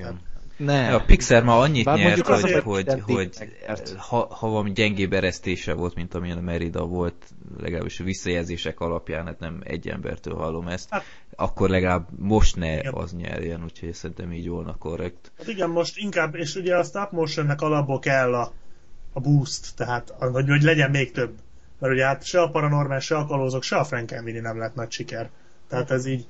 [0.57, 0.95] Ne.
[0.95, 3.31] A Pixar ma annyit Bár nyert, hogy, hogy, hogy, hogy
[3.97, 7.15] ha, ha valami gyengébb eresztése volt, mint amilyen a Merida volt,
[7.59, 11.05] legalábbis a visszajelzések alapján, hát nem egy embertől hallom ezt, hát,
[11.37, 12.95] akkor legalább most ne igen.
[12.95, 15.33] az nyerjen, úgyhogy szerintem így volna korrekt.
[15.39, 18.53] Hát igen, most inkább, és ugye a stop motionnek alapból kell a,
[19.13, 21.33] a boost, tehát hogy, hogy legyen még több
[21.79, 24.91] mert ugye hát se a paranormál, se a kalózok, se a Frankenweenie nem lett nagy
[24.91, 25.31] siker.
[25.69, 26.27] Tehát ez így,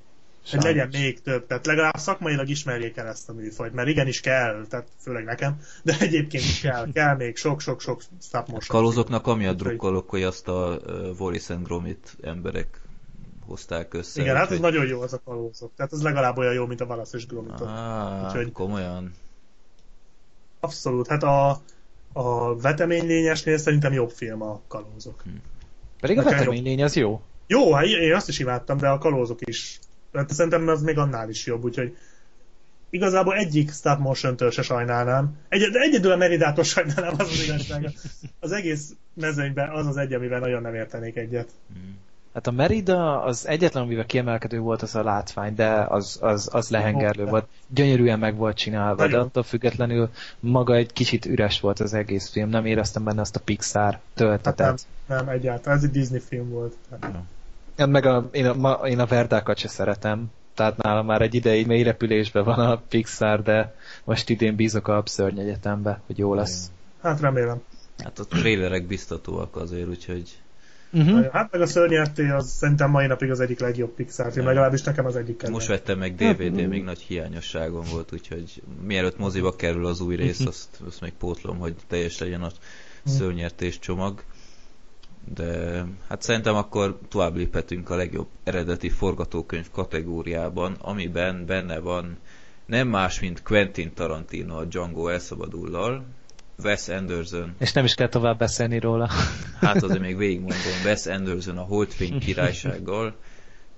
[0.51, 4.67] hogy legyen még több, tehát legalább szakmailag ismerjék el ezt a műfajt, mert igenis kell,
[4.69, 8.81] tehát főleg nekem, de egyébként is kell, kell még sok-sok-sok stop motion.
[8.81, 10.79] Kalózoknak amiatt drukkolok, hogy azt a
[11.19, 12.81] Wallis and Gromit emberek
[13.47, 14.21] hozták össze.
[14.21, 15.73] Igen, hát ez nagyon jó az a kalózok.
[15.77, 17.61] Tehát ez legalább olyan jó, mint a Wallace és Gromit.
[17.61, 18.53] Ah, Úgyhogy...
[18.53, 19.15] komolyan.
[20.61, 21.07] Abszolút.
[21.07, 21.61] Hát a,
[22.17, 25.23] a veteménylényesnél szerintem jobb film a kalózok.
[25.23, 25.31] Hm.
[26.01, 27.21] Pedig a veteménylény az jó.
[27.47, 29.79] Jó, hát én azt is imádtam, de a kalózok is.
[30.13, 31.97] Hát szerintem az még annál is jobb, úgyhogy
[32.91, 35.37] igazából egyik stop motion-től se sajnálnám.
[35.49, 37.91] Egy, egyedül a Meridától sajnálnám, az az igazság.
[38.41, 41.51] Az egész mezőnyben az az egy, amivel nagyon nem értenék egyet.
[42.37, 46.71] Hát a Merida az egyetlen, amivel kiemelkedő volt, az a látvány, de az, az, az
[46.71, 47.47] lehengerlő Oh, volt.
[47.69, 50.11] Gyönyörűen meg volt csinálva, de attól függetlenül
[50.41, 52.49] maga egy kicsit üres volt az egész film.
[52.49, 54.81] Nem éreztem benne azt a Pixar Hát nem, töltetet.
[55.07, 55.79] nem, egyáltalán.
[55.79, 56.75] Ez egy Disney film volt.
[57.77, 60.27] Hát meg a, én, a, ma, én a Verdákat se szeretem.
[60.55, 64.97] Tehát nálam már egy ideig mély repülésben van a Pixar, de most idén bízok a
[64.97, 66.71] Abszörny Egyetembe, hogy jó lesz.
[67.03, 67.63] hát remélem.
[67.99, 70.39] Hát a trailerek biztatóak azért, úgyhogy
[70.93, 71.31] Uh-huh.
[71.33, 75.07] Hát meg a szörnyerté az szerintem mai napig az egyik legjobb Pixar film, legalábbis nekem
[75.07, 75.55] az egyik kedvenc.
[75.55, 80.47] most vettem meg DVD, még nagy hiányosságom volt, úgyhogy mielőtt moziba kerül az új rész,
[80.47, 82.51] azt, azt még pótlom, hogy teljes legyen a
[83.05, 84.23] szörnyertés csomag.
[85.35, 92.19] De hát szerintem akkor tovább léphetünk a legjobb eredeti forgatókönyv kategóriában, amiben benne van
[92.67, 96.05] nem más, mint Quentin Tarantino a Django elszabadullal,
[96.63, 99.11] Wes Anderson, És nem is kell tovább beszélni róla.
[99.61, 103.17] hát azért még végigmondom, Wes Anderson a Holdfény királysággal,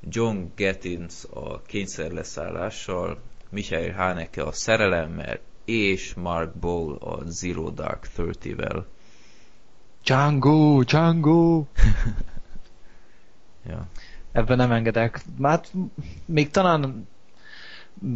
[0.09, 3.19] John Gettins a kényszerleszállással,
[3.51, 8.87] Michael Haneke a szerelemmel, és Mark Bowl a Zero Dark Thirty-vel.
[10.05, 11.65] Django, Django!
[13.69, 13.87] Ja.
[14.33, 15.21] Ebben nem engedek.
[15.43, 15.73] Hát
[16.25, 17.09] még talán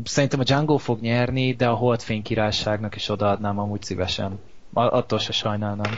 [0.04, 4.38] szerintem a Django fog nyerni, de a Holdfény királyságnak is odaadnám amúgy szívesen.
[4.72, 5.92] Attól se sajnálnám.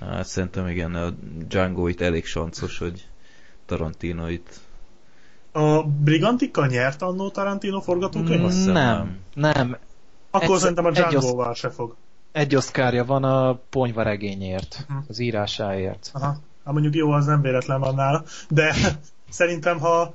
[0.00, 1.10] Hát szerintem igen, a
[1.48, 3.06] Django itt elég sancos, hogy
[3.66, 4.60] Tarantino itt
[5.52, 8.42] A Brigantika nyert annó Tarantino forgatókönyv?
[8.44, 9.76] Hiszem Nem, nem.
[10.30, 11.94] Akkor egyszer- szerintem a Django-val se fog.
[12.32, 14.98] Egy oszkárja van a ponyvaregényért, Mhm.
[15.08, 16.10] az írásáért.
[16.12, 16.26] Aha.
[16.64, 18.24] Hát mondjuk jó, az nem véletlen van nála.
[18.48, 18.74] De
[19.30, 20.14] szerintem, ha,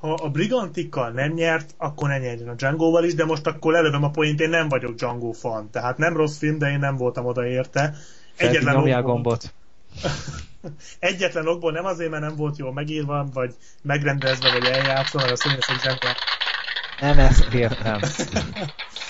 [0.00, 4.04] ha a Brigantikkal nem nyert, akkor ne nyerjen a Django-val is, de most akkor lelövöm
[4.04, 5.70] a point, én nem vagyok Django fan.
[5.70, 7.94] Tehát nem rossz film, de én nem voltam oda érte.
[8.36, 9.54] Egyetlen okból, gombot.
[10.98, 15.36] egyetlen okból nem azért, mert nem volt jól megírva, vagy megrendezve, vagy eljátszva, mert a
[15.36, 16.18] színészek zseniális.
[17.00, 18.00] Nem ezt értem.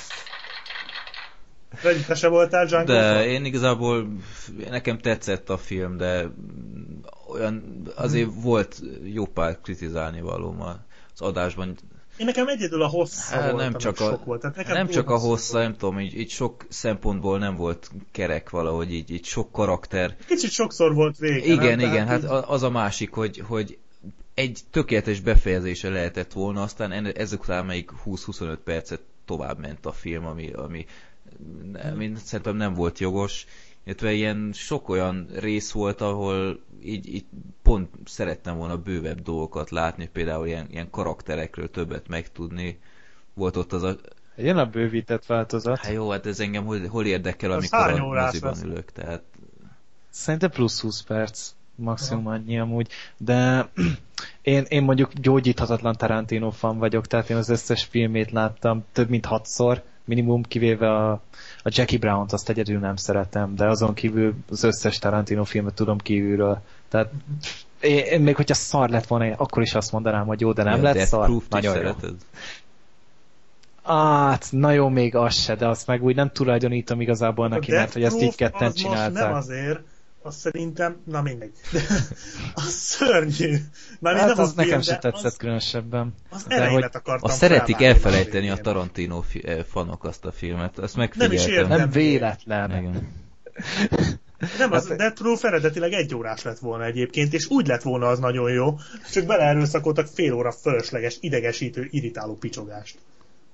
[2.06, 4.08] Te se voltál Django De én igazából,
[4.70, 6.26] nekem tetszett a film, de
[7.32, 11.76] olyan azért volt jó pár kritizálni valóm az adásban.
[12.16, 14.40] Én nekem egyedül a hossza Hát, volt, nem csak a, sok volt.
[14.40, 15.64] Tehát nekem nem csak a hossza, volt.
[15.64, 20.16] nem tudom, így, így sok szempontból nem volt kerek valahogy, így, így sok karakter.
[20.26, 21.90] Kicsit sokszor volt vége, Igen, nem?
[21.90, 23.78] igen, hát így- az a másik, hogy, hogy
[24.34, 30.26] egy tökéletes befejezése lehetett volna, aztán ezek után még 20-25 percet tovább ment a film,
[30.26, 30.86] ami, ami,
[31.92, 33.46] ami szerintem nem volt jogos,
[33.84, 37.24] illetve ilyen sok olyan rész volt, ahol így, így
[37.62, 42.78] pont szerettem volna bővebb dolgokat látni, például ilyen, ilyen karakterekről többet megtudni.
[43.34, 43.96] Volt ott az a...
[44.36, 45.78] Jön a bővített változat.
[45.78, 48.62] Hát jó, hát ez engem hol, hol érdekel, amikor a moziban lesz?
[48.62, 49.22] ülök, tehát
[50.10, 51.52] Szerintem plusz 20 perc.
[51.74, 52.88] Maximum annyi amúgy.
[53.16, 53.68] De
[54.42, 59.26] én, én mondjuk gyógyíthatatlan Tarantino fan vagyok, tehát én az összes filmét láttam több mint
[59.26, 61.10] hatszor, minimum kivéve a,
[61.62, 65.98] a Jackie Brown-t, azt egyedül nem szeretem, de azon kívül az összes Tarantino filmet tudom
[65.98, 66.60] kívülről.
[66.88, 67.10] Tehát
[67.80, 70.76] én, én még hogyha szar lett volna, akkor is azt mondanám, hogy jó, de nem
[70.76, 71.24] Ja, lett szar.
[71.24, 71.80] Proof-t is Nagyon jó.
[71.80, 72.14] szereted?
[73.84, 77.66] Hát, na jó, még az se, de azt meg úgy nem tulajdonítom igazából A neki,
[77.70, 79.24] Death mert hogy ezt így Proof ketten az most csinálták.
[79.24, 79.80] nem azért,
[80.22, 81.52] az szerintem, na mindegy.
[82.54, 83.56] az szörnyű.
[84.00, 86.14] Már Hát nem az a nekem film, se de tetszett az, különösebben.
[86.30, 88.62] az De hogy akartam Azt szeretik elfelejteni a végén.
[88.62, 91.62] Tarantino fi- eh, fanok azt a filmet, azt Nem is megfigyeltem.
[91.70, 91.78] értem.
[91.78, 92.70] Nem véletlen.
[92.70, 93.08] Igen.
[94.58, 98.08] Nem, az Hát- Death Proof eredetileg egy órás lett volna egyébként, és úgy lett volna
[98.08, 98.78] az nagyon jó,
[99.12, 102.98] csak beleerőszakoltak fél óra fölösleges, idegesítő, irritáló picsogást.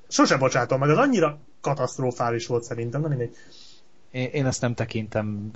[0.08, 3.36] Sose bocsátom meg, az annyira katasztrofális volt szerintem, nem mindegy.
[4.16, 5.50] Én, én ezt nem tekintem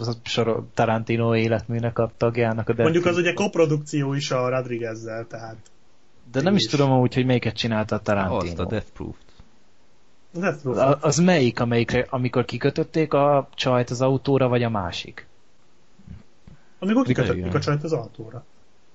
[0.74, 2.69] Tarantino életműnek a tagjának.
[2.69, 3.27] A Mondjuk az Proof.
[3.27, 5.57] ugye koprodukció is a Rodriguezzel, tehát
[6.32, 6.70] De nem is is.
[6.70, 8.65] tudom amúgy, hogy melyiket csinálta a Azt a Tarantino.
[8.65, 9.24] Death Proof-t.
[10.32, 10.77] Death Proof.
[10.77, 15.27] A- Az melyik, amelyikre, amikor kikötötték a csajt az autóra, vagy a másik?
[16.78, 17.24] Amikor Igen.
[17.24, 18.45] kikötöttük a csajt az autóra.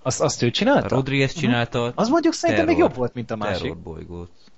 [0.01, 0.95] Azt, azt ő A csinálta?
[0.95, 2.89] Rodriguez csinálta Az mondjuk szerintem még Terror.
[2.89, 3.61] jobb volt, mint a másik.
[3.61, 4.29] terrorbolygót.
[4.45, 4.54] Hát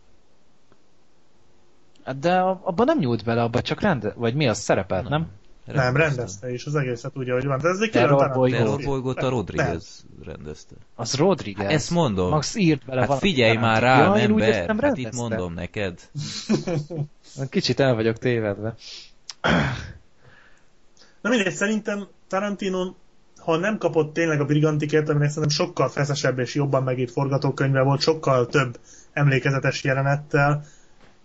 [2.20, 5.28] De a- abban nem nyúlt bele, abban csak rende, vagy mi az szerepelt, nem?
[5.66, 7.60] Nem, rendezte is az egészet úgy, ahogy van.
[7.60, 7.92] De ez egy.
[7.92, 8.58] Tarantino film.
[8.58, 9.30] Terrorbolygót a Nem.
[9.30, 10.76] Rodriguez rendezte.
[10.96, 11.66] Az Rodriguez.
[11.66, 12.30] Hát ezt mondom.
[12.30, 14.04] Max írt bele Hát figyelj már Tarantino.
[14.06, 14.60] rám, Ja, én úgy ember!
[14.62, 15.22] értem, Hát itt rendezte.
[15.22, 16.00] mondom neked.
[17.50, 18.76] Kicsit el vagyok tévedve.
[21.22, 22.94] Na mindegy, szerintem Tarantino,
[23.38, 28.02] ha nem kapott tényleg a Brigantikért, aminek szerintem sokkal feszesebb és jobban megírt forgatókönyve volt,
[28.02, 28.80] sokkal több
[29.14, 30.64] emlékezetes jelenettel,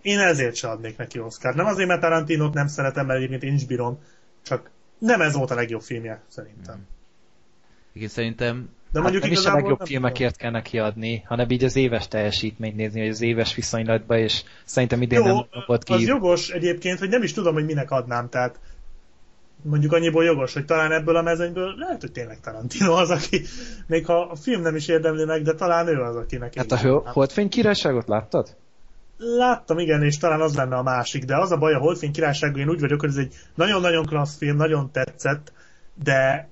[0.03, 1.55] én ezért se adnék neki Oscar.
[1.55, 3.99] Nem azért, mert Tarantinot nem szeretem, mert egyébként én is bírom,
[4.43, 6.77] csak nem ez volt a legjobb filmje, szerintem.
[6.77, 6.83] Mm.
[7.93, 11.51] Igen, szerintem de hát mondjuk hát nem is a legjobb filmekért kell neki adni, hanem
[11.51, 15.85] így az éves teljesítményt nézni, vagy az éves viszonylatba, és szerintem idén Jó, nem volt
[15.85, 15.93] ki.
[15.93, 18.61] az jogos egyébként, hogy nem is tudom, hogy minek adnám, tehát
[19.63, 23.43] mondjuk annyiból jogos, hogy talán ebből a mezőnyből lehet, hogy tényleg Tarantino az, aki
[23.87, 27.11] még ha a film nem is érdemli meg, de talán ő az, akinek Hát a
[27.13, 28.57] Holdfény királyságot láttad?
[29.25, 32.57] Láttam, igen, és talán az lenne a másik, de az a baj a Holdfény királyság,
[32.57, 35.53] én úgy vagyok, hogy ez egy nagyon-nagyon klassz film, nagyon tetszett,
[36.03, 36.49] de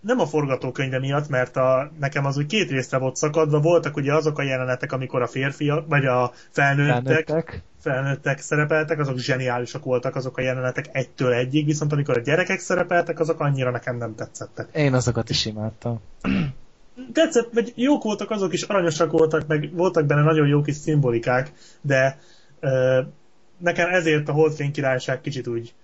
[0.00, 4.14] nem a forgatókönyve miatt, mert a, nekem az úgy két részre volt szakadva, voltak ugye
[4.14, 10.16] azok a jelenetek, amikor a férfiak, vagy a felnőttek, felnőttek, felnőttek szerepeltek, azok zseniálisak voltak
[10.16, 14.68] azok a jelenetek egytől egyig, viszont amikor a gyerekek szerepeltek, azok annyira nekem nem tetszettek.
[14.72, 16.00] Én azokat is imádtam.
[17.12, 21.52] Tetszett, vagy jók voltak azok is, aranyosak voltak, meg voltak benne nagyon jó kis szimbolikák,
[21.80, 22.18] de
[22.60, 23.00] ö,
[23.58, 25.74] nekem ezért a Holdfény királyság kicsit úgy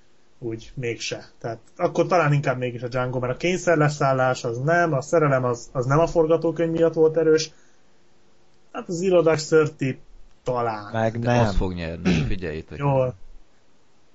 [0.42, 1.24] úgy mégse.
[1.38, 5.68] Tehát akkor talán inkább mégis a Django, mert a kényszerleszállás az nem, a szerelem az,
[5.72, 7.50] az nem a forgatókönyv miatt volt erős.
[8.72, 10.00] Hát az irodák szörti
[10.42, 10.92] talán.
[10.92, 11.46] Meg nem.
[11.46, 12.78] Az fog nyerni, figyeljétek.
[12.78, 12.98] Jó.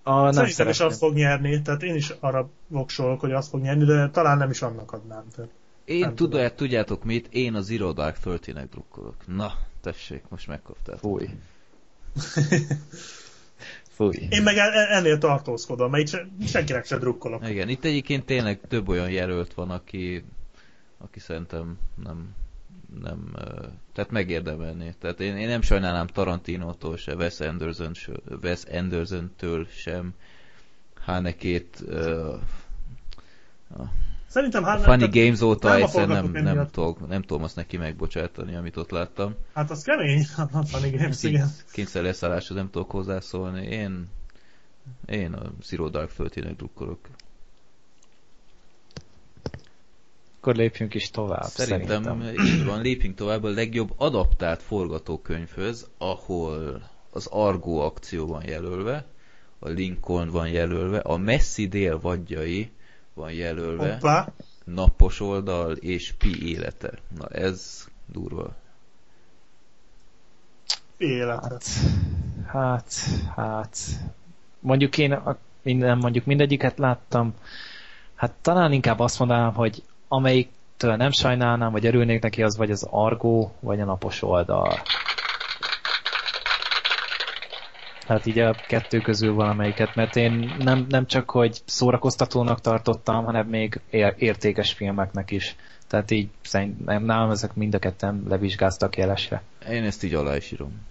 [0.03, 3.85] A, Szerintem is azt fog nyerni, tehát én is arra voksolok, hogy azt fog nyerni,
[3.85, 5.23] de talán nem is annak adnám.
[5.35, 5.51] Tehát
[5.85, 7.27] én tudod, tudjátok mit?
[7.31, 9.15] Én az Zero Dark Thirty-nek drukkolok.
[9.27, 10.97] Na, tessék, most megkaptál.
[10.97, 11.29] Fúj.
[13.95, 14.15] Fúj.
[14.29, 14.57] Én meg
[14.91, 17.49] ennél tartózkodom, mert itt senkinek se drukkolok.
[17.49, 20.23] Igen, itt egyébként tényleg több olyan jelölt van, aki,
[20.97, 22.35] aki szerintem nem,
[23.01, 23.33] nem
[23.93, 24.93] tehát megérdemelné.
[24.99, 27.91] Tehát én, én nem sajnálnám Tarantinótól se, Wes, Anderson,
[28.41, 30.13] Wes Anderson-től sem,
[30.95, 32.39] Hanekét, uh,
[34.35, 37.77] Szerintem hát, Funny Games óta nem egyszer nem, nem, nem, tudom, nem tudom azt neki
[37.77, 39.35] megbocsátani, amit ott láttam.
[39.53, 41.49] Hát az kemény, a Funny Games, igen.
[41.71, 43.67] Kényszer leszálláshoz nem tudok hozzászólni.
[43.67, 44.07] Én,
[45.05, 46.99] én a Zero Dark Thirty-nek drukkolok.
[50.39, 51.43] Akkor lépjünk is tovább.
[51.43, 52.45] Szerintem, szerintem.
[52.45, 59.05] így van, lépjünk tovább a legjobb adaptált forgatókönyvhöz, ahol az Argo akció van jelölve,
[59.59, 62.69] a Lincoln van jelölve, a Messzi dél vadjai,
[63.15, 63.93] van jelölve.
[63.93, 64.27] Hoppá.
[64.63, 66.91] Napos oldal és pi élete.
[67.17, 68.55] Na ez durva.
[70.97, 71.41] Pi élete.
[71.41, 71.63] Hát,
[72.45, 72.93] hát,
[73.35, 73.77] hát.
[74.59, 77.33] Mondjuk én a, minden, mondjuk mindegyiket láttam.
[78.15, 82.87] Hát talán inkább azt mondanám, hogy amelyiktől nem sajnálnám, vagy örülnék neki, az vagy az
[82.89, 84.81] Argó, vagy a napos oldal.
[88.05, 93.47] Hát így a kettő közül valamelyiket, mert én nem, nem csak, hogy szórakoztatónak tartottam, hanem
[93.47, 93.81] még
[94.17, 95.55] értékes filmeknek is.
[95.87, 99.43] Tehát így szerintem nálam ezek mind a ketten levizsgáztak jelesre.
[99.69, 100.81] Én ezt így alá is írom.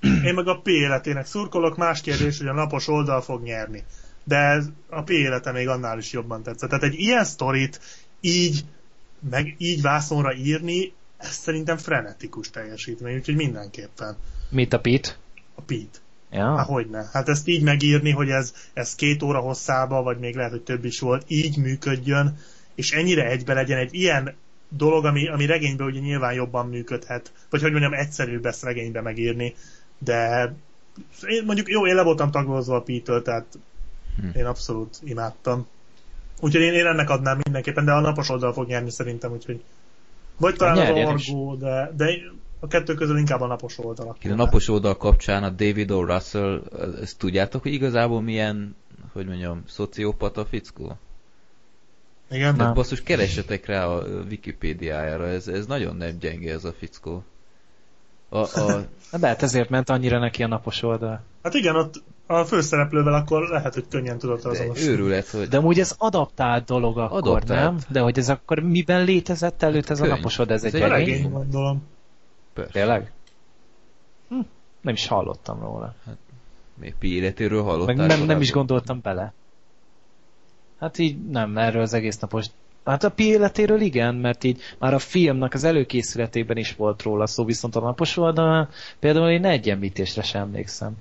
[0.00, 3.84] Én meg a P életének szurkolok, más kérdés, hogy a napos oldal fog nyerni.
[4.24, 6.68] De a P élete még annál is jobban tetszett.
[6.68, 7.80] Tehát egy ilyen sztorit
[8.20, 8.64] így,
[9.30, 14.16] meg így vászonra írni, ez szerintem frenetikus teljesítmény, úgyhogy mindenképpen.
[14.50, 15.18] Mit a Pit?
[15.54, 15.98] A Pete.
[16.30, 16.56] Ja.
[16.56, 17.08] Há, hogyne.
[17.12, 20.84] Hát ezt így megírni, hogy ez, ez két óra hosszába, vagy még lehet, hogy több
[20.84, 22.36] is volt, így működjön,
[22.74, 24.34] és ennyire egybe legyen egy ilyen
[24.68, 29.54] dolog, ami, ami regényben ugye nyilván jobban működhet, vagy hogy mondjam, egyszerűbb ezt regénybe megírni,
[29.98, 30.52] de
[31.28, 33.58] én mondjuk jó, én le voltam tagolózva a Pete-től, tehát
[34.16, 34.38] hm.
[34.38, 35.66] én abszolút imádtam.
[36.40, 39.62] Úgyhogy én, én ennek adnám mindenképpen, de a napos oldal fog nyerni szerintem, úgyhogy
[40.36, 42.10] vagy talán az Argo, de, de
[42.62, 44.16] a kettő közül inkább a napos oldal.
[44.22, 46.04] A napos oldal kapcsán a David O.
[46.04, 46.62] Russell,
[47.00, 48.76] ezt tudjátok, hogy igazából milyen,
[49.12, 50.96] hogy mondjam, szociopata fickó?
[52.30, 57.24] Igen, Tehát basszus, keressetek rá a Wikipédiájára, ez, ez nagyon nem gyenge ez a fickó.
[58.28, 58.86] A, a...
[59.20, 61.20] De hát ezért ment annyira neki a napos oldal.
[61.42, 64.86] Hát igen, ott a főszereplővel akkor lehet, hogy könnyen tudott azonos.
[64.86, 65.48] Őrület, hogy...
[65.48, 67.60] De úgy ez adaptált dolog akkor, adaptált.
[67.60, 67.78] nem?
[67.88, 70.12] De hogy ez akkor miben létezett előtt ez Könyv.
[70.12, 70.56] a napos oldal?
[70.56, 71.82] Ez, ez egy, egy regény, gondolom.
[72.52, 72.72] Persze.
[72.72, 73.12] Tényleg?
[74.28, 74.40] Hm,
[74.80, 75.94] nem is hallottam róla.
[76.06, 76.16] Hát,
[76.74, 77.94] még Pi életéről hallottál?
[77.94, 79.32] Meg nem, nem is gondoltam bele.
[80.78, 82.46] Hát így nem, erről az egész napos
[82.84, 87.26] Hát a Pi életéről igen, mert így már a filmnek az előkészületében is volt róla
[87.26, 88.68] szó, viszont a napos oldalán
[88.98, 90.96] például én egy említésre sem emlékszem.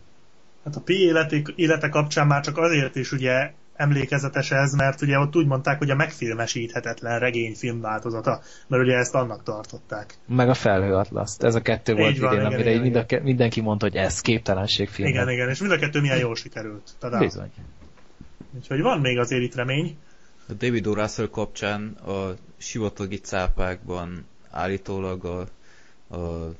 [0.63, 5.19] Hát a Pi élete, élete kapcsán már csak azért is ugye emlékezetes ez, mert ugye
[5.19, 10.13] ott úgy mondták, hogy a megfilmesíthetetlen regényfilm változata, mert ugye ezt annak tartották.
[10.27, 11.43] Meg a felhőatlaszt.
[11.43, 12.81] Ez a kettő volt van, idén, igen, amire igen.
[12.81, 15.07] Mind a, mindenki mondta, hogy ez képtelenségfilm.
[15.07, 16.91] Igen, igen, és mind a kettő milyen jól sikerült.
[16.99, 17.19] Tadá.
[17.19, 17.51] Bizony.
[18.55, 19.97] Úgyhogy van még azért itt remény.
[20.47, 20.93] A David O.
[20.93, 25.39] Russell kapcsán a sivatagi cápákban állítólag a,
[26.15, 26.51] a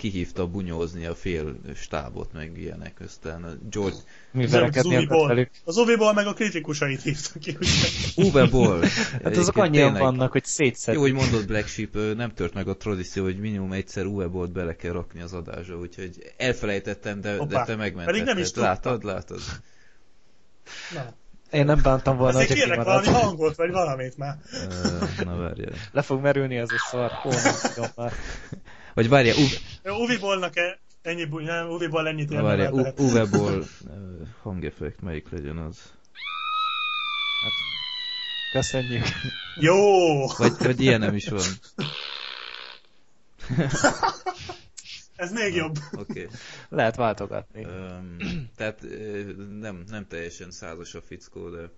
[0.00, 3.00] kihívta bunyózni a fél stábot, meg ilyenek.
[3.04, 3.96] Aztán a George...
[4.30, 5.50] Műverekedni akart velük.
[5.64, 7.58] Az Uwe meg a kritikusait hívta ki.
[8.16, 8.80] Uwe Boll.
[9.22, 11.00] Hát azok annyian vannak, hogy szétszedik.
[11.00, 14.52] Jó, hogy mondod Black Sheep, nem tört meg a tradíció, hogy minimum egyszer Uwe Bollt
[14.52, 18.24] bele kell rakni az adásra, úgyhogy elfelejtettem, de, de te megmentetted.
[18.24, 19.40] nem is látod, látod?
[20.94, 21.14] Na.
[21.50, 24.36] Én nem bántam volna, hogy kérlek valami hangot, vagy valamit már.
[25.24, 25.72] Na várjál.
[25.92, 27.10] Le fog merülni ez a szar.
[27.26, 28.12] Ó, nem tudom már.
[28.94, 29.52] Vagy várjál, Uv...
[30.00, 32.70] Uvibolnak -e ennyi, nem, Uviból ennyit érdemes.
[32.70, 33.64] Várjál, Uveból
[34.42, 35.92] hangeffekt melyik legyen az?
[37.42, 37.52] Hát,
[38.52, 39.04] köszönjük.
[39.60, 40.26] Jó!
[40.26, 41.42] Vagy, vagy ilyen nem is van.
[45.16, 45.76] Ez még jobb.
[45.92, 46.24] Oké.
[46.24, 46.36] Okay.
[46.68, 47.64] Lehet váltogatni.
[47.64, 48.16] Um,
[48.56, 48.84] tehát
[49.60, 51.70] nem, nem teljesen százas a fickó, de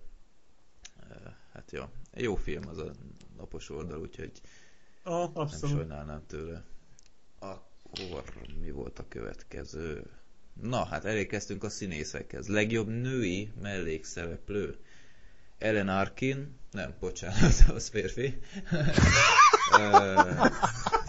[1.53, 1.83] hát jó.
[2.13, 2.91] Jó film az a
[3.37, 4.31] napos oldal, úgyhogy
[5.03, 5.61] ah, abszolút.
[5.61, 6.63] nem sajnálnám tőle.
[7.93, 8.23] Akkor
[8.61, 10.03] mi volt a következő?
[10.61, 12.47] Na, hát elérkeztünk a színészekhez.
[12.47, 14.77] Legjobb női mellékszereplő.
[15.57, 18.33] Ellen Arkin, nem, bocsánat, az férfi.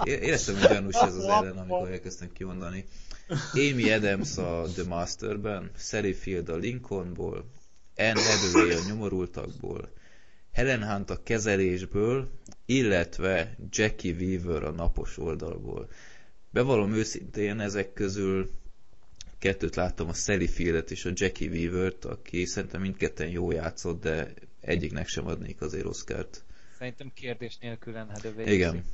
[0.04, 2.84] Éreztem, hogy gyanús ez az ellen, amikor elkezdtem kimondani.
[3.52, 7.50] Amy Adams a The Masterben, Sally Field a Lincolnból,
[7.96, 9.92] Anne Hathaway a Nyomorultakból,
[10.52, 12.28] Helen Hunt a Kezelésből,
[12.66, 15.88] illetve Jackie Weaver a Napos oldalból.
[16.54, 18.50] Bevallom őszintén, ezek közül
[19.38, 24.32] kettőt láttam, a Sally Fieldet és a Jackie Weaver-t, aki szerintem mindketten jó játszott, de
[24.60, 26.44] egyiknek sem adnék azért Oscárt.
[26.78, 28.52] Szerintem kérdés nélkül Hathaway.
[28.52, 28.84] Igen.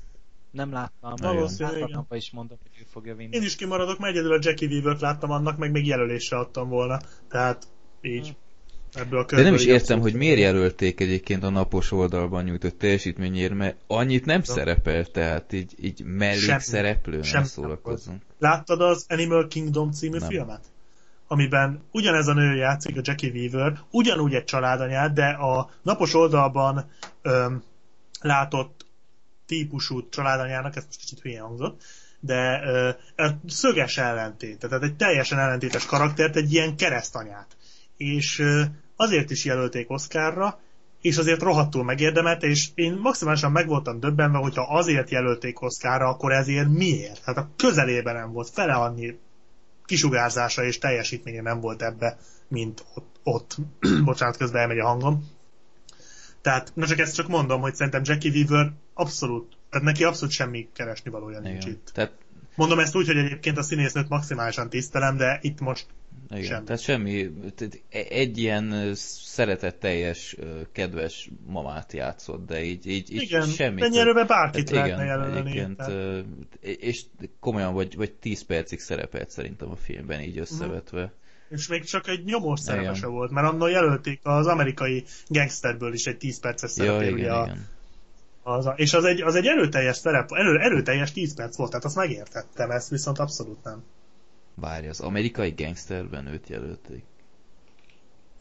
[0.50, 3.36] Nem láttam, valószínűleg is mondom, hogy ő fogja vinni.
[3.36, 7.00] Én is kimaradok, mert egyedül a Jackie Weaver-t láttam annak, meg még jelölésre adtam volna.
[7.28, 7.66] Tehát
[8.00, 8.26] így.
[8.26, 8.36] Hmm.
[8.94, 13.54] Ebből a De nem is értem, hogy miért jelölték egyébként a napos oldalban nyújtott teljesítményért,
[13.54, 14.46] mert annyit nem De.
[14.46, 18.22] szerepel, tehát így, így mellékszereplő, nem szórakozunk.
[18.38, 20.28] Láttad az Animal Kingdom című nem.
[20.28, 20.60] filmet?
[21.32, 26.90] amiben ugyanez a nő játszik, a Jackie Weaver, ugyanúgy egy családanyát, de a napos oldalban
[27.22, 27.62] öm,
[28.20, 28.86] látott
[29.46, 31.82] típusú családanyának, ez most kicsit hülyén hangzott,
[32.20, 32.90] de ö,
[33.46, 37.56] szöges ellentét, tehát egy teljesen ellentétes karaktert, egy ilyen keresztanyát.
[38.00, 38.42] És
[38.96, 40.60] azért is jelölték Oscarra,
[41.00, 46.32] és azért rohadtul megérdemelte, és én maximálisan meg voltam döbbenve, hogyha azért jelölték Oscarra, akkor
[46.32, 47.24] ezért miért?
[47.24, 49.18] Hát a közelében nem volt, fele annyi
[49.84, 52.18] kisugárzása és teljesítménye nem volt ebbe,
[52.48, 53.56] mint ott, ott.
[54.04, 55.28] bocsánat, közben elmegy a hangom.
[56.40, 60.68] Tehát, na csak ezt csak mondom, hogy szerintem Jackie Weaver abszolút, tehát neki abszolút semmi
[60.72, 61.90] keresni valója nincs itt.
[61.94, 62.12] Tehát...
[62.56, 65.86] Mondom ezt úgy, hogy egyébként a színésznőt maximálisan tisztelem, de itt most
[66.30, 66.64] igen, semmi.
[66.64, 70.36] tehát semmi, tehát egy ilyen szeretetteljes,
[70.72, 73.82] kedves mamát játszott, de így, így, így igen, semmi.
[73.86, 75.50] Igen, bárkit tehát, lehetne.
[75.50, 76.24] Igen, tehát...
[76.60, 77.02] és
[77.40, 81.02] komolyan vagy, vagy 10 percig szerepelt szerintem a filmben így összevetve.
[81.02, 81.18] Mm.
[81.50, 86.16] És még csak egy nyomós szerepese volt, mert annól jelölték az amerikai gangsterből is egy
[86.16, 87.68] 10 perces szerepé, ja, igen, a, igen.
[88.42, 91.84] Az a, és az egy, az egy erőteljes szerep, erő, erőteljes 10 perc volt, tehát
[91.84, 93.84] azt megértettem, ezt viszont abszolút nem.
[94.60, 97.02] Várj, az amerikai gangsterben őt jelölték.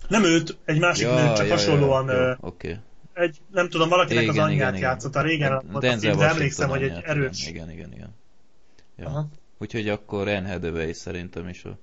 [0.08, 2.08] Nem őt, egy másik ja, nőt, csak ja, hasonlóan...
[2.08, 2.38] Ja, ja.
[2.42, 2.68] Oké.
[2.68, 2.80] Okay.
[3.14, 5.16] Egy, nem tudom, valakinek igen, az anyját igen, játszott.
[5.16, 7.48] A régen a, a film, de emlékszem, hogy egy erős...
[7.48, 8.16] Igen, igen, igen.
[8.96, 9.06] Ja.
[9.06, 9.28] Aha.
[9.58, 11.78] Úgyhogy akkor Anne Hathaway szerintem is a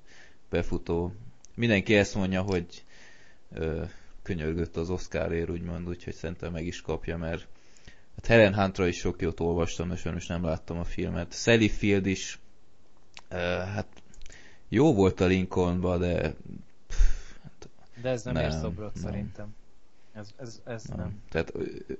[0.50, 1.14] befutó.
[1.54, 2.84] Mindenki ezt mondja, hogy
[3.52, 3.82] ö,
[4.22, 7.46] könyörgött az Oscarért, úgymond, úgyhogy szerintem meg is kapja, mert
[8.16, 11.32] hát Helen Huntra is sok jót olvastam, de sajnos nem láttam a filmet.
[11.32, 12.38] Sally Field is
[13.28, 13.36] ö,
[13.74, 13.86] hát
[14.68, 16.34] jó volt a Lincolnba, de...
[18.02, 19.02] de ez nem, nem ér szobrot nem.
[19.02, 19.54] szerintem.
[20.12, 20.98] Ez, ez, ez nem.
[20.98, 21.22] nem.
[21.28, 21.52] Tehát,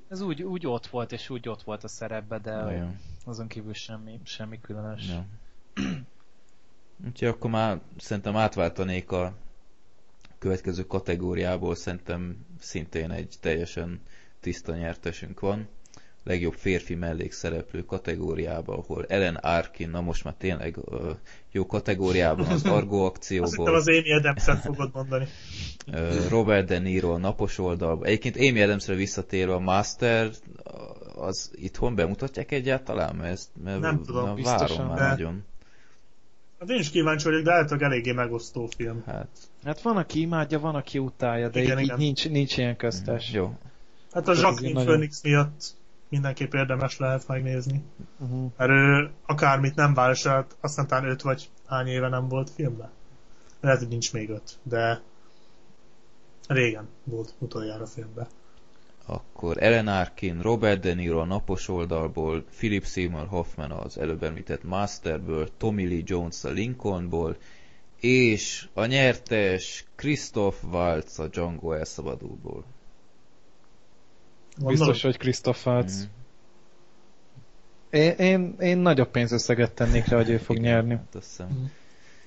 [0.09, 3.01] ez úgy, úgy ott volt, és úgy ott volt a szerepbe, de olyan.
[3.25, 5.09] azon kívül semmi, semmi különös.
[5.09, 5.27] Ja.
[7.07, 9.35] Úgyhogy akkor már szerintem átváltanék a
[10.39, 14.01] következő kategóriából, szerintem szintén egy teljesen
[14.41, 15.69] tiszta nyertesünk van
[16.27, 20.77] legjobb férfi mellékszereplő kategóriában, ahol Ellen Arkin, na most már tényleg
[21.57, 23.75] jó kategóriában az Argo akcióból.
[23.75, 25.27] Azt az Amy adams fogod mondani.
[26.29, 28.07] Robert De Niro a napos oldalban.
[28.07, 30.31] Egyébként Amy Adamsre visszatérve a Master,
[31.15, 33.17] az itthon bemutatják egyáltalán?
[33.17, 35.09] Mert, ezt, mert nem tudom, biztosan, már de...
[35.09, 35.45] nagyon.
[36.61, 39.03] Hát én is kíváncsi vagyok, de általában eléggé megosztó film.
[39.07, 39.29] Hát.
[39.65, 41.99] hát van, aki imádja, van, aki utálja, de igen, így, igen.
[41.99, 43.33] Nincs, nincs ilyen köztes.
[43.33, 43.59] Jó.
[44.13, 45.39] Hát a Jacqueline Phoenix nagyon...
[45.39, 45.75] miatt
[46.09, 47.83] mindenképp érdemes lehet megnézni.
[48.19, 48.51] Uh-huh.
[48.57, 52.91] Mert ő akármit nem válaszolt, azt talán öt vagy hány éve nem volt filmben.
[53.61, 55.03] Lehet, hogy nincs még öt, de
[56.49, 58.27] régen volt utoljára filmben.
[59.07, 64.65] akkor Ellen Arkin, Robert De Niro a napos oldalból, Philip Seymour Hoffman az előbb említett
[64.65, 67.37] Masterből, Tommy Lee Jones a Lincolnból,
[68.01, 72.65] és a nyertes Christoph Waltz a Django elszabadulból.
[74.59, 76.03] Biztos, hogy Christoph Waltz.
[76.03, 76.15] Mm.
[77.91, 80.99] Én, én, én nagyobb pénzösszeget tennék rá, hogy ő fog nyerni.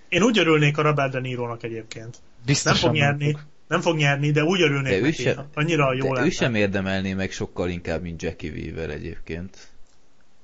[0.10, 2.18] Én úgy örülnék a Robert De Niro-nak egyébként.
[2.46, 3.48] Biztosan nem fog nyerni, nem fog.
[3.68, 5.22] nem fog nyerni, de úgy örülnék de neki.
[5.22, 9.58] Sem, Annyira jó de ő sem érdemelné meg sokkal inkább, mint Jackie Weaver egyébként.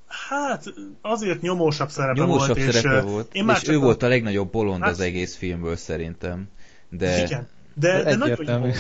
[0.08, 2.72] Hát, azért nyomósabb szerepe nyomósabb volt.
[2.72, 3.80] Szerepe és, volt, én már és ő a...
[3.80, 4.92] volt a legnagyobb bolond hát...
[4.92, 6.50] az egész filmből szerintem.
[6.90, 7.24] De...
[7.24, 8.72] Igen, de, de, de nagyon jó.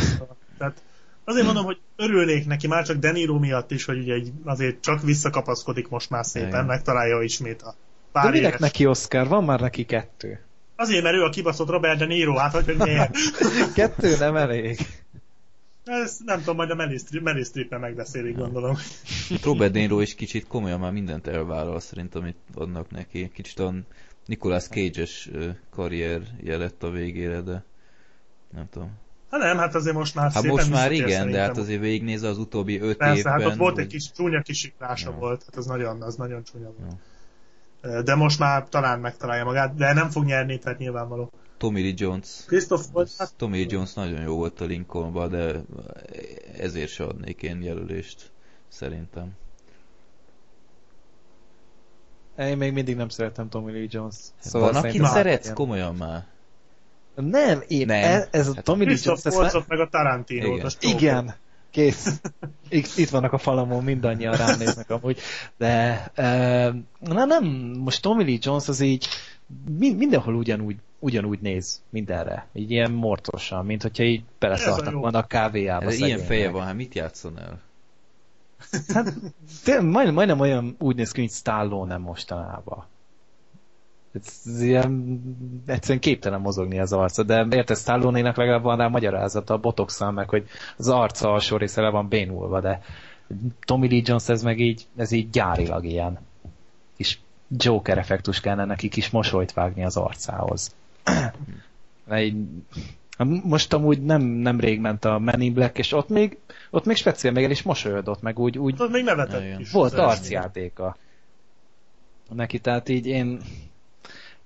[0.57, 0.81] Tehát
[1.25, 5.87] azért mondom, hogy örülnék neki már csak Deniro miatt is, hogy ugye azért csak visszakapaszkodik
[5.87, 6.65] most már szépen, Igen.
[6.65, 7.75] megtalálja ismét a
[8.11, 8.59] pár De minek éves.
[8.59, 9.27] neki Oscar?
[9.27, 10.39] Van már neki kettő.
[10.75, 13.15] Azért, mert ő a kibaszott Robert De Niro, hát hogy miért?
[13.73, 14.79] kettő nem elég.
[15.83, 18.77] Ez nem tudom, majd a Meryl Streep-en megbeszélik, gondolom.
[19.43, 23.31] Robert De Niro is kicsit komolyan már mindent elvállal, szerintem, amit adnak neki.
[23.33, 23.73] Kicsit a
[24.25, 25.29] Nicolas Cage-es
[25.69, 27.63] karrier jelett a végére, de
[28.53, 28.91] nem tudom.
[29.31, 31.31] Hát nem, hát azért most már Hát most már igen, szerintem.
[31.31, 33.33] de hát azért végignézve az utóbbi öt Persze, évben...
[33.33, 35.15] hát ott volt egy kis csúnya kisiklása ja.
[35.15, 36.91] volt, hát az nagyon, az nagyon csúnya volt.
[37.81, 38.01] Ja.
[38.01, 41.31] De most már talán megtalálja magát, de nem fog nyerni, tehát nyilvánvaló.
[41.57, 42.43] Tommy Lee Jones.
[42.47, 43.11] Christoph volt.
[43.17, 43.33] Hát...
[43.37, 45.61] Tommy Lee Jones nagyon jó volt a Lincolnban, de
[46.57, 48.31] ezért se adnék én jelölést,
[48.67, 49.31] szerintem.
[52.37, 54.15] Én még mindig nem szeretem Tommy Lee Jones.
[54.39, 56.25] Szóval Van, akit szeretsz, komolyan már.
[57.15, 58.03] Nem, én, nem.
[58.03, 59.25] Ez, ez a hát Tommy Lee Jones...
[59.25, 61.35] Ezt meg a tarantino Igen,
[61.71, 62.21] kész.
[62.97, 65.19] Itt vannak a falamon, mindannyian rám néznek amúgy.
[65.57, 66.11] De
[66.99, 67.45] na nem,
[67.79, 69.07] most Tommy Lee Jones az így
[69.73, 72.47] mindenhol ugyanúgy, ugyanúgy néz mindenre.
[72.53, 75.85] Így ilyen mortosan, mint hogyha így beleszartak volna a kávéjába.
[75.85, 77.59] Ez ilyen feje van, hát mit játszon el?
[78.93, 79.13] Hát,
[79.81, 82.85] majdnem, majdnem olyan úgy néz ki, mint Stallone mostanában.
[84.15, 85.21] Ez ilyen,
[85.65, 90.29] egyszerűen képtelen mozogni az arca, de érted, Stallone-nek legalább van rá magyarázata a botoxal, meg
[90.29, 90.47] hogy
[90.77, 92.81] az arca alsó része le van bénulva, de
[93.65, 96.19] Tommy Lee Jones ez meg így, ez így gyárilag ilyen.
[96.97, 97.17] És
[97.47, 100.75] Joker effektus kellene neki kis mosolyt vágni az arcához.
[103.43, 106.37] most amúgy nem, nem rég ment a Men in Black, és ott még,
[106.69, 109.71] ott még speciál meg el is mosolyodott, meg úgy, úgy ott még nevetett is.
[109.71, 110.97] Volt arcjátéka.
[112.29, 113.41] Neki, tehát így én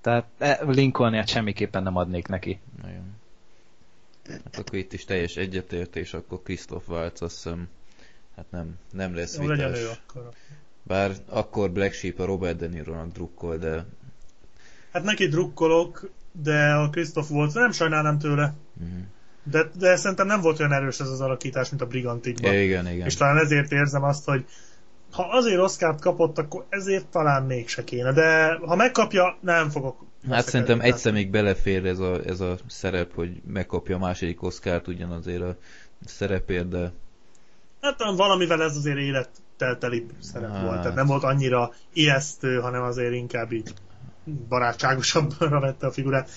[0.02, 2.60] tehát e, Lincolnért semmiképpen nem adnék neki.
[2.82, 3.18] Nagyon.
[4.44, 7.68] Hát akkor itt is teljes egyetértés, akkor Christoph Waltz azt hiszem,
[8.36, 9.80] hát nem, nem lesz Jó, vitás.
[9.80, 10.30] Ő akkor.
[10.84, 13.86] Bár akkor Black Sheep a Robert De Niro-nak drukkol, de...
[14.92, 18.54] Hát neki drukkolok, de a Christoph Waltz nem sajnálnám tőle.
[18.80, 19.00] Uh-huh.
[19.44, 22.54] De, de szerintem nem volt olyan erős ez az alakítás, mint a Brigantikban.
[22.54, 23.06] Igen, igen.
[23.06, 24.46] És talán ezért érzem azt, hogy
[25.12, 30.06] ha azért Oscar-t kapott, akkor ezért talán mégse kéne, de ha megkapja, nem fogok.
[30.30, 34.88] Hát szerintem egy személy belefér ez a, ez a szerep, hogy megkapja a második Oscar-t
[34.88, 35.56] ugyanazért a
[36.06, 36.92] szerepért, de...
[37.82, 40.64] Hát valamivel ez azért élettelteli szerep hát.
[40.64, 43.74] volt, tehát nem volt annyira ijesztő, hanem azért inkább így
[44.50, 46.30] barátságosabbra vette a figurát.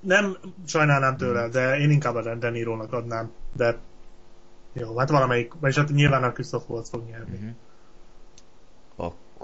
[0.00, 0.36] Nem
[0.66, 3.78] sajnálnám tőle, de én inkább a Denirónak adnám, de
[4.72, 7.34] jó, hát valamelyik, vagyis hát nyilván a Christoph Waltz fog nyerni.
[7.34, 7.54] Uh-huh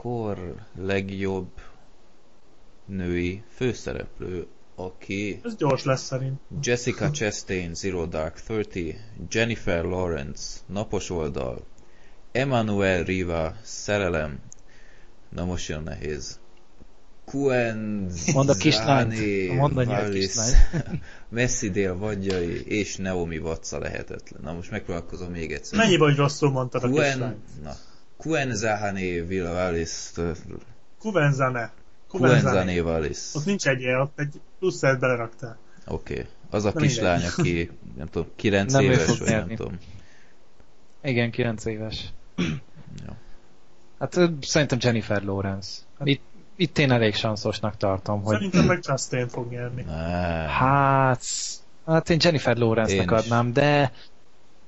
[0.01, 1.51] akkor legjobb
[2.87, 5.41] női főszereplő, aki...
[5.45, 6.41] Ez gyors lesz szerint.
[6.63, 8.95] Jessica Chastain, Zero Dark Thirty,
[9.31, 11.65] Jennifer Lawrence, Napos oldal,
[12.33, 14.39] Emmanuel Riva, Szerelem,
[15.29, 16.39] na most jön nehéz.
[17.25, 19.15] Kuen Mond a kislányt.
[19.55, 20.57] Mondd a kislányt.
[21.29, 24.41] Messi Dél vadjai és Naomi Watsa lehetetlen.
[24.43, 25.79] Na most megpróbálkozom még egyszer.
[25.79, 26.95] Mennyi vagy rosszul mondtad Kuen...
[26.95, 27.63] a kislányt?
[27.63, 27.73] Na,
[28.21, 30.11] Kuenzahane Villalis.
[30.99, 31.73] Kuvenzane.
[32.09, 33.19] Kuvenzane Valis.
[33.35, 35.59] Ott nincs egy el, ott egy plusz egy beleraktál.
[35.87, 36.13] Oké.
[36.13, 36.27] Okay.
[36.51, 39.79] Az a kislány, aki nem tudom, 9 nem éves, vagy nem tudom.
[41.03, 42.13] Igen, 9 éves.
[43.07, 43.13] Jó.
[43.99, 45.81] Hát szerintem Jennifer Lawrence.
[45.99, 46.23] Hát, itt,
[46.57, 48.35] itt én elég sanszosnak tartom, hogy...
[48.35, 49.85] Szerintem meg Chastain fog nyerni.
[50.47, 51.25] Hát...
[51.87, 53.93] Hát én Jennifer Lawrence-nek adnám, de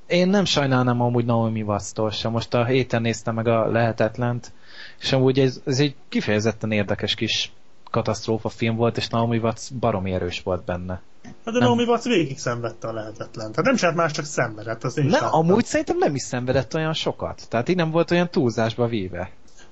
[0.06, 2.30] én nem sajnálnám amúgy Naomi Watts-tól sem.
[2.30, 4.52] Most a héten néztem meg a lehetetlent,
[5.00, 7.52] és amúgy ez, ez egy kifejezetten érdekes kis
[7.90, 11.00] katasztrófa film volt, és Naomi Watts baromi erős volt benne.
[11.24, 11.60] Hát de nem.
[11.60, 13.50] Naomi Watts végig szenvedte a lehetetlen.
[13.50, 14.84] Tehát nem csinált más, csak szenvedett.
[14.84, 17.48] Az én nem, amúgy szerintem nem is szenvedett olyan sokat.
[17.48, 18.86] Tehát így nem volt olyan túlzásba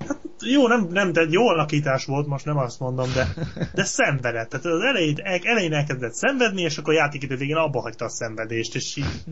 [0.01, 0.19] víve.
[0.39, 3.27] jó, nem, nem, de jó alakítás volt, most nem azt mondom, de,
[3.73, 4.49] de szenvedett.
[4.49, 8.75] Tehát az elején, elején elkezdett szenvedni, és akkor a játékidő végén abba hagyta a szenvedést,
[8.75, 9.23] és így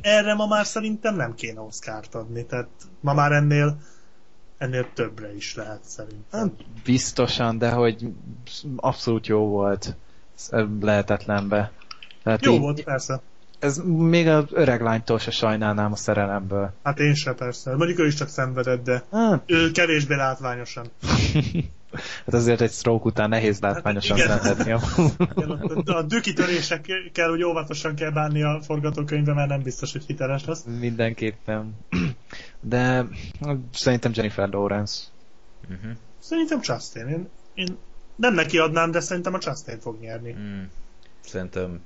[0.00, 2.68] erre ma már szerintem nem kéne Oscar-t adni, tehát
[3.00, 3.78] ma már ennél
[4.60, 6.40] ennél többre is lehet szerintem.
[6.40, 6.50] Hát,
[6.84, 8.12] biztosan, de hogy
[8.76, 9.96] abszolút jó volt
[10.80, 11.72] lehetetlenbe.
[12.22, 13.20] Tehát jó így, volt, persze.
[13.60, 16.72] Ez még az öreg lánytól se sajnálnám a szerelemből.
[16.82, 17.76] Hát én se persze.
[17.76, 19.42] Mondjuk ő is csak szenvedett, de hát.
[19.46, 20.86] ő kevésbé látványosan.
[22.24, 24.72] hát azért egy stroke után nehéz hát látványosan hát szenvedni.
[25.92, 30.64] a, a dükkitörésekkel úgy óvatosan kell bánni a forgatókönyvben, mert nem biztos, hogy hiteles lesz.
[30.78, 31.74] Mindenképpen.
[32.60, 33.06] De
[33.72, 35.02] szerintem Jennifer Lawrence.
[35.62, 35.90] Uh-huh.
[36.18, 37.08] Szerintem Justin.
[37.08, 37.76] Én, én
[38.16, 40.32] nem neki adnám, de szerintem a Justin fog nyerni.
[40.32, 40.62] Mm.
[41.20, 41.80] Szerintem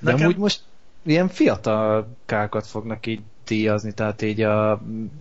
[0.00, 0.26] de Nekem...
[0.26, 0.62] amúgy most
[1.02, 4.70] ilyen fiatal kákat fognak így díjazni, tehát így a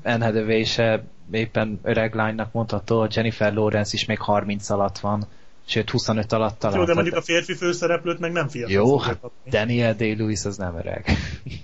[0.03, 5.27] Anne Hathaway se éppen öreg lánynak mondható, a Jennifer Lawrence is még 30 alatt van,
[5.65, 6.77] sőt 25 alatt talán.
[6.77, 8.73] Jó, de mondjuk a férfi főszereplőt meg nem fiatal.
[8.73, 9.19] Jó, hát.
[9.49, 11.05] Daniel Day-Lewis az nem öreg.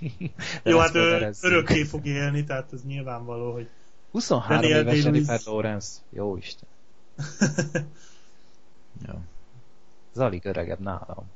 [0.64, 3.68] Jó, hát ő örökké fog élni, tehát ez nyilvánvaló, hogy
[4.10, 5.88] 23 Daniel éves Jennifer Lawrence.
[6.10, 6.68] Jó Isten.
[9.06, 9.14] Jó.
[10.14, 11.30] Ez alig öregebb nálam.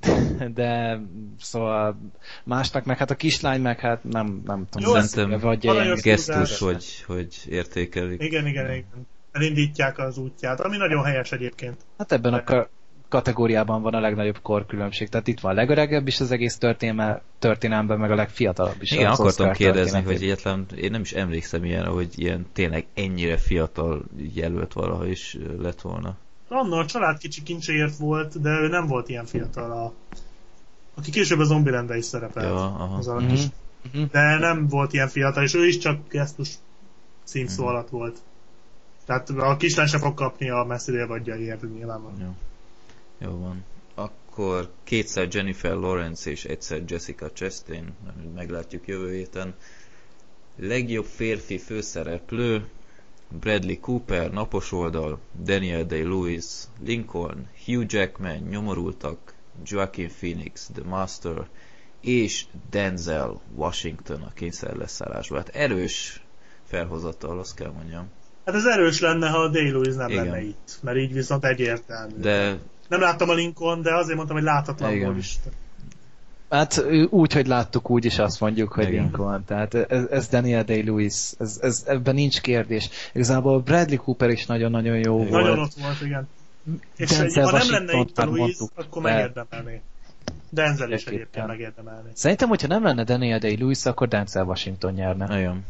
[0.54, 1.00] de
[1.38, 2.00] szóval
[2.44, 4.94] másnak meg hát a kislány meg hát nem, nem tudom.
[4.94, 8.22] Jó, szerintem vagy ilyen gesztus, hogy, hogy értékelik.
[8.22, 9.06] Igen, igen, igen.
[9.32, 11.76] Elindítják az útját, ami nagyon helyes egyébként.
[11.98, 12.68] Hát ebben a
[13.10, 15.08] kategóriában van a legnagyobb korkülönbség.
[15.08, 18.90] Tehát itt van a legöregebb is az egész történelme, történelemben, meg a legfiatalabb is.
[18.90, 24.02] Igen, akartam kérdezni, hogy egyetlen, én nem is emlékszem ilyen, hogy ilyen tényleg ennyire fiatal
[24.34, 26.16] jelölt valaha is lett volna.
[26.52, 29.92] Anna a család kicsi kincséért volt, de ő nem volt ilyen fiatal, a,
[30.94, 32.46] aki később a Zombielandben is szerepelt.
[32.46, 32.96] Ja, aha.
[32.96, 33.28] Az mm-hmm.
[33.28, 33.44] kis,
[33.92, 34.02] mhm.
[34.10, 36.54] de nem volt ilyen fiatal, és ő is csak gesztus
[37.22, 37.72] színszó mm-hmm.
[37.72, 38.18] alatt volt.
[39.04, 42.20] Tehát a kislány se fog kapni a messzire vagyjaiért, nyilvánvalóan.
[42.20, 42.34] Jó.
[43.28, 43.64] Jó van.
[43.94, 47.92] Akkor kétszer Jennifer Lawrence és egyszer Jessica Chastain,
[48.34, 49.54] meglátjuk jövő héten.
[50.56, 52.68] Legjobb férfi főszereplő,
[53.38, 56.44] Bradley Cooper, Napos oldal, Daniel Day-Lewis,
[56.84, 59.34] Lincoln, Hugh Jackman, Nyomorultak,
[59.64, 61.46] Joaquin Phoenix, The Master,
[62.00, 65.38] és Denzel Washington a kényszerleszállásban.
[65.38, 66.24] Hát erős
[66.64, 68.08] felhozatal, azt kell mondjam.
[68.44, 70.24] Hát ez erős lenne, ha a Day-Lewis nem Igen.
[70.24, 72.14] lenne itt, mert így viszont egyértelmű.
[72.16, 72.58] De...
[72.88, 75.38] Nem láttam a Lincoln, de azért mondtam, hogy látatlanból is.
[76.50, 79.02] Hát úgy, hogy láttuk, úgy is azt mondjuk, hogy Igen.
[79.02, 79.44] Lincoln.
[79.44, 82.88] Tehát ez, ez Daniel Day-Lewis, ez, ez, ebben nincs kérdés.
[83.12, 85.42] Igazából Bradley Cooper is nagyon-nagyon jó nagyon volt.
[85.42, 86.28] Nagyon ott volt, igen.
[86.96, 89.80] És egy, ha nem lenne itt a Louis, akkor megérdemelné.
[90.48, 92.10] Denzel is egyébként megérdemelné.
[92.12, 95.26] Szerintem, hogyha nem lenne Daniel Day-Lewis, akkor Denzel Washington nyerne.
[95.26, 95.64] Nagyon.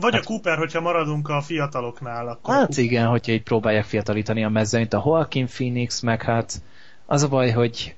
[0.00, 2.28] Vagy hát, a Cooper, hogyha maradunk a fiataloknál.
[2.28, 4.92] Akkor hát igen, hogyha így próbálják fiatalítani a mezőnyt.
[4.92, 6.62] A Joaquin Phoenix, meg hát
[7.06, 7.94] az a baj, hogy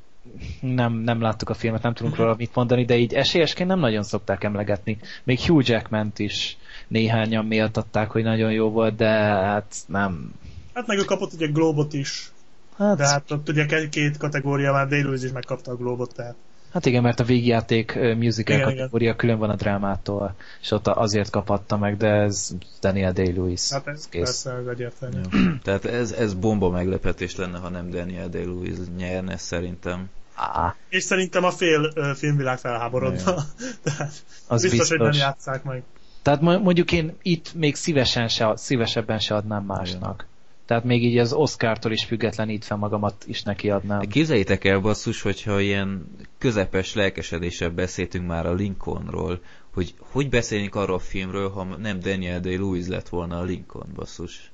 [0.60, 4.02] nem, nem láttuk a filmet, nem tudunk róla mit mondani, de így esélyesként nem nagyon
[4.02, 4.98] szokták emlegetni.
[5.24, 6.56] Még Hugh jackman is
[6.88, 10.32] néhányan méltatták, hogy nagyon jó volt, de hát nem.
[10.74, 12.32] Hát meg ő kapott ugye Globot is.
[12.76, 12.96] Hát...
[12.96, 16.34] De hát ott ugye két kategória már day is megkapta a Globot, tehát.
[16.72, 19.16] Hát igen, mert a végjáték musical igen, kategória igen.
[19.16, 22.50] külön van a drámától, és ott azért kaphatta meg, de ez
[22.80, 23.70] Daniel Day-Lewis.
[23.70, 24.22] Hát ez kész.
[24.22, 25.20] persze, ez egyértelmű.
[25.62, 30.10] Tehát ez, ez bomba meglepetés lenne, ha nem Daniel Day-Lewis nyerne szerintem.
[30.34, 30.76] Á.
[30.88, 33.34] És szerintem a fél ö, filmvilág felháborodna.
[33.84, 34.12] Tehát
[34.46, 35.82] az biztos, biztos, hogy nem játszák meg.
[36.22, 40.26] Tehát mondjuk én itt még szívesen se, szívesebben se adnám másnak.
[40.64, 44.00] Tehát még így az Oscar-tól is függetlenítve magamat is neki adnám.
[44.00, 49.40] Képzeljétek el, basszus, hogyha ilyen közepes lelkesedéssel beszéltünk már a Lincolnról,
[49.72, 54.50] hogy hogy beszélnénk arról a filmről, ha nem Daniel Day-Lewis lett volna a Lincoln, basszus.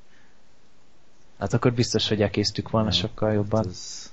[1.39, 3.65] Hát akkor biztos, hogy elkésztük volna ja, sokkal jobban.
[3.65, 4.13] Hát ez...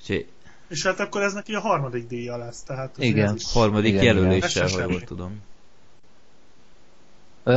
[0.00, 0.26] Úgyhogy
[0.68, 2.94] és hát akkor ez neki a harmadik díja lesz, tehát...
[2.98, 3.52] Igen, is...
[3.52, 5.40] harmadik igen, jelöléssel, ha jól tudom.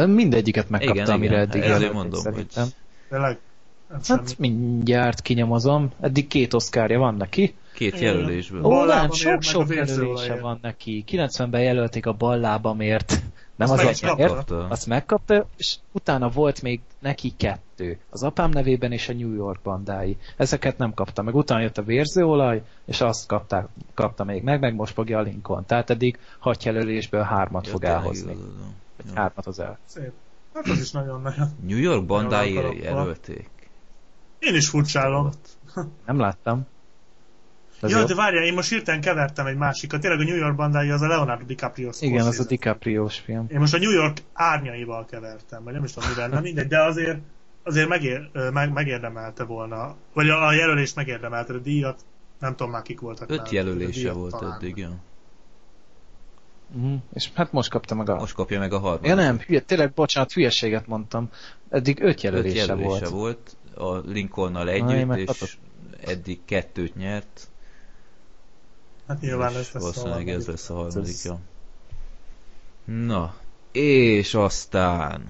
[0.08, 1.50] Mindegyiket megkapta, igen, amire igen.
[1.50, 2.64] eddig jelölték, mondom, szerintem.
[2.64, 2.74] Hogy...
[3.10, 3.40] Tényleg?
[3.92, 5.92] Hát, hát mindjárt kinyomozom.
[6.00, 7.56] Eddig két oszkárja van neki.
[7.74, 8.64] Két jelölésből.
[8.64, 11.04] Ó, nem, sok-sok jelölése van neki.
[11.08, 13.22] 90-ben jelölték a ballábamért.
[13.66, 14.52] Nem azt az anyáért.
[14.52, 18.00] Azt megkapta, és utána volt még neki kettő.
[18.10, 20.18] Az apám nevében és a New York bandái.
[20.38, 21.36] Ezeket nem kapta meg.
[21.36, 25.66] Utána jött a vérzőolaj, és azt kapta, kapta még meg, meg most fogja a Lincoln.
[25.66, 28.38] Tehát eddig hat jelölésből hármat fog elhozni.
[29.14, 29.80] Hármat az el.
[29.86, 30.12] Szép.
[30.54, 31.50] Hát az is nagyon-nagyon.
[31.68, 33.50] New York bandái jelölték.
[34.40, 35.30] Én is furcsálom.
[36.06, 36.68] Nem láttam.
[37.82, 38.06] Az ja, jó.
[38.06, 40.02] de várjál, én most hirtelen kevertem egy másikat.
[40.02, 42.44] Tényleg a New York bandája az a Leonardo DiCaprio Igen, az a.
[42.44, 43.46] DiCaprio-s film.
[43.50, 46.82] Én most a New York árnyaival kevertem, vagy nem is tudom mivel, nem mindegy, de
[46.82, 47.18] azért,
[47.64, 52.00] azért megér, meg, megérdemelte volna, vagy a, a jelölést megérdemelte, a díjat,
[52.40, 54.56] nem tudom már kik voltak Öt már, jelölése díjat volt talán.
[54.56, 54.90] eddig, ja.
[56.76, 57.00] Uh-huh.
[57.14, 58.16] És hát most kapta meg a...
[58.16, 59.08] Most kapja meg a harmadik.
[59.10, 61.30] Ja nem, hülye, tényleg, bocsánat, hülyeséget mondtam.
[61.70, 63.10] Eddig öt Öt jelölése, jelölése volt.
[63.10, 63.58] volt.
[63.76, 65.58] a Lincolnnal Na, én együtt, meg és
[66.06, 67.51] eddig kettőt nyert.
[69.12, 70.48] Hát nyilván ez lesz a valószínűleg ez harmadik.
[70.48, 71.40] lesz a Ez- harmadikja.
[72.86, 73.36] Na,
[73.72, 75.28] és aztán...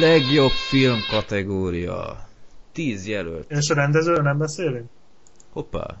[0.00, 2.28] Legjobb film kategória.
[2.72, 3.50] Tíz jelölt.
[3.50, 4.90] És a rendezőről nem beszélünk?
[5.52, 5.96] Hoppá.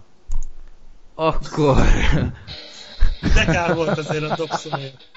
[1.14, 1.76] Akkor...
[3.34, 5.10] De kár volt azért a Dobsonért.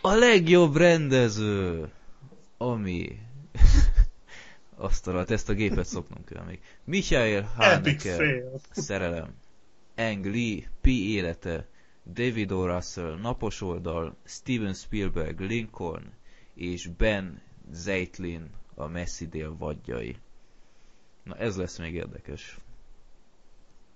[0.00, 1.88] A legjobb rendező,
[2.58, 3.18] ami...
[4.82, 6.60] Azt alatt, ezt a gépet szoknunk kell még.
[6.84, 8.42] Michael Haneke.
[8.70, 9.34] Szerelem,
[9.96, 11.68] Ang Lee, Pi élete,
[12.04, 12.66] David O.
[12.66, 16.12] Russell, Napos oldal, Steven Spielberg, Lincoln,
[16.54, 17.42] és Ben
[17.72, 20.16] Zeitlin, a messzi dél vadjai.
[21.22, 22.58] Na ez lesz még érdekes.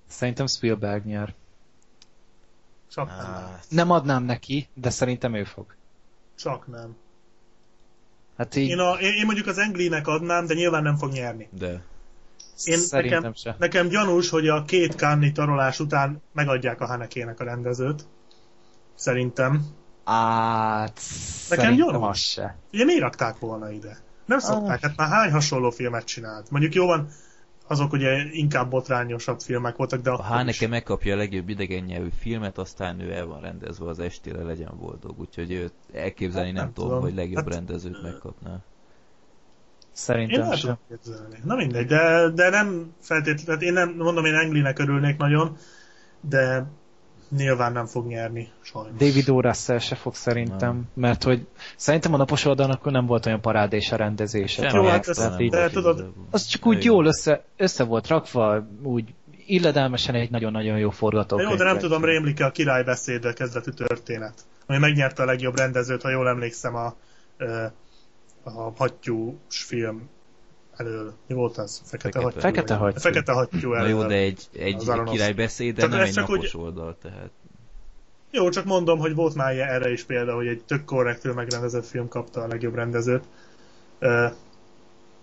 [0.07, 1.35] Szerintem Spielberg nyer.
[2.91, 3.17] Csak nem.
[3.19, 5.75] Hát, Nem adnám neki, de szerintem ő fog.
[6.35, 6.97] Csak nem.
[8.37, 11.49] Hát így Én, a, én, én mondjuk az Anglinek adnám, de nyilván nem fog nyerni.
[11.53, 11.83] de
[12.65, 13.57] Én, szerintem nekem, se.
[13.59, 18.07] nekem gyanús, hogy a két Cannes tarolás után megadják a Hanekének a rendezőt.
[18.95, 19.67] Szerintem.
[20.05, 21.01] Át,
[21.49, 22.09] Nekem szerintem gyanús.
[22.09, 22.57] az se.
[22.73, 23.99] Ugye miért rakták volna ide?
[24.27, 26.51] Nem szokták, hát már hány hasonló filmet csinált?
[26.51, 27.09] Mondjuk jó van,
[27.66, 30.68] azok ugye inkább botrányosabb filmek voltak, de a Haneke is.
[30.70, 35.18] megkapja a legjobb idegen nyelvű filmet, aztán ő el van rendezve az estére, legyen boldog.
[35.18, 37.05] Úgyhogy őt elképzelni Hát nem, nem tudom, tudom.
[37.05, 38.51] hogy legjobb Hát- rendezőt megkapná.
[38.52, 38.59] Én
[39.93, 40.60] Szerintem el se.
[40.60, 41.38] tudom képzelni.
[41.44, 45.56] Na mindegy, de, de nem feltétlenül, én nem mondom, én Anglinek örülnék nagyon,
[46.20, 46.66] de
[47.31, 48.93] nyilván nem fog nyerni, sajnos.
[48.98, 49.40] David O.
[49.40, 51.47] Russell se fog szerintem, mert hogy
[51.77, 54.69] szerintem a napos oldalnak nem volt olyan parádés a rendezése.
[54.69, 57.44] Semmi Jó, hát ez- tehát nem így- de volt tudod, az csak úgy jól össze,
[57.57, 59.15] össze volt rakva, úgy
[59.47, 61.51] illedelmesen egy nagyon-nagyon jó forgatókönyv.
[61.51, 64.35] jó, de nem tudom, rémlik a király beszéde kezdetű történet,
[64.66, 66.97] ami megnyerte a legjobb rendezőt, ha jól emlékszem a,
[68.43, 69.35] a hattyús
[69.65, 70.09] film
[70.77, 71.12] elől.
[71.27, 71.81] Mi volt az?
[71.85, 72.24] Fekete, Fekete.
[72.24, 72.40] hattyú.
[72.40, 72.98] Fekete hattyú.
[73.01, 73.89] Fekete hattyú Na elől.
[73.89, 75.16] jó, de egy, egy, Az egy Aronofsky.
[75.16, 77.31] király beszéde Csak nem ez egy csak napos úgy- oldal, tehát.
[78.31, 81.86] Jó, csak mondom, hogy volt már ilyen- erre is példa, hogy egy tök korrektül megrendezett
[81.86, 83.24] film kapta a legjobb rendezőt.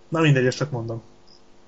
[0.09, 1.01] Na mindegy, ezt csak mondom.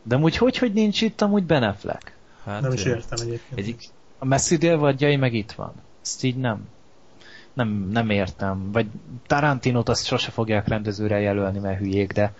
[0.04, 2.14] De amúgy hogy, hogy nincs itt amúgy Ben Affleck?
[2.44, 3.60] Hát, Nem is értem egyébként.
[3.60, 3.90] Egy,
[4.20, 5.74] A Messzi délvadjai meg itt van.
[6.02, 6.68] Ezt így nem.
[7.56, 8.72] Nem, nem értem.
[8.72, 8.88] Vagy
[9.28, 12.34] Tarantinot azt sose fogják rendezőre jelölni, mert hülyék, de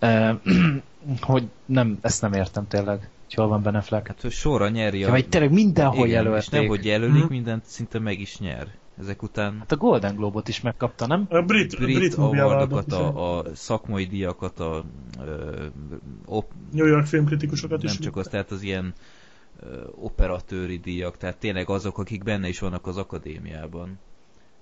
[0.00, 0.30] uh,
[1.20, 2.98] hogy nem, ezt nem értem tényleg.
[3.24, 4.06] Hogy hol van Ben Affleck.
[4.06, 6.50] hát, hogy sorra nyeri Ja, vagy tényleg mindenhol Igen, és jelölték.
[6.50, 7.32] nem, hogy jelölik, Mhm.
[7.32, 8.66] mindent szinte meg is nyer.
[9.00, 11.26] Ezek után Hát a Golden Globe-ot is megkapta, nem?
[11.30, 14.84] A brit, brit, brit awardokat, a, a szakmai díjakat, a
[15.26, 15.64] ö,
[16.26, 17.98] op, New York filmkritikusokat nem is.
[17.98, 18.92] csak az, tehát az ilyen
[19.60, 19.66] ö,
[20.00, 23.98] operatőri díjak, tehát tényleg azok, akik benne is vannak az akadémiában.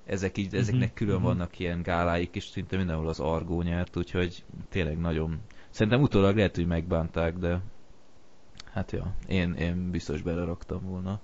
[0.06, 1.24] Ezek így, ezeknek Mhm, külön mhm.
[1.24, 5.40] vannak ilyen gáláik, és szinte mindenhol az Argó nyert, úgyhogy tényleg nagyon...
[5.70, 7.60] Szerintem utólag lehet, hogy megbánták, de
[8.72, 11.20] hát ja, én, én biztos beleraktam volna.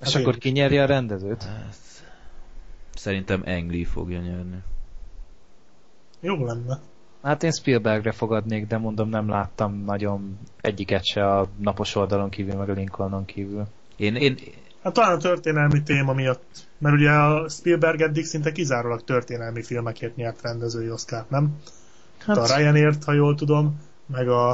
[0.00, 1.42] És Hát akkor én- ki nyeri a rendezőt?
[1.42, 1.76] Hát,
[2.94, 4.62] szerintem Ang Lee fogja nyerni.
[6.20, 6.78] Jó lenne.
[7.22, 12.54] Hát én Spielbergre fogadnék, de mondom nem láttam nagyon egyiket se a napos oldalon kívül,
[12.54, 13.66] meg a Lincolnon kívül.
[13.96, 14.36] Én, én,
[14.82, 20.16] Hát talán a történelmi téma miatt, mert ugye a Spielberg eddig szinte kizárólag történelmi filmekért
[20.16, 21.56] nyert rendezői Oscar, nem?
[22.26, 22.36] Hát...
[22.36, 24.50] A Hát, Ryanért, ha jól tudom, meg a,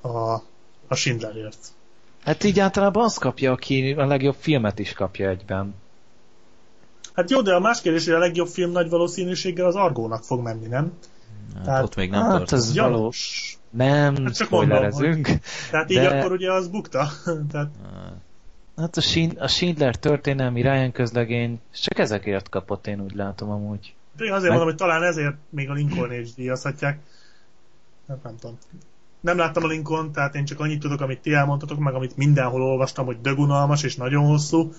[0.00, 0.42] a,
[0.88, 1.58] a Schindlerért.
[2.24, 5.74] hát így általában az kapja, aki a legjobb filmet is kapja egyben.
[7.14, 10.40] Hát jó, de a más kérdés, hogy a legjobb film nagy valószínűséggel az Argónak fog
[10.42, 10.92] menni, nem?
[11.54, 12.58] hát Tehát- ott még nem hát tartom.
[12.58, 12.96] ez- való.
[12.96, 13.58] Gyanús.
[13.70, 15.28] Nem, Hát csak spoilerezünk.
[15.70, 17.08] Tehát így De- akkor ugye az bukta.
[17.50, 17.68] Tehát Hát,
[18.76, 23.94] Hát a, Schind- a Schindler történelmi Ryan közlegény, csak ezekért kapott, én úgy látom amúgy.
[24.16, 27.00] de én azért Meg- mondom, hogy talán ezért még a Lincoln is díjazhatják.
[28.06, 28.58] Nem, nem tudom.
[29.20, 32.62] Nem láttam a Lincoln, tehát én csak annyit tudok, amit ti elmondtatok, meg amit mindenhol
[32.62, 34.72] olvastam, hogy dögunalmas és nagyon hosszú,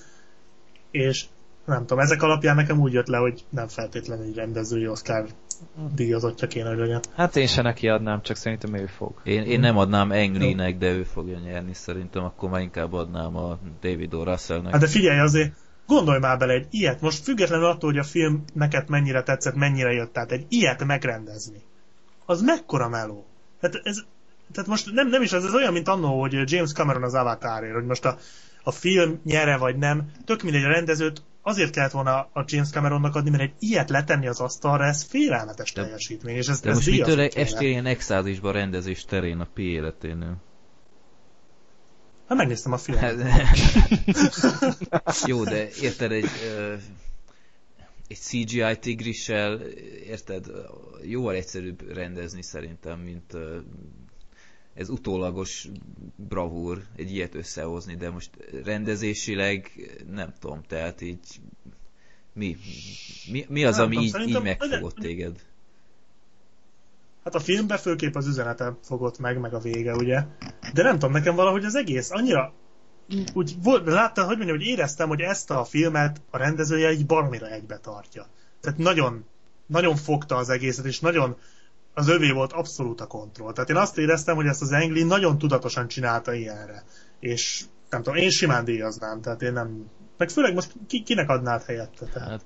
[0.92, 1.26] és
[1.66, 5.26] nem tudom, ezek alapján nekem úgy jött le, hogy nem feltétlenül egy rendezői Oscar
[5.96, 7.02] díjazottja kéne, hogy legyen.
[7.16, 9.22] Hát én se neki adnám, csak szerintem ő fog.
[9.24, 13.36] Én, én nem adnám Ang Lee-nek, de ő fogja nyerni szerintem, akkor már inkább adnám
[13.36, 14.24] a David O.
[14.24, 14.72] Russellnek.
[14.72, 15.54] Hát de figyelj azért,
[15.88, 19.92] gondolj már bele egy ilyet, most függetlenül attól, hogy a film neked mennyire tetszett, mennyire
[19.92, 21.62] jött, tehát egy ilyet megrendezni.
[22.26, 23.26] az mekkora meló.
[23.60, 24.04] Tehát, ez,
[24.52, 27.74] tehát most nem, nem is az, ez olyan, mint annó, hogy James Cameron az Avatarért,
[27.74, 28.18] hogy most a,
[28.64, 33.16] a film nyere vagy nem, tök mindegy a rendezőt azért kellett volna a James Cameronnak
[33.16, 36.36] adni, mert egy ilyet letenni az asztalra, ez félelmetes de, teljesítmény.
[36.36, 40.36] És ez, de ez most mitől estél exázisba rendezés terén a pi életénél?
[42.28, 43.16] Hát megnéztem a filmet.
[45.26, 46.30] Jó, de érted egy,
[48.08, 49.62] egy CGI tigrissel,
[50.06, 50.46] érted,
[51.04, 53.34] jóval egyszerűbb rendezni szerintem, mint
[54.78, 55.68] ez utólagos
[56.16, 58.30] bravúr egy ilyet összehozni, de most
[58.64, 59.72] rendezésileg
[60.12, 61.20] nem tudom, tehát így
[62.34, 62.58] mi,
[63.32, 65.46] mi, mi az, nem ami tudom, így, így megfogott de, téged?
[67.24, 70.24] Hát a filmben főképp az üzenete fogott meg, meg a vége, ugye?
[70.74, 72.54] De nem tudom, nekem valahogy az egész annyira
[73.34, 77.48] úgy volt, láttam, hogy mondjam, hogy éreztem, hogy ezt a filmet a rendezője egy baromira
[77.48, 78.28] egybe tartja.
[78.62, 79.26] Tehát nagyon,
[79.66, 81.38] nagyon fogta az egészet, és nagyon
[81.98, 83.54] az övé volt abszolút a kontroll.
[83.54, 86.84] Tehát én azt éreztem, hogy ezt az Engli nagyon tudatosan csinálta ilyenre.
[87.20, 89.90] És nem tudom, én simán díjaznám, tehát én nem...
[90.18, 92.06] Meg főleg most ki, kinek adnád helyette?
[92.06, 92.30] Tehát.
[92.30, 92.46] Hát,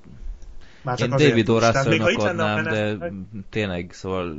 [0.84, 3.14] már csak én David O'Russellnak adnám, de meg...
[3.50, 4.36] tényleg, szóval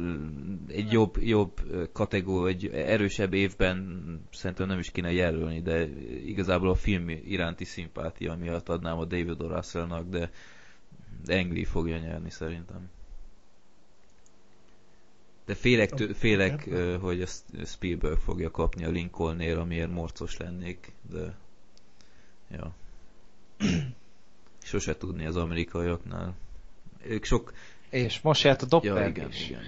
[0.68, 1.60] egy jobb, jobb
[1.92, 4.02] kategória, egy erősebb évben
[4.32, 5.88] szerintem nem is kéne jelölni, de
[6.26, 10.30] igazából a film iránti szimpátia miatt adnám a David O'Russellnak, de
[11.26, 12.90] Engli fogja nyerni szerintem.
[15.44, 16.68] De félek, tő, félek
[17.00, 17.26] hogy a
[17.64, 21.36] Spielberg fogja kapni a Lincolnnél, amiért morcos lennék, de
[22.50, 22.74] ja.
[24.62, 26.34] Sose tudni az amerikaiaknál.
[27.04, 27.52] Ők sok...
[27.90, 29.48] És most járt a Doppel ja, igen, is.
[29.48, 29.62] igen.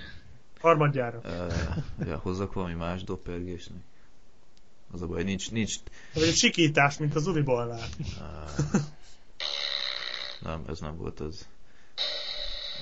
[0.61, 1.21] Harmadjára.
[1.25, 3.83] Uh, ja, hozzak valami más doppelgésnek.
[4.91, 5.51] Az a baj, nincs...
[5.51, 5.75] nincs...
[6.15, 7.89] Ez egy sikítás, mint az Unibolnál.
[7.99, 8.81] Uh,
[10.41, 11.49] nem, ez nem volt az.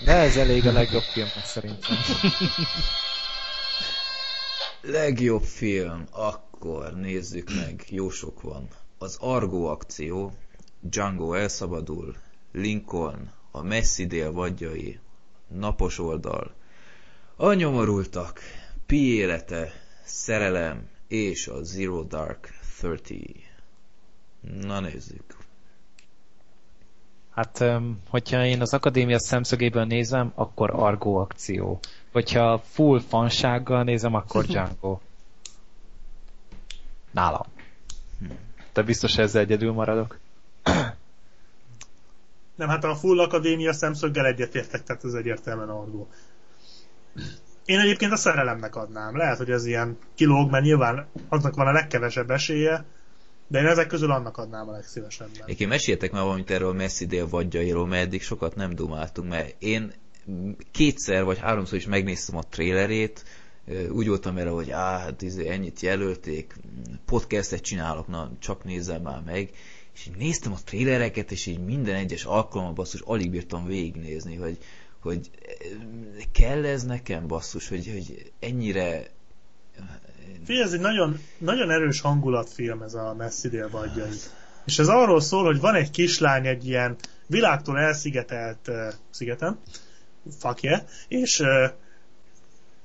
[0.05, 1.97] De ez elég a legjobb filmnek szerintem.
[4.81, 8.69] legjobb film, akkor nézzük meg, jó sok van.
[8.99, 10.33] Az Argo akció,
[10.81, 12.17] Django elszabadul,
[12.53, 14.99] Lincoln, a messzi dél vadjai,
[15.49, 16.55] napos oldal,
[17.37, 18.41] a nyomorultak,
[18.87, 19.73] Pi élete,
[20.05, 22.49] szerelem és a Zero Dark
[22.79, 23.45] Thirty.
[24.41, 25.42] Na nézzük.
[27.35, 27.65] Hát,
[28.09, 31.81] hogyha én az akadémia szemszögéből nézem, akkor Argo akció.
[32.13, 34.99] Hogyha full fansággal nézem, akkor Django.
[37.11, 37.47] Nálam.
[38.73, 40.19] Te biztos ezzel egyedül maradok?
[42.55, 46.07] Nem, hát a full akadémia szemszöggel egyetértek, tehát ez egyértelműen Argo.
[47.65, 49.17] Én egyébként a szerelemnek adnám.
[49.17, 52.85] Lehet, hogy ez ilyen kilóg, mert nyilván aznak van a legkevesebb esélye,
[53.53, 55.49] de én ezek közül annak adnám a legszívesebben.
[55.57, 59.55] Én meséltek már valamit erről a messzi dél vadjairól, mert eddig sokat nem dumáltunk, mert
[59.59, 59.93] én
[60.71, 63.25] kétszer vagy háromszor is megnéztem a trélerét,
[63.91, 66.55] úgy voltam vele, hogy á, hát izé, ennyit jelölték,
[67.05, 69.51] podcastet csinálok, na csak nézzem már meg,
[69.95, 74.59] és így néztem a trélereket, és így minden egyes alkalommal basszus alig bírtam végignézni, hogy,
[75.01, 75.31] hogy
[76.33, 79.11] kell ez nekem basszus, hogy, hogy ennyire
[80.45, 84.19] Figyelj, ez egy nagyon, nagyon erős hangulatfilm ez a Messzi dél vadjai.
[84.65, 86.97] És ez arról szól, hogy van egy kislány egy ilyen
[87.27, 89.59] világtól elszigetelt uh, szigeten,
[90.39, 91.71] fuck yeah, és uh,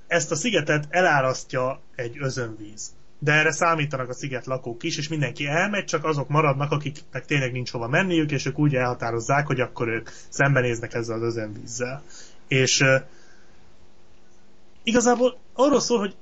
[0.08, 2.96] ezt a szigetet elárasztja egy özönvíz.
[3.20, 7.52] De erre számítanak a sziget lakók is, és mindenki elmegy, csak azok maradnak, akiknek tényleg
[7.52, 12.04] nincs hova menniük, és ők úgy elhatározzák, hogy akkor ők szembenéznek ezzel az özönvízzel.
[12.48, 13.02] És uh,
[14.84, 16.16] igazából arról szól, hogy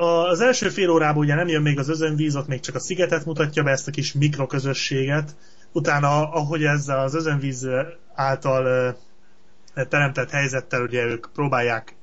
[0.00, 3.24] az első fél órában ugye nem jön még az özönvíz, ott még csak a szigetet
[3.24, 5.36] mutatja be, ezt a kis mikroközösséget.
[5.72, 7.66] Utána, ahogy ezzel az özönvíz
[8.14, 8.96] által
[9.88, 11.94] teremtett helyzettel ugye ők próbálják,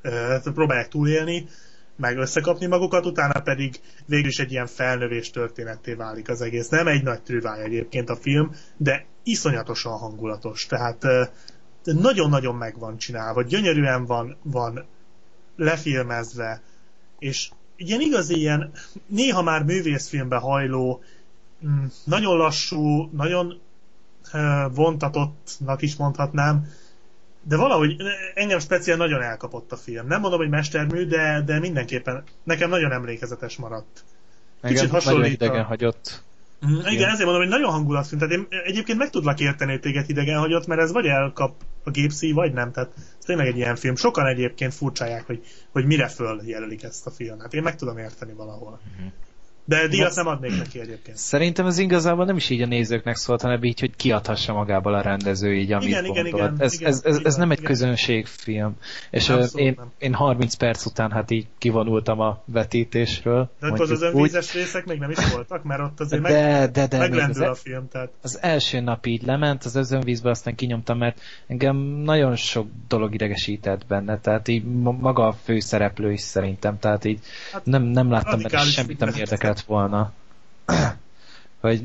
[0.44, 1.48] próbálják túlélni,
[1.95, 6.68] meg összekapni magukat, utána pedig végül is egy ilyen felnövés történetté válik az egész.
[6.68, 10.65] Nem egy nagy trüváj egyébként a film, de iszonyatosan hangulatos.
[10.65, 11.07] Tehát
[11.84, 14.86] nagyon-nagyon meg van csinálva, gyönyörűen van, van
[15.56, 16.61] lefilmezve,
[17.19, 18.72] és ilyen igazi ilyen,
[19.06, 21.04] néha már művészfilmbe hajló,
[21.66, 23.60] mm, nagyon lassú, nagyon
[24.74, 26.68] vontatottnak is mondhatnám,
[27.44, 27.95] de valahogy
[28.34, 30.08] engem speciál nagyon elkapott a film.
[30.08, 34.04] Nem mondom, hogy mestermű, de, de mindenképpen nekem nagyon emlékezetes maradt.
[34.62, 35.68] Kicsit hasonlít nagyon idegen a...
[35.68, 36.24] hagyott.
[36.66, 38.20] Mm, igen, igen, ezért mondom, hogy nagyon hangulatfilm.
[38.22, 41.54] Tehát én egyébként meg tudlak érteni, hogy téged idegen hagyott, mert ez vagy elkap
[41.88, 42.72] a gépszíj, vagy nem.
[42.72, 42.94] Tehát
[43.26, 43.96] tényleg egy ilyen film.
[43.96, 47.54] Sokan egyébként furcsálják, hogy, hogy mire föl jelölik ezt a filmet.
[47.54, 48.80] Én meg tudom érteni valahol.
[48.94, 49.12] Uh-huh.
[49.68, 51.18] De díjat nem adnék neki egyébként.
[51.18, 55.02] Szerintem ez igazából nem is így a nézőknek szólt, hanem így, hogy kiadhassa magából a
[55.02, 56.52] rendező így, amit Igen, igen, gondolt.
[56.52, 57.72] igen, ez, igen, ez, ez, ez igen, nem egy igen.
[57.72, 58.76] közönségfilm.
[59.11, 59.91] És Abszolút én, nem.
[59.98, 63.49] én 30 perc után hát így kivonultam a vetítésről.
[63.60, 66.88] De akkor az önvízes részek még nem is voltak, mert ott azért meg, De, de,
[66.88, 70.56] de, még meglendül az, a film, tehát az első nap így lement, az özönvízbe aztán
[70.56, 76.22] kinyomtam, mert engem nagyon sok dolog idegesített benne, tehát így ma- maga a főszereplő is
[76.22, 77.19] szerintem, tehát így
[77.52, 79.57] Hát, nem, nem láttam benne semmit, ami figurát.
[79.58, 80.12] Érdekelt volna.
[81.62, 81.84] Hogy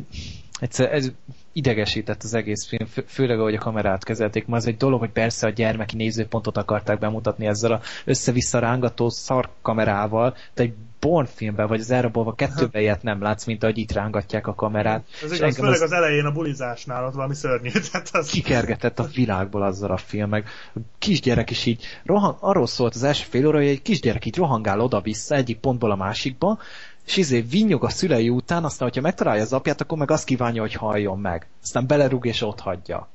[0.60, 1.10] egyszer ez
[1.52, 4.46] idegesített az egész film, fő- főleg ahogy a kamerát kezelték.
[4.46, 9.08] Ma az egy dolog, hogy persze a gyermeki nézőpontot akarták bemutatni ezzel a össze-vissza rángató
[9.08, 13.78] szar kamerával, de egy Born filmben, vagy az elrabolva kettőben ilyet nem látsz, mint ahogy
[13.78, 15.04] itt rángatják a kamerát.
[15.22, 18.30] ez igaz, főleg az az elején a bulizásnál ott valami szörnyű, tehát az...
[18.30, 23.02] kikergetett a világból azzal a film, meg a kisgyerek is így rohan, arról szólt az
[23.02, 26.58] első fél óra, hogy egy kisgyerek így rohangál oda-vissza egyik pontból a másikba,
[27.06, 30.60] és izé vinnyog a szülei után, aztán, hogyha megtalálja az apját, akkor meg azt kívánja,
[30.60, 31.46] hogy halljon meg.
[31.62, 33.08] Aztán belerúg és ott hagyja.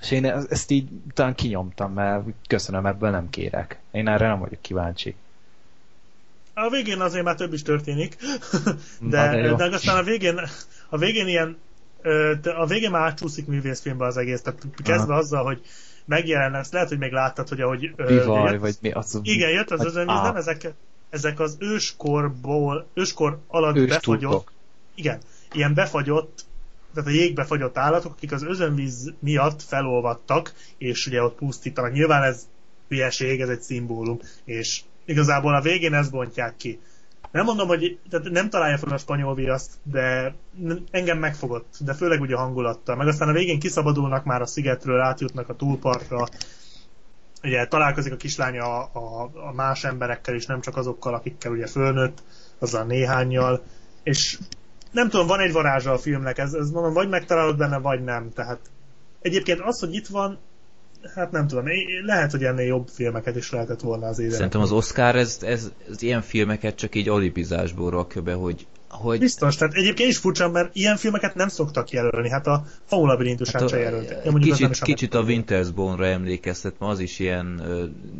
[0.00, 3.78] És én e- ezt így talán kinyomtam, mert köszönöm, ebből nem kérek.
[3.90, 5.14] Én erre nem vagyok kíváncsi.
[6.54, 8.16] A végén azért már több is történik,
[9.00, 10.40] de, Na, de de, aztán a végén,
[10.88, 11.56] a végén ilyen,
[12.56, 15.22] a végén már átcsúszik művészfilmbe az egész, tehát kezdve Aha.
[15.22, 15.60] azzal, hogy
[16.04, 17.94] megjelennek, ezt lehet, hogy még láttad, hogy ahogy...
[17.94, 19.20] Bivaj, jött- vagy mi az?
[19.22, 20.72] Igen, jött az vagy özönvíz, á, nem ezek,
[21.12, 24.50] ezek az őskorból, őskor alatt ős befagyott,
[24.94, 25.20] igen,
[25.52, 26.44] ilyen befagyott,
[26.94, 31.92] tehát a jégbe fagyott állatok, akik az özönvíz miatt felolvadtak, és ugye ott pusztítanak.
[31.92, 32.46] Nyilván ez
[32.88, 36.80] hülyeség, ez egy szimbólum, és igazából a végén ezt bontják ki.
[37.30, 40.34] Nem mondom, hogy tehát nem találja fel a spanyol viaszt, de
[40.90, 42.96] engem megfogott, de főleg ugye a hangulattal.
[42.96, 46.26] Meg aztán a végén kiszabadulnak már a szigetről, átjutnak a túlpartra,
[47.42, 52.22] ugye találkozik a kislánya a, a, más emberekkel is, nem csak azokkal, akikkel ugye fölnőtt,
[52.58, 53.62] azzal néhányjal,
[54.02, 54.38] és
[54.90, 58.32] nem tudom, van egy varázsa a filmnek, ez, ez mondom, vagy megtalálod benne, vagy nem,
[58.34, 58.58] tehát
[59.20, 60.38] egyébként az, hogy itt van,
[61.14, 61.64] hát nem tudom,
[62.04, 64.32] lehet, hogy ennél jobb filmeket is lehetett volna az éven.
[64.34, 69.18] Szerintem az Oscar ez, ez, ez ilyen filmeket csak így alibizásból rakja be, hogy, hogy
[69.18, 73.60] Biztos, tehát egyébként is furcsa, mert ilyen filmeket nem szoktak jelölni, hát a Faun labirintusát
[73.60, 74.16] Hát se jelölték.
[74.24, 77.62] Ja, nem kicsit, kicsit a Winter's Bone-ra emlékeztet, mert az is ilyen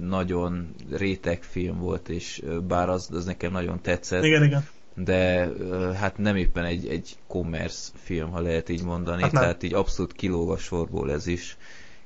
[0.00, 4.66] nagyon réteg film volt, és bár az, az nekem nagyon tetszett, Igen, igen.
[4.94, 5.48] de
[5.94, 9.42] hát nem éppen egy, egy commerce film, ha lehet így mondani, Hát nem.
[9.42, 11.56] tehát így abszolút kilóg a sorból ez is.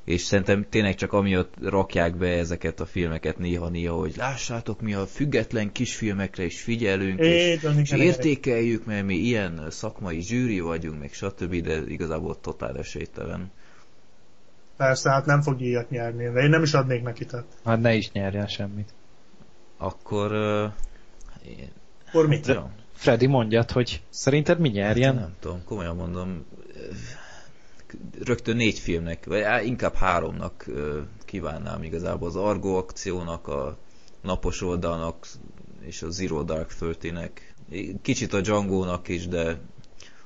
[0.06, 5.06] És szerintem tényleg csak amiatt rakják be ezeket a filmeket néha-néha, hogy lássátok, mi a
[5.06, 8.06] független kisfilmekre is figyelünk, és, van, és igen.
[8.06, 13.50] értékeljük, mert mi ilyen szakmai zsűri vagyunk, meg stb., de igazából totál esélytelen.
[14.76, 17.46] Persze, hát nem fog díjat nyerni, de én nem is adnék neki, tehát.
[17.64, 18.94] Hát ne is nyerjen semmit.
[19.76, 20.32] Akkor...
[20.32, 20.72] Uh,
[21.46, 21.70] én,
[22.08, 22.46] Akkor mit?
[22.46, 25.14] ja, Freddy mondjad, hogy szerinted mi nyerjen?
[25.14, 26.44] nem tudom, komolyan mondom,
[28.26, 30.66] rögtön négy filmnek, vagy inkább háromnak
[31.24, 33.76] kívánnám igazából az Argo akciónak, a
[34.20, 35.26] Napos oldalnak
[35.80, 37.54] és a Zero Dark Thirty-nek.
[38.02, 39.60] Kicsit a Django-nak is, de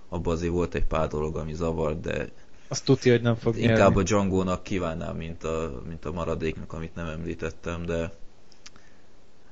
[0.08, 2.28] abban azért volt egy pár dolog, ami zavart, de
[2.68, 4.00] Azt tudja, hogy nem fog Inkább nyerni.
[4.00, 8.12] a Django-nak kívánnám, mint a, mint a maradéknak, amit nem említettem, de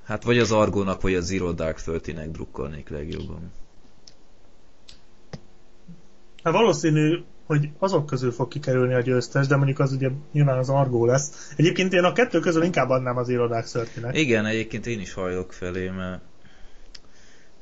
[0.05, 3.53] hát vagy az Argónak, vagy a Zero Dark Thirty-nek drukkolnék legjobban.
[6.43, 10.69] Hát valószínű, hogy azok közül fog kikerülni a győztes, de mondjuk az ugye nyilván az
[10.69, 11.53] Argó lesz.
[11.57, 14.19] Egyébként én a kettő közül inkább adnám az irodák szörtinek.
[14.19, 16.21] Igen, egyébként én is hajlok felé, mert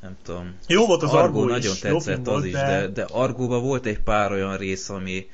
[0.01, 0.55] nem tudom.
[0.67, 2.67] Jó volt az Argó, Argó is, nagyon tetszett az is, de...
[2.67, 5.27] de, de Argóban volt egy pár olyan rész, ami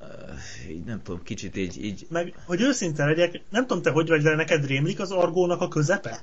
[0.00, 4.08] uh, így nem tudom, kicsit így, így Meg, hogy őszinte legyek, nem tudom te hogy
[4.08, 6.20] vagy, de neked rémlik az Argónak a közepe?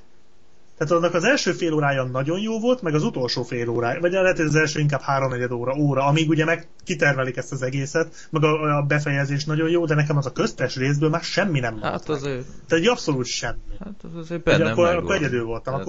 [0.78, 4.12] Tehát annak az első fél órája nagyon jó volt, meg az utolsó fél órája, vagy
[4.12, 8.28] lehet, hogy az első inkább háromnegyed óra, óra, amíg ugye meg kitermelik ezt az egészet,
[8.30, 11.74] meg a, a befejezés nagyon jó, de nekem az a köztes részből már semmi nem
[11.74, 11.92] maradt.
[11.92, 13.58] hát azért, Tehát egy abszolút semmi.
[13.84, 15.72] hát az azért bennem akkor, akkor egyedül voltam.
[15.74, 15.86] Tehát-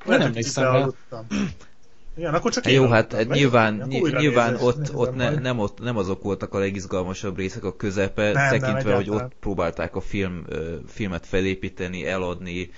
[0.00, 0.92] Akkor Nem hogy emlékszem.
[2.16, 3.28] Igen, akkor csak Hát jó, hát vagy?
[3.28, 5.40] nyilván, újra nyilván nézés, ott, nézem ott, ne, majd.
[5.42, 9.24] nem, ott nem azok voltak a legizgalmasabb részek, a közepe, nem, tekintve, hogy egyáltalán.
[9.24, 10.44] ott próbálták a film,
[10.86, 12.70] filmet felépíteni, eladni,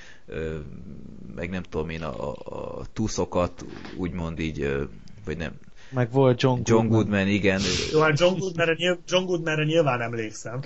[1.35, 3.65] meg nem tudom én, a, a, a túszokat
[3.97, 4.89] úgymond így,
[5.25, 5.53] vagy nem,
[5.91, 7.61] Meg volt John, John Goodman, igen,
[7.93, 10.61] Jó, hát John Goodmanre, nyilv- John Goodmanre nyilván emlékszem.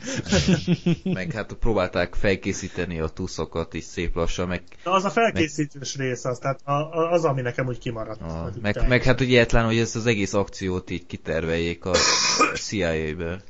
[1.04, 6.24] meg hát próbálták felkészíteni a túszokat is szép lassan, meg, De az a felkészítős rész
[6.24, 6.60] az, tehát
[6.90, 8.20] az, ami nekem úgy kimaradt.
[8.20, 11.90] a, meg, meg hát ugye egyetlen, hogy ezt az egész akciót így kiterveljék a,
[12.54, 13.42] a CIA-be.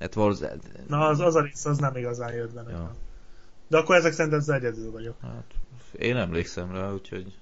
[0.00, 0.58] Hát valószínűleg,
[0.88, 2.80] Na, az, az a rész, az nem igazán jött be nekem.
[2.80, 3.07] Ja.
[3.68, 5.14] De akkor ezek szerint ezzel egyedül vagyok.
[5.22, 5.54] Hát,
[5.98, 7.34] én emlékszem rá, úgyhogy...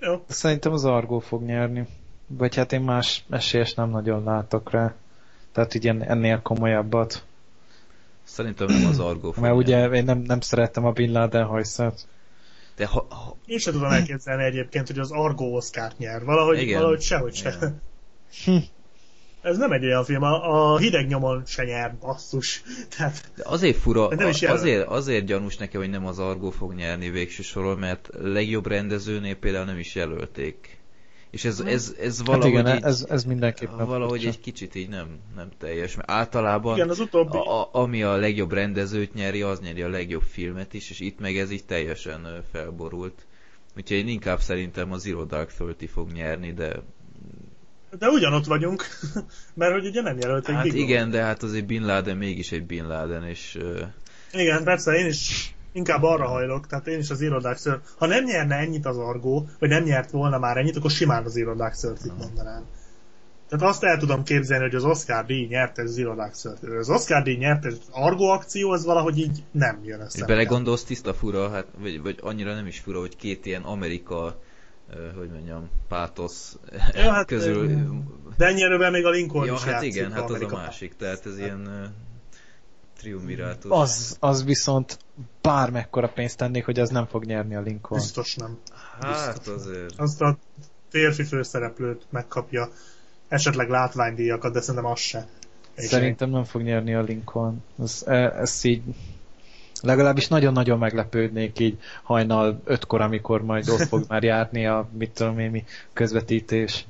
[0.00, 0.24] Jó.
[0.28, 1.86] Szerintem az Argo fog nyerni.
[2.26, 4.94] Vagy hát én más esélyes nem nagyon látok rá.
[5.52, 7.24] Tehát így ennél komolyabbat.
[8.22, 12.06] Szerintem nem az Argo fog Mert ugye én nem, nem szerettem a Bin Laden hajszát.
[12.76, 16.24] De ha, ha, Én sem tudom elképzelni egyébként, hogy az Argo Oscar-t nyer.
[16.24, 16.78] Valahogy, Igen.
[16.78, 17.54] valahogy sehogy se.
[17.56, 17.80] Igen.
[18.44, 18.56] Hm.
[19.42, 22.62] Ez nem egy olyan film, a, a hideg nyomon se nyer, basszus.
[22.96, 26.74] Tehát De azért fura, nem is azért, azért gyanús nekem, hogy nem az Argo fog
[26.74, 30.80] nyerni végső soron, mert legjobb rendezőnél például nem is jelölték.
[31.30, 34.28] És ez, ez, ez Hát valahogy igen, így, ez, ez mindenképpen valahogy furcsa.
[34.28, 35.06] egy kicsit így nem,
[35.36, 35.96] nem teljes.
[35.96, 37.36] Mert általában igen, az utóbbi...
[37.36, 41.20] a, a, ami a legjobb rendezőt nyeri, az nyeri a legjobb filmet is, és itt
[41.20, 43.26] meg ez így teljesen felborult.
[43.76, 46.82] Úgyhogy én inkább szerintem a Zero Dark Thirty fog nyerni, de
[47.98, 48.84] De ugyanott vagyunk,
[49.54, 52.66] mert hogy ugye nem jelölték hát Big igen, de hát azért Bin Laden mégis egy
[52.66, 53.58] Bin Laden, és
[54.32, 57.80] Igen, persze, én is inkább arra hajlok, tehát én is az irodák ször.
[57.98, 61.36] Ha nem nyerne ennyit az Argo, vagy nem nyert volna már ennyit, akkor simán az
[61.36, 62.64] irodák szörtit mondanám.
[63.48, 66.62] Tehát azt el tudom képzelni, hogy az Oscar díj nyerte az irodák szört.
[66.62, 70.18] Az Oscar díj az Argo akció, az valahogy így nem jön össze.
[70.18, 74.42] És belegondolsz tiszta fura, hát, vagy, vagy annyira nem is fura, hogy két ilyen Amerika,
[75.16, 76.58] hogy mondjam, pátosz
[76.94, 77.66] Ja, hát, közül...
[78.36, 81.26] De ennyire még a Lincoln ja, is hát igen, hát az a Amerika másik, tehát
[81.26, 81.88] ez ilyen uh,
[82.98, 83.70] triumvirátus.
[83.70, 84.98] Az, az viszont
[85.40, 88.00] bármekkora pénzt tennék, hogy az nem fog nyerni a Lincoln.
[88.00, 88.58] Biztos nem.
[89.00, 89.98] Hát azért...
[89.98, 90.38] Azt a
[90.88, 92.68] férfi főszereplőt megkapja,
[93.28, 95.28] esetleg látványdíjakat, de szerintem az se.
[95.76, 97.64] Szerintem nem fog nyerni a Lincoln.
[97.82, 98.82] Ez, e- ez így
[99.82, 105.38] legalábbis nagyon-nagyon meglepődnék így hajnal ötkor, amikor majd ott fog már járni a mit tudom
[105.38, 106.86] én mi közvetítés.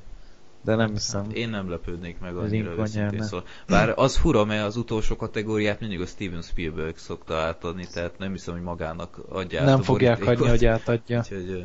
[0.65, 1.27] De nem hiszem.
[1.33, 3.45] Én nem lepődnék meg annyira őszintén szóval.
[3.69, 8.33] Bár az fura, mert az utolsó kategóriát mindig a Steven Spielberg szokta átadni, tehát nem
[8.33, 10.39] hiszem, hogy magának adja nem fogják borítékot.
[10.39, 11.19] hagyni, hogy átadja.
[11.19, 11.61] Úgyhogy, ö,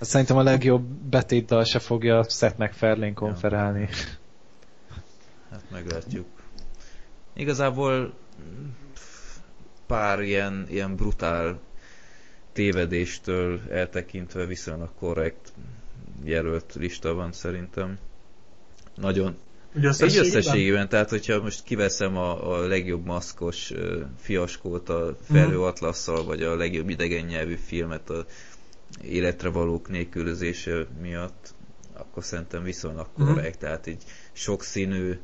[0.00, 3.88] Szerintem a legjobb betétdal se fogja Seth MacFarlane konferálni.
[5.50, 6.26] Hát meglátjuk.
[7.34, 8.14] Igazából
[9.92, 11.60] pár ilyen, ilyen brutál
[12.52, 15.52] tévedéstől eltekintve viszonylag korrekt
[16.24, 17.98] jelölt lista van szerintem.
[18.94, 19.36] Nagyon.
[19.74, 20.26] Egy összességében?
[20.26, 25.62] összességében, tehát hogyha most kiveszem a, a legjobb maszkos ö, fiaskót a Felhő Mhm.
[25.62, 28.26] Atlasszal, vagy a legjobb idegen nyelvű filmet a
[29.02, 31.54] életre valók nélkülözése miatt,
[31.92, 33.26] akkor szerintem viszonylag Mhm.
[33.28, 34.02] korrekt, tehát így
[34.32, 35.18] sokszínű,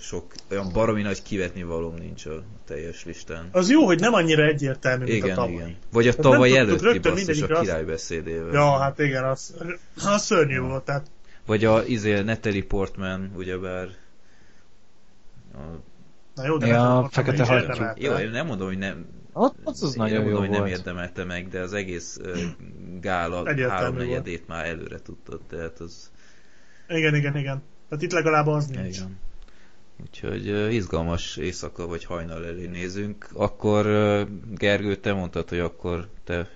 [0.00, 3.48] sok olyan baromi nagy kivetni valóm nincs a teljes listán.
[3.52, 5.52] Az jó, hogy nem annyira egyértelmű, mint a Igen, tavaly.
[5.52, 5.76] igen.
[5.92, 8.52] Vagy a tavaly tudtuk előtti rögtön basszus a mindegyikre azt- királybeszédével.
[8.52, 9.54] Ja, hát igen, az,
[10.04, 11.06] az szörnyű volt, tehát
[11.46, 13.88] Vagy a izé, Natalie Portman, ugyebár
[15.54, 15.58] a
[16.34, 17.94] na jó, de Ja, ott fekete érdemelte.
[17.98, 19.06] Jó, én nem mondom, hogy nem...
[19.32, 22.18] Ott az, az én nagyon nem jó mondom, hogy nem érdemelte meg, de az egész
[22.22, 22.38] uh,
[23.00, 26.10] gála háromnegyedét már előre tudtad, tehát az...
[26.88, 27.62] Igen, igen, igen.
[27.88, 28.96] Tehát itt legalább az nincs.
[28.96, 29.18] Igen.
[30.02, 33.28] Úgyhogy izgalmas éjszaka vagy hajnal elé nézünk.
[33.34, 33.84] Akkor
[34.54, 36.48] Gergő, te mondtad, hogy akkor te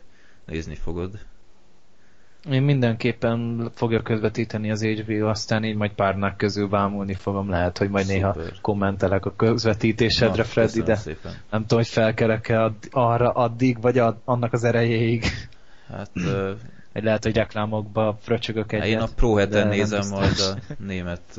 [0.47, 1.19] nézni fogod.
[2.51, 7.91] Én mindenképpen fogja közvetíteni az HBO, aztán így majd párnák közül bámulni fogom, lehet, hogy
[7.91, 8.53] majd néha Szuper.
[8.61, 11.33] kommentelek a közvetítésedre, Na, Freddy, de szépen.
[11.51, 15.25] nem tudom, hogy felkerek-e arra addig, vagy ad, annak az erejéig.
[15.89, 16.11] Hát
[16.93, 18.87] Vagy lehet, hogy reklámokba fröcsögök egyet.
[18.87, 19.35] én a Pro
[19.65, 20.19] nézem, biztos.
[20.19, 21.39] majd a német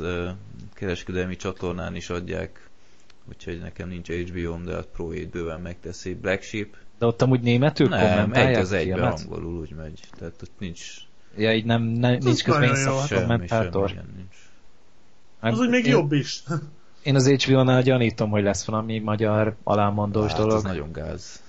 [0.76, 2.68] kereskedelmi csatornán is adják.
[3.28, 6.14] Úgyhogy nekem nincs HBO-m, de a Pro 7 bőven megteszi.
[6.14, 6.68] Black Sheep?
[6.98, 9.20] De ott amúgy németül Nem, egy az a egybe filmet?
[9.20, 10.00] angolul úgy megy.
[10.18, 10.80] Tehát ott nincs
[11.36, 12.84] Ja, így nem, ne, nincs közben nagyon jó.
[12.98, 13.88] szak semmi, kommentátor.
[13.88, 14.34] semmi, ilyen nincs.
[15.40, 16.42] Hát Az úgy még én, jobb is.
[17.02, 20.54] Én az HBO-nál gyanítom, hogy lesz valami magyar alámondós Hát, dolog.
[20.56, 21.42] az nagyon gáz.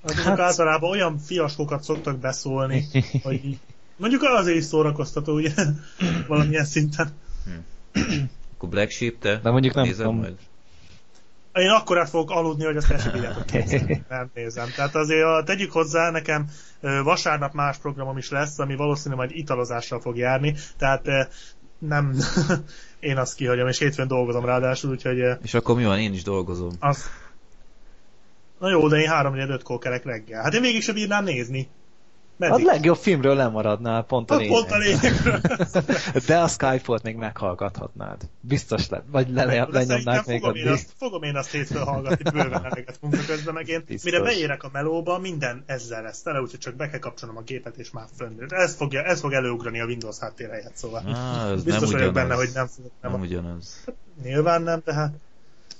[0.00, 2.84] Azok Hát- általában olyan fiaskókat szoktak beszólni,
[3.22, 3.58] hogy
[3.96, 5.52] mondjuk azért is szórakoztató, ugye?
[6.28, 7.12] Valamilyen szinten.
[8.54, 10.36] Akkor Black Sheep, te De mondjuk nem nézed majd?
[11.54, 12.88] Én akkor át fogok aludni, hogy azt
[13.52, 14.04] nézni.
[14.08, 14.68] Nem nézem.
[14.76, 16.46] Tehát azért tegyük hozzá, nekem
[16.80, 21.30] vasárnap más programom is lesz, ami valószínűleg majd italozással fog járni, tehát
[21.78, 22.16] nem,
[23.00, 26.72] én azt kihagyom, és hétfőn dolgozom ráadásul, úgyhogy És akkor mi van, én is dolgozom.
[26.80, 27.10] az...
[28.58, 30.42] Na jó, de én 3 4 5 kelek reggel.
[30.42, 31.68] Hát én végig sem bírnám nézni.
[32.38, 32.64] A Meddig?
[32.64, 34.58] legjobb filmről lemaradnál, pont a Hát lényeg.
[34.58, 35.40] pont a lényegről.
[36.26, 38.22] De a Skype-ot még meghallgathatnád.
[38.40, 40.72] Biztos le, vagy le, le, lenyomnák még fogom én, addig.
[40.72, 44.10] azt, fogom én azt hétfőn hallgatni bőven eleget munka közben, meg én Biztos.
[44.12, 47.76] mire beérek a melóba, minden ezzel lesz tele, úgyhogy csak be kell kapcsolnom a gépet,
[47.76, 48.40] és már fönn.
[48.48, 51.02] Ez, fogja, ez fog előugrani a Windows háttér helyett, szóval.
[51.06, 52.12] Ah, ez Biztos nem vagyok ugyanaz.
[52.14, 52.92] benne, hogy nem fogok.
[53.00, 53.84] Nem, Nem ugyanaz.
[54.22, 55.10] Nyilván nem, de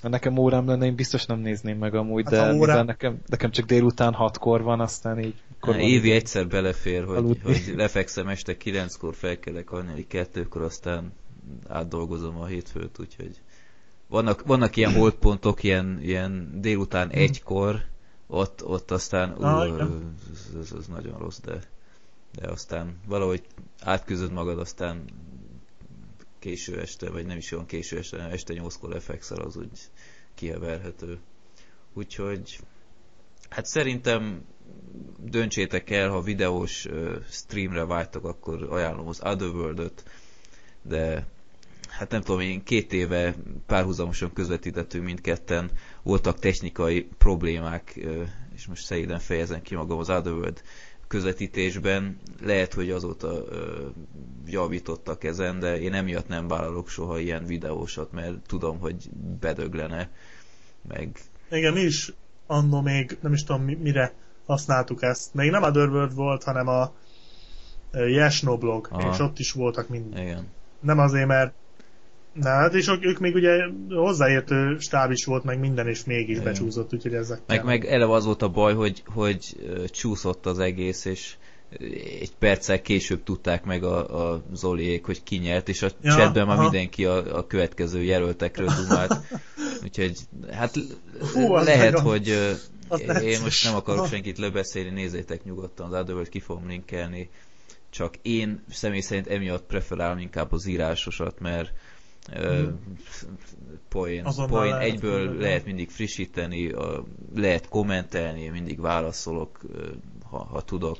[0.04, 3.50] hát nekem órám lenne, én biztos nem nézném meg amúgy, Hát de mivel nekem, nekem
[3.50, 5.34] csak délután hatkor van, aztán így...
[5.60, 7.40] Na, évi egyszer belefér, hogy, Aludni.
[7.42, 11.12] hogy lefekszem este kilenckor, felkelek hajnali kettőkor, aztán
[11.68, 13.40] átdolgozom a hétfőt, úgyhogy
[14.08, 17.82] vannak, vannak ilyen holdpontok, ilyen, ilyen délután egykor,
[18.26, 20.14] ott, ott aztán ú, Ah, igen.
[20.32, 21.58] ez, ez, ez nagyon rossz, de,
[22.40, 23.42] de aztán valahogy
[23.80, 25.04] átküzdöd magad, aztán
[26.38, 29.68] késő este, vagy nem is olyan késő este, hanem este nyolckor lefekszel, az úgy
[30.34, 31.18] kiheverhető.
[31.92, 32.58] Úgyhogy
[33.48, 34.44] hát szerintem
[35.18, 36.86] döntsétek el, ha videós
[37.30, 40.04] streamre vágytok, akkor ajánlom az Otherworld-öt,
[40.82, 41.26] de
[41.88, 43.34] hát nem tudom, én két éve
[43.66, 45.70] párhuzamosan közvetítettünk mindketten,
[46.02, 48.00] voltak technikai problémák,
[48.54, 50.62] és most szeriden fejezem ki magam az Otherworld
[51.06, 53.86] közvetítésben, lehet, hogy azóta ö,
[54.46, 59.10] javítottak ezen, de én emiatt nem vállalok soha ilyen videósat, mert tudom, hogy
[59.40, 60.10] bedöglene,
[60.88, 61.20] meg
[61.50, 62.12] Igen, mi is
[62.46, 64.12] annó még, nem is tudom mi- mire
[64.46, 65.34] használtuk ezt.
[65.34, 66.92] Még nem a Otherworld volt, hanem a
[67.92, 69.12] Yesno blog, Aha.
[69.12, 70.18] és ott is voltak mind.
[70.18, 70.46] igen.
[70.80, 71.54] Nem azért, mert
[72.34, 76.44] Na, hát és ők, még ugye hozzáértő stáb is volt, meg minden, és mégis Igen.
[76.44, 79.56] becsúszott, úgyhogy ezek Meg, meg eleve az volt a baj, hogy, hogy
[79.90, 81.34] csúszott az egész, és
[82.20, 86.46] egy perccel később tudták meg a, a Zoliék, hogy ki nyert, és a Ja, chatben
[86.46, 86.70] már aha.
[86.70, 89.16] mindenki a, a következő jelöltekről dumált.
[89.84, 90.18] Úgyhogy
[90.50, 90.74] hát
[91.32, 92.28] Hú, lehet, nagyon- hogy
[92.88, 93.40] az én necces.
[93.40, 97.30] most nem akarok senkit lebeszélni, nézzétek nyugodtan, az Otherworld ki fogom linkelni,
[97.90, 101.72] csak én személy szerint emiatt preferálom inkább az írásosat, mert
[102.32, 102.68] ö,
[103.88, 104.24] poén.
[104.24, 105.42] Azonnal poén lehet egyből mondani.
[105.42, 109.60] lehet mindig frissíteni, a, lehet kommentelni, mindig válaszolok,
[110.30, 110.98] ha, ha tudok.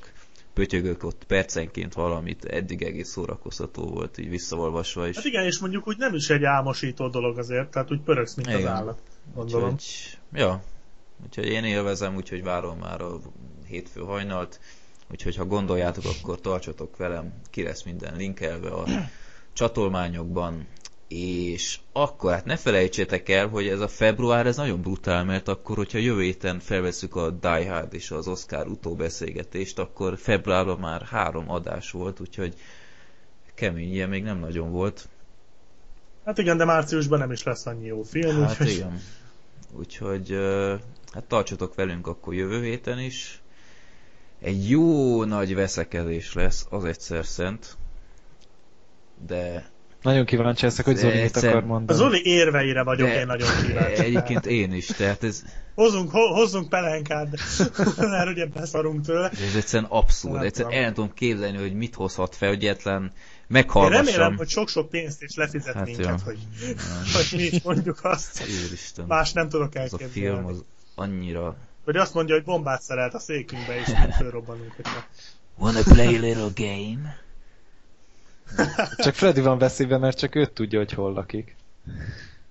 [0.52, 5.16] Pötyögök ott percenként valamit, eddig egész szórakoztató volt, így visszaolvasva is.
[5.16, 8.48] Hát igen, és mondjuk úgy nem is egy álmosító dolog azért, tehát úgy pörögsz, mint
[8.48, 8.66] az Igen.
[8.72, 8.98] állat.
[9.34, 9.72] Gondolom.
[9.72, 10.62] Úgyhogy, ja,
[11.24, 13.20] úgyhogy én élvezem, úgyhogy várom már a
[13.66, 14.60] hétfő hajnalt,
[15.10, 18.84] úgyhogy ha gondoljátok, akkor tartsatok velem, ki lesz minden linkelve a
[19.52, 20.66] csatolmányokban,
[21.09, 25.76] és akkor hát ne felejtsétek el, hogy ez a február ez nagyon brutál, mert akkor,
[25.76, 31.51] hogyha jövő héten felveszük a Die Hard és az Oscar utóbeszélgetést, akkor februárban már három
[31.51, 32.55] adás volt, úgyhogy
[33.55, 35.09] kemény, ilyen még nem nagyon volt.
[36.24, 39.01] Hát igen, de márciusban nem is lesz annyi jó film, Hát úgyhogy igen.
[39.72, 40.31] Úgyhogy
[41.12, 43.43] hát tartsatok velünk akkor jövő héten is.
[44.40, 47.76] Egy jó nagy veszekedés lesz, az egyszer szent.
[49.26, 49.72] De,
[50.05, 51.98] Nagyon kíváncsi leszek, hogy Zoli mit akar a mondani.
[51.98, 54.02] Zoli érveire vagyok de én nagyon kíváncsi.
[54.09, 55.44] egyébként én is, tehát ez,
[55.74, 57.28] Hozzunk, ho, hozzunk pelenkát,
[57.97, 59.31] mert ugye beszarunk tőle.
[59.31, 60.35] ez egyszerűen abszurd.
[60.35, 63.10] Nem Egyszerűen el nem tudom képzelni, hogy mit hozhat fel, hogy egyetlen Én
[63.47, 64.05] meghallgassam.
[64.05, 66.14] remélem, hogy sok-sok pénzt is lefizet Hát minket, jó.
[66.24, 66.39] hogy,
[67.14, 68.43] hogy mi is mondjuk azt.
[68.66, 70.51] Úristen, Más nem tudok az a film elképzelni.
[70.51, 70.64] az
[70.94, 71.56] annyira...
[71.85, 74.72] Vagy azt mondja, hogy bombát szerelt a székünkbe, és mi fölrobbanunk.
[74.76, 75.05] Hogyha...
[75.59, 77.22] Wanna play a little game?
[78.97, 81.57] Csak Freddy van veszélyben, mert csak őt tudja, hogy hol lakik.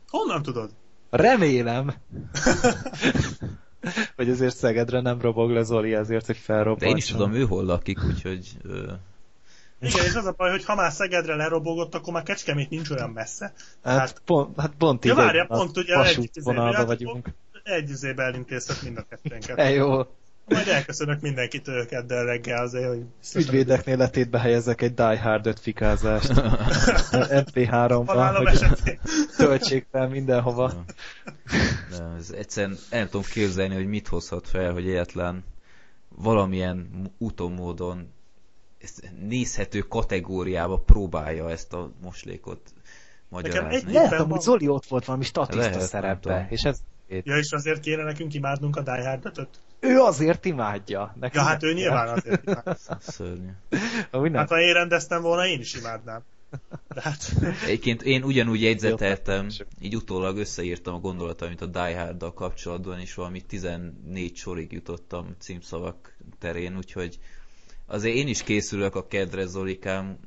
[0.10, 0.70] Honnan tudod?
[1.10, 1.94] Remélem!
[4.16, 6.90] hogy azért Szegedre nem robog le Zoli ezért, hogy De felrobbantson.
[6.90, 8.48] én is tudom, ő hol lakik, úgyhogy...
[8.64, 8.92] Ö,
[9.82, 13.10] Igen, és az a baj, hogy ha már Szegedre lerobogott, akkor már Kecskemét nincs olyan
[13.10, 13.54] messze.
[13.84, 17.30] Hát, Hát- pont, hát pont Ja, így várja, egy- pont ugye a egy izé- vagyunk.
[17.64, 19.60] Egy izébe elintézhet mind a kettőnket.
[19.60, 20.02] E, jó.
[20.46, 25.60] Majd elköszönök mindenkitől keddel reggel azért, hogy nem- Ügyvédeknél letétbe helyezek egy Die Hard 5
[25.60, 26.32] fikázást.
[27.44, 29.00] MP3-ban, Halálom hogy
[29.38, 30.74] töltsék fel mindenhova.
[31.90, 35.44] De ez egyszerűen el nem tudom képzelni, hogy mit hozhat fel, hogy egyetlen
[36.16, 38.12] valamilyen úton, módon
[38.82, 42.60] ezt nézhető kategóriába próbálja ezt a moslékot
[43.30, 43.76] magyarázni.
[43.76, 44.40] egy- Lehet, amúgy van.
[44.40, 48.34] Zoli ott volt valami statiszta Lehet, nem szerepbe, és ez Ja, és azért kéne nekünk
[48.34, 49.48] imádnunk a Die Hard 5
[49.84, 51.14] ő azért imádja.
[51.20, 52.78] Nekünk Ja, hát ő nyilván azért imád.
[53.00, 53.50] Szörnyű.
[54.12, 54.36] Amúgy.
[54.36, 56.24] Hát ha én rendeztem volna, én is imádnám.
[56.94, 57.34] De hát...
[57.64, 59.48] Egyébként én ugyanúgy jegyzeteltem,
[59.80, 66.16] így utólag összeírtam a gondolataimat a Die Hard-dal kapcsolatban, és valami 14 sorig jutottam címszavak
[66.40, 67.20] terén, úgyhogy
[67.86, 70.18] azért én is készülök a kedre, Zolikám,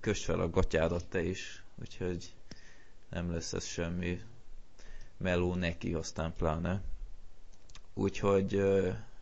[0.00, 2.32] köst fel a gatyádat te is, úgyhogy
[3.10, 4.20] nem lesz ez semmi
[5.16, 6.82] meló neki, aztán pláne.
[8.00, 8.62] Úgyhogy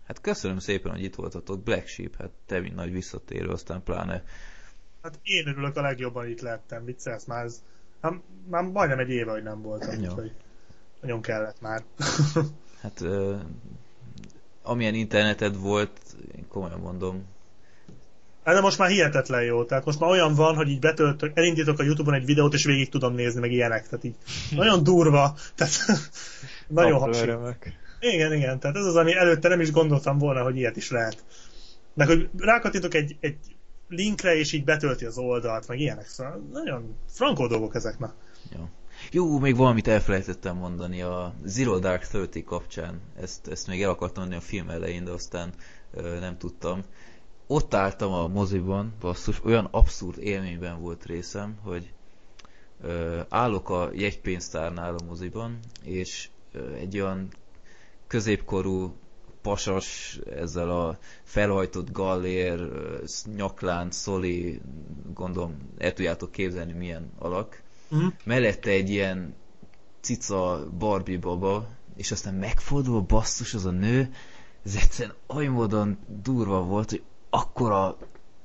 [0.06, 4.22] hát köszönöm szépen, hogy itt voltatok, Black Sheep, hát te mint nagy visszatérő, aztán pláne
[5.02, 7.62] Hát én örülök a legjobban itt lettem, viccelsz már ez...
[8.00, 8.12] Hát,
[8.48, 10.10] már majdnem egy éve, hogy nem voltam, Jó.
[10.10, 10.32] úgyhogy
[11.00, 11.82] nagyon kellett már.
[12.82, 13.04] Hát
[14.62, 16.00] amilyen interneted volt,
[16.36, 17.24] én komolyan mondom,
[18.44, 19.64] Hát de most már hihetetlen jó.
[19.64, 22.88] Tehát most már olyan van, hogy így betöltök, elindítok a Youtube-on egy videót, és végig
[22.88, 23.88] tudom nézni, meg ilyenek.
[23.88, 24.14] Tehát így
[24.62, 25.34] nagyon durva.
[25.54, 25.72] Tehát
[26.68, 27.72] nagyon örömök.
[28.00, 28.58] Igen, igen.
[28.58, 31.24] Tehát ez az, ami előtte nem is gondoltam volna, hogy ilyet is lehet.
[31.94, 33.38] Meg hogy rákattintok egy, egy
[33.88, 36.06] linkre, és így betölti az oldalt, meg ilyenek.
[36.06, 38.14] Szóval nagyon frankó dolgok ezek, na.
[38.56, 38.68] Jó.
[39.10, 43.00] Jó, még valamit elfelejtettem mondani a Zero Dark Thirty kapcsán.
[43.20, 45.52] Ezt, ezt még el akartam mondani a film elején, de aztán
[45.94, 46.84] ö, nem tudtam.
[47.46, 51.92] Ott álltam a moziban, basszus, olyan abszurd élményben volt részem, hogy
[52.82, 57.28] ö, állok a jegypénztárnál a moziban, és ö, egy olyan
[58.08, 58.94] középkorú
[59.42, 62.68] pasas ezzel a felhajtott gallér,
[63.36, 64.60] nyaklán, szoli,
[65.14, 68.06] gondolom el tudjátok képzelni milyen alak, Mhm.
[68.24, 69.34] mellette egy ilyen
[70.00, 74.12] cica Barbie baba, és aztán megfordul basszus az a nő,
[74.64, 77.96] ez egyszerűen oly módon durva volt, hogy akkora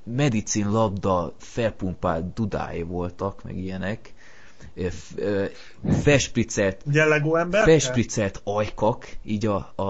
[0.04, 4.13] medicin labda felpumpált dudái voltak, meg ilyenek,
[4.74, 5.44] Ö, f- ö,
[6.02, 7.64] felspricelt Ugye Lego ember?
[7.64, 9.82] felspricelt ajkak, így a, a,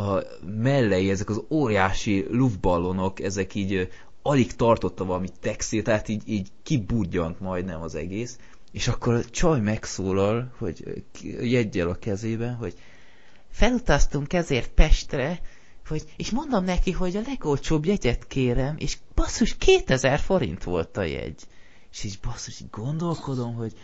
[0.00, 0.24] a
[0.62, 3.88] mellei, ezek az óriási luftballonok, ezek így
[4.22, 8.38] alig tartotta valami textil, tehát így, így kiburgyant majdnem az egész,
[8.72, 11.04] és akkor a csaj megszólal, hogy
[11.40, 12.74] jeggyel a kezében, hogy
[13.50, 15.40] felutaztunk ezért Pestre,
[15.86, 21.02] hogy, és mondom neki, hogy a legolcsóbb jegyet kérem, és basszus 2000 forint volt a
[21.02, 21.42] jegy.
[21.92, 23.74] És így basszus, így gondolkodom, hogy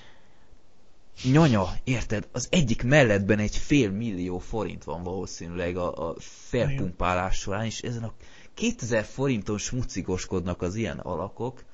[1.22, 2.28] Nyanya, érted?
[2.32, 8.02] Az egyik mellettben egy fél millió forint van valószínűleg a, a felpumpálás során, és ezen
[8.02, 8.12] a
[8.55, 11.64] 2000 forinton smucigoskodnak az ilyen alakok.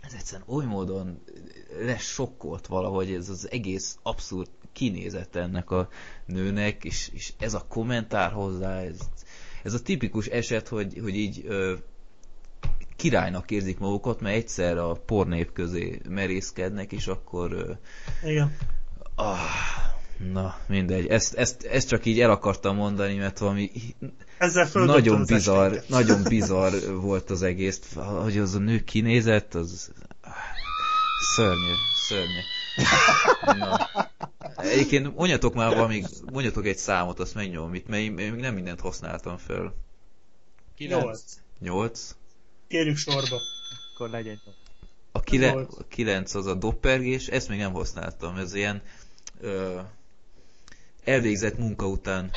[0.00, 1.22] Ez egyszerűen oly módon
[1.80, 5.88] lesokkolt valahogy ez az egész abszurd kinézete ennek a
[6.26, 8.98] nőnek, és, és ez a kommentár hozzá, ez,
[9.62, 11.74] ez a tipikus eset, hogy, hogy így ö,
[12.96, 17.78] királynak érzik magukat, mert egyszer a pornép közé merészkednek, és akkor
[18.24, 18.56] Igen.
[19.14, 19.38] Ah,
[20.32, 21.06] na, mindegy.
[21.06, 23.70] Ezt, ezt, ezt csak így el akartam mondani, mert valami
[24.38, 27.94] Ezzel nagyon bizarr, nagyon bizarr volt az egész.
[28.22, 29.92] Hogy az a nő kinézett, az
[31.20, 32.40] szörnyű, szörnyű.
[33.58, 33.88] Na.
[34.56, 36.02] Egyébként mondjatok már valami,
[36.32, 39.74] mondjatok egy számot, azt megnyomom itt, mert én én még nem mindent használtam föl.
[40.78, 41.22] Nyolc.
[41.58, 42.14] Nyolc.
[42.68, 43.40] Kérjük sorba.
[43.94, 44.40] Akkor legyen.
[45.12, 48.82] A, kile, a kilenc az a doppergés, ezt még nem használtam, ez ilyen
[49.40, 49.80] ö,
[51.04, 52.30] elvégzett munka után.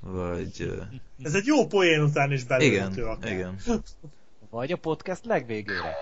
[0.00, 0.60] Vagy...
[0.60, 0.82] Ö,
[1.22, 3.32] Ez egy jó poén után is igen, belőhető akár.
[3.32, 3.60] igen.
[4.50, 5.96] Vagy a podcast legvégére.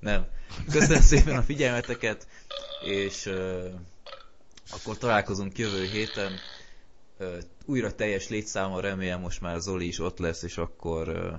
[0.00, 0.26] Nem.
[0.70, 2.26] Köszönöm szépen a figyelmeteket,
[2.84, 3.68] és ö,
[4.70, 6.32] akkor találkozunk jövő héten.
[7.18, 11.36] Ö, újra teljes létszámmal remélem most már Zoli is ott lesz, és akkor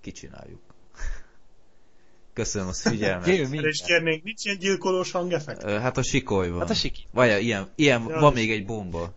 [0.00, 0.60] kicsináljuk.
[2.32, 3.26] Köszönöm a figyelmet.
[3.52, 5.62] Is kérnénk, nincs ilyen gyilkolós hangeffekt?
[5.64, 6.58] Ö, Hát a sikoly van.
[6.58, 7.06] Hát a siki.
[7.10, 9.14] Várjál, ilyen, ilyen Ja, van még egy bomba.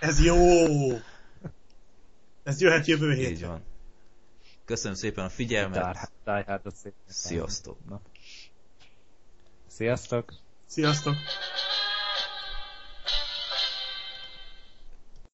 [0.00, 0.36] Ez jó!
[2.42, 3.48] Ez jöhet jövő Így héten.
[3.48, 3.62] van.
[4.64, 6.10] Köszönöm szépen a figyelmet.
[6.24, 6.92] Hard, szép.
[7.08, 7.76] Sziasztok.
[7.88, 8.00] Na.
[9.66, 10.34] Sziasztok.
[10.66, 11.14] Sziasztok!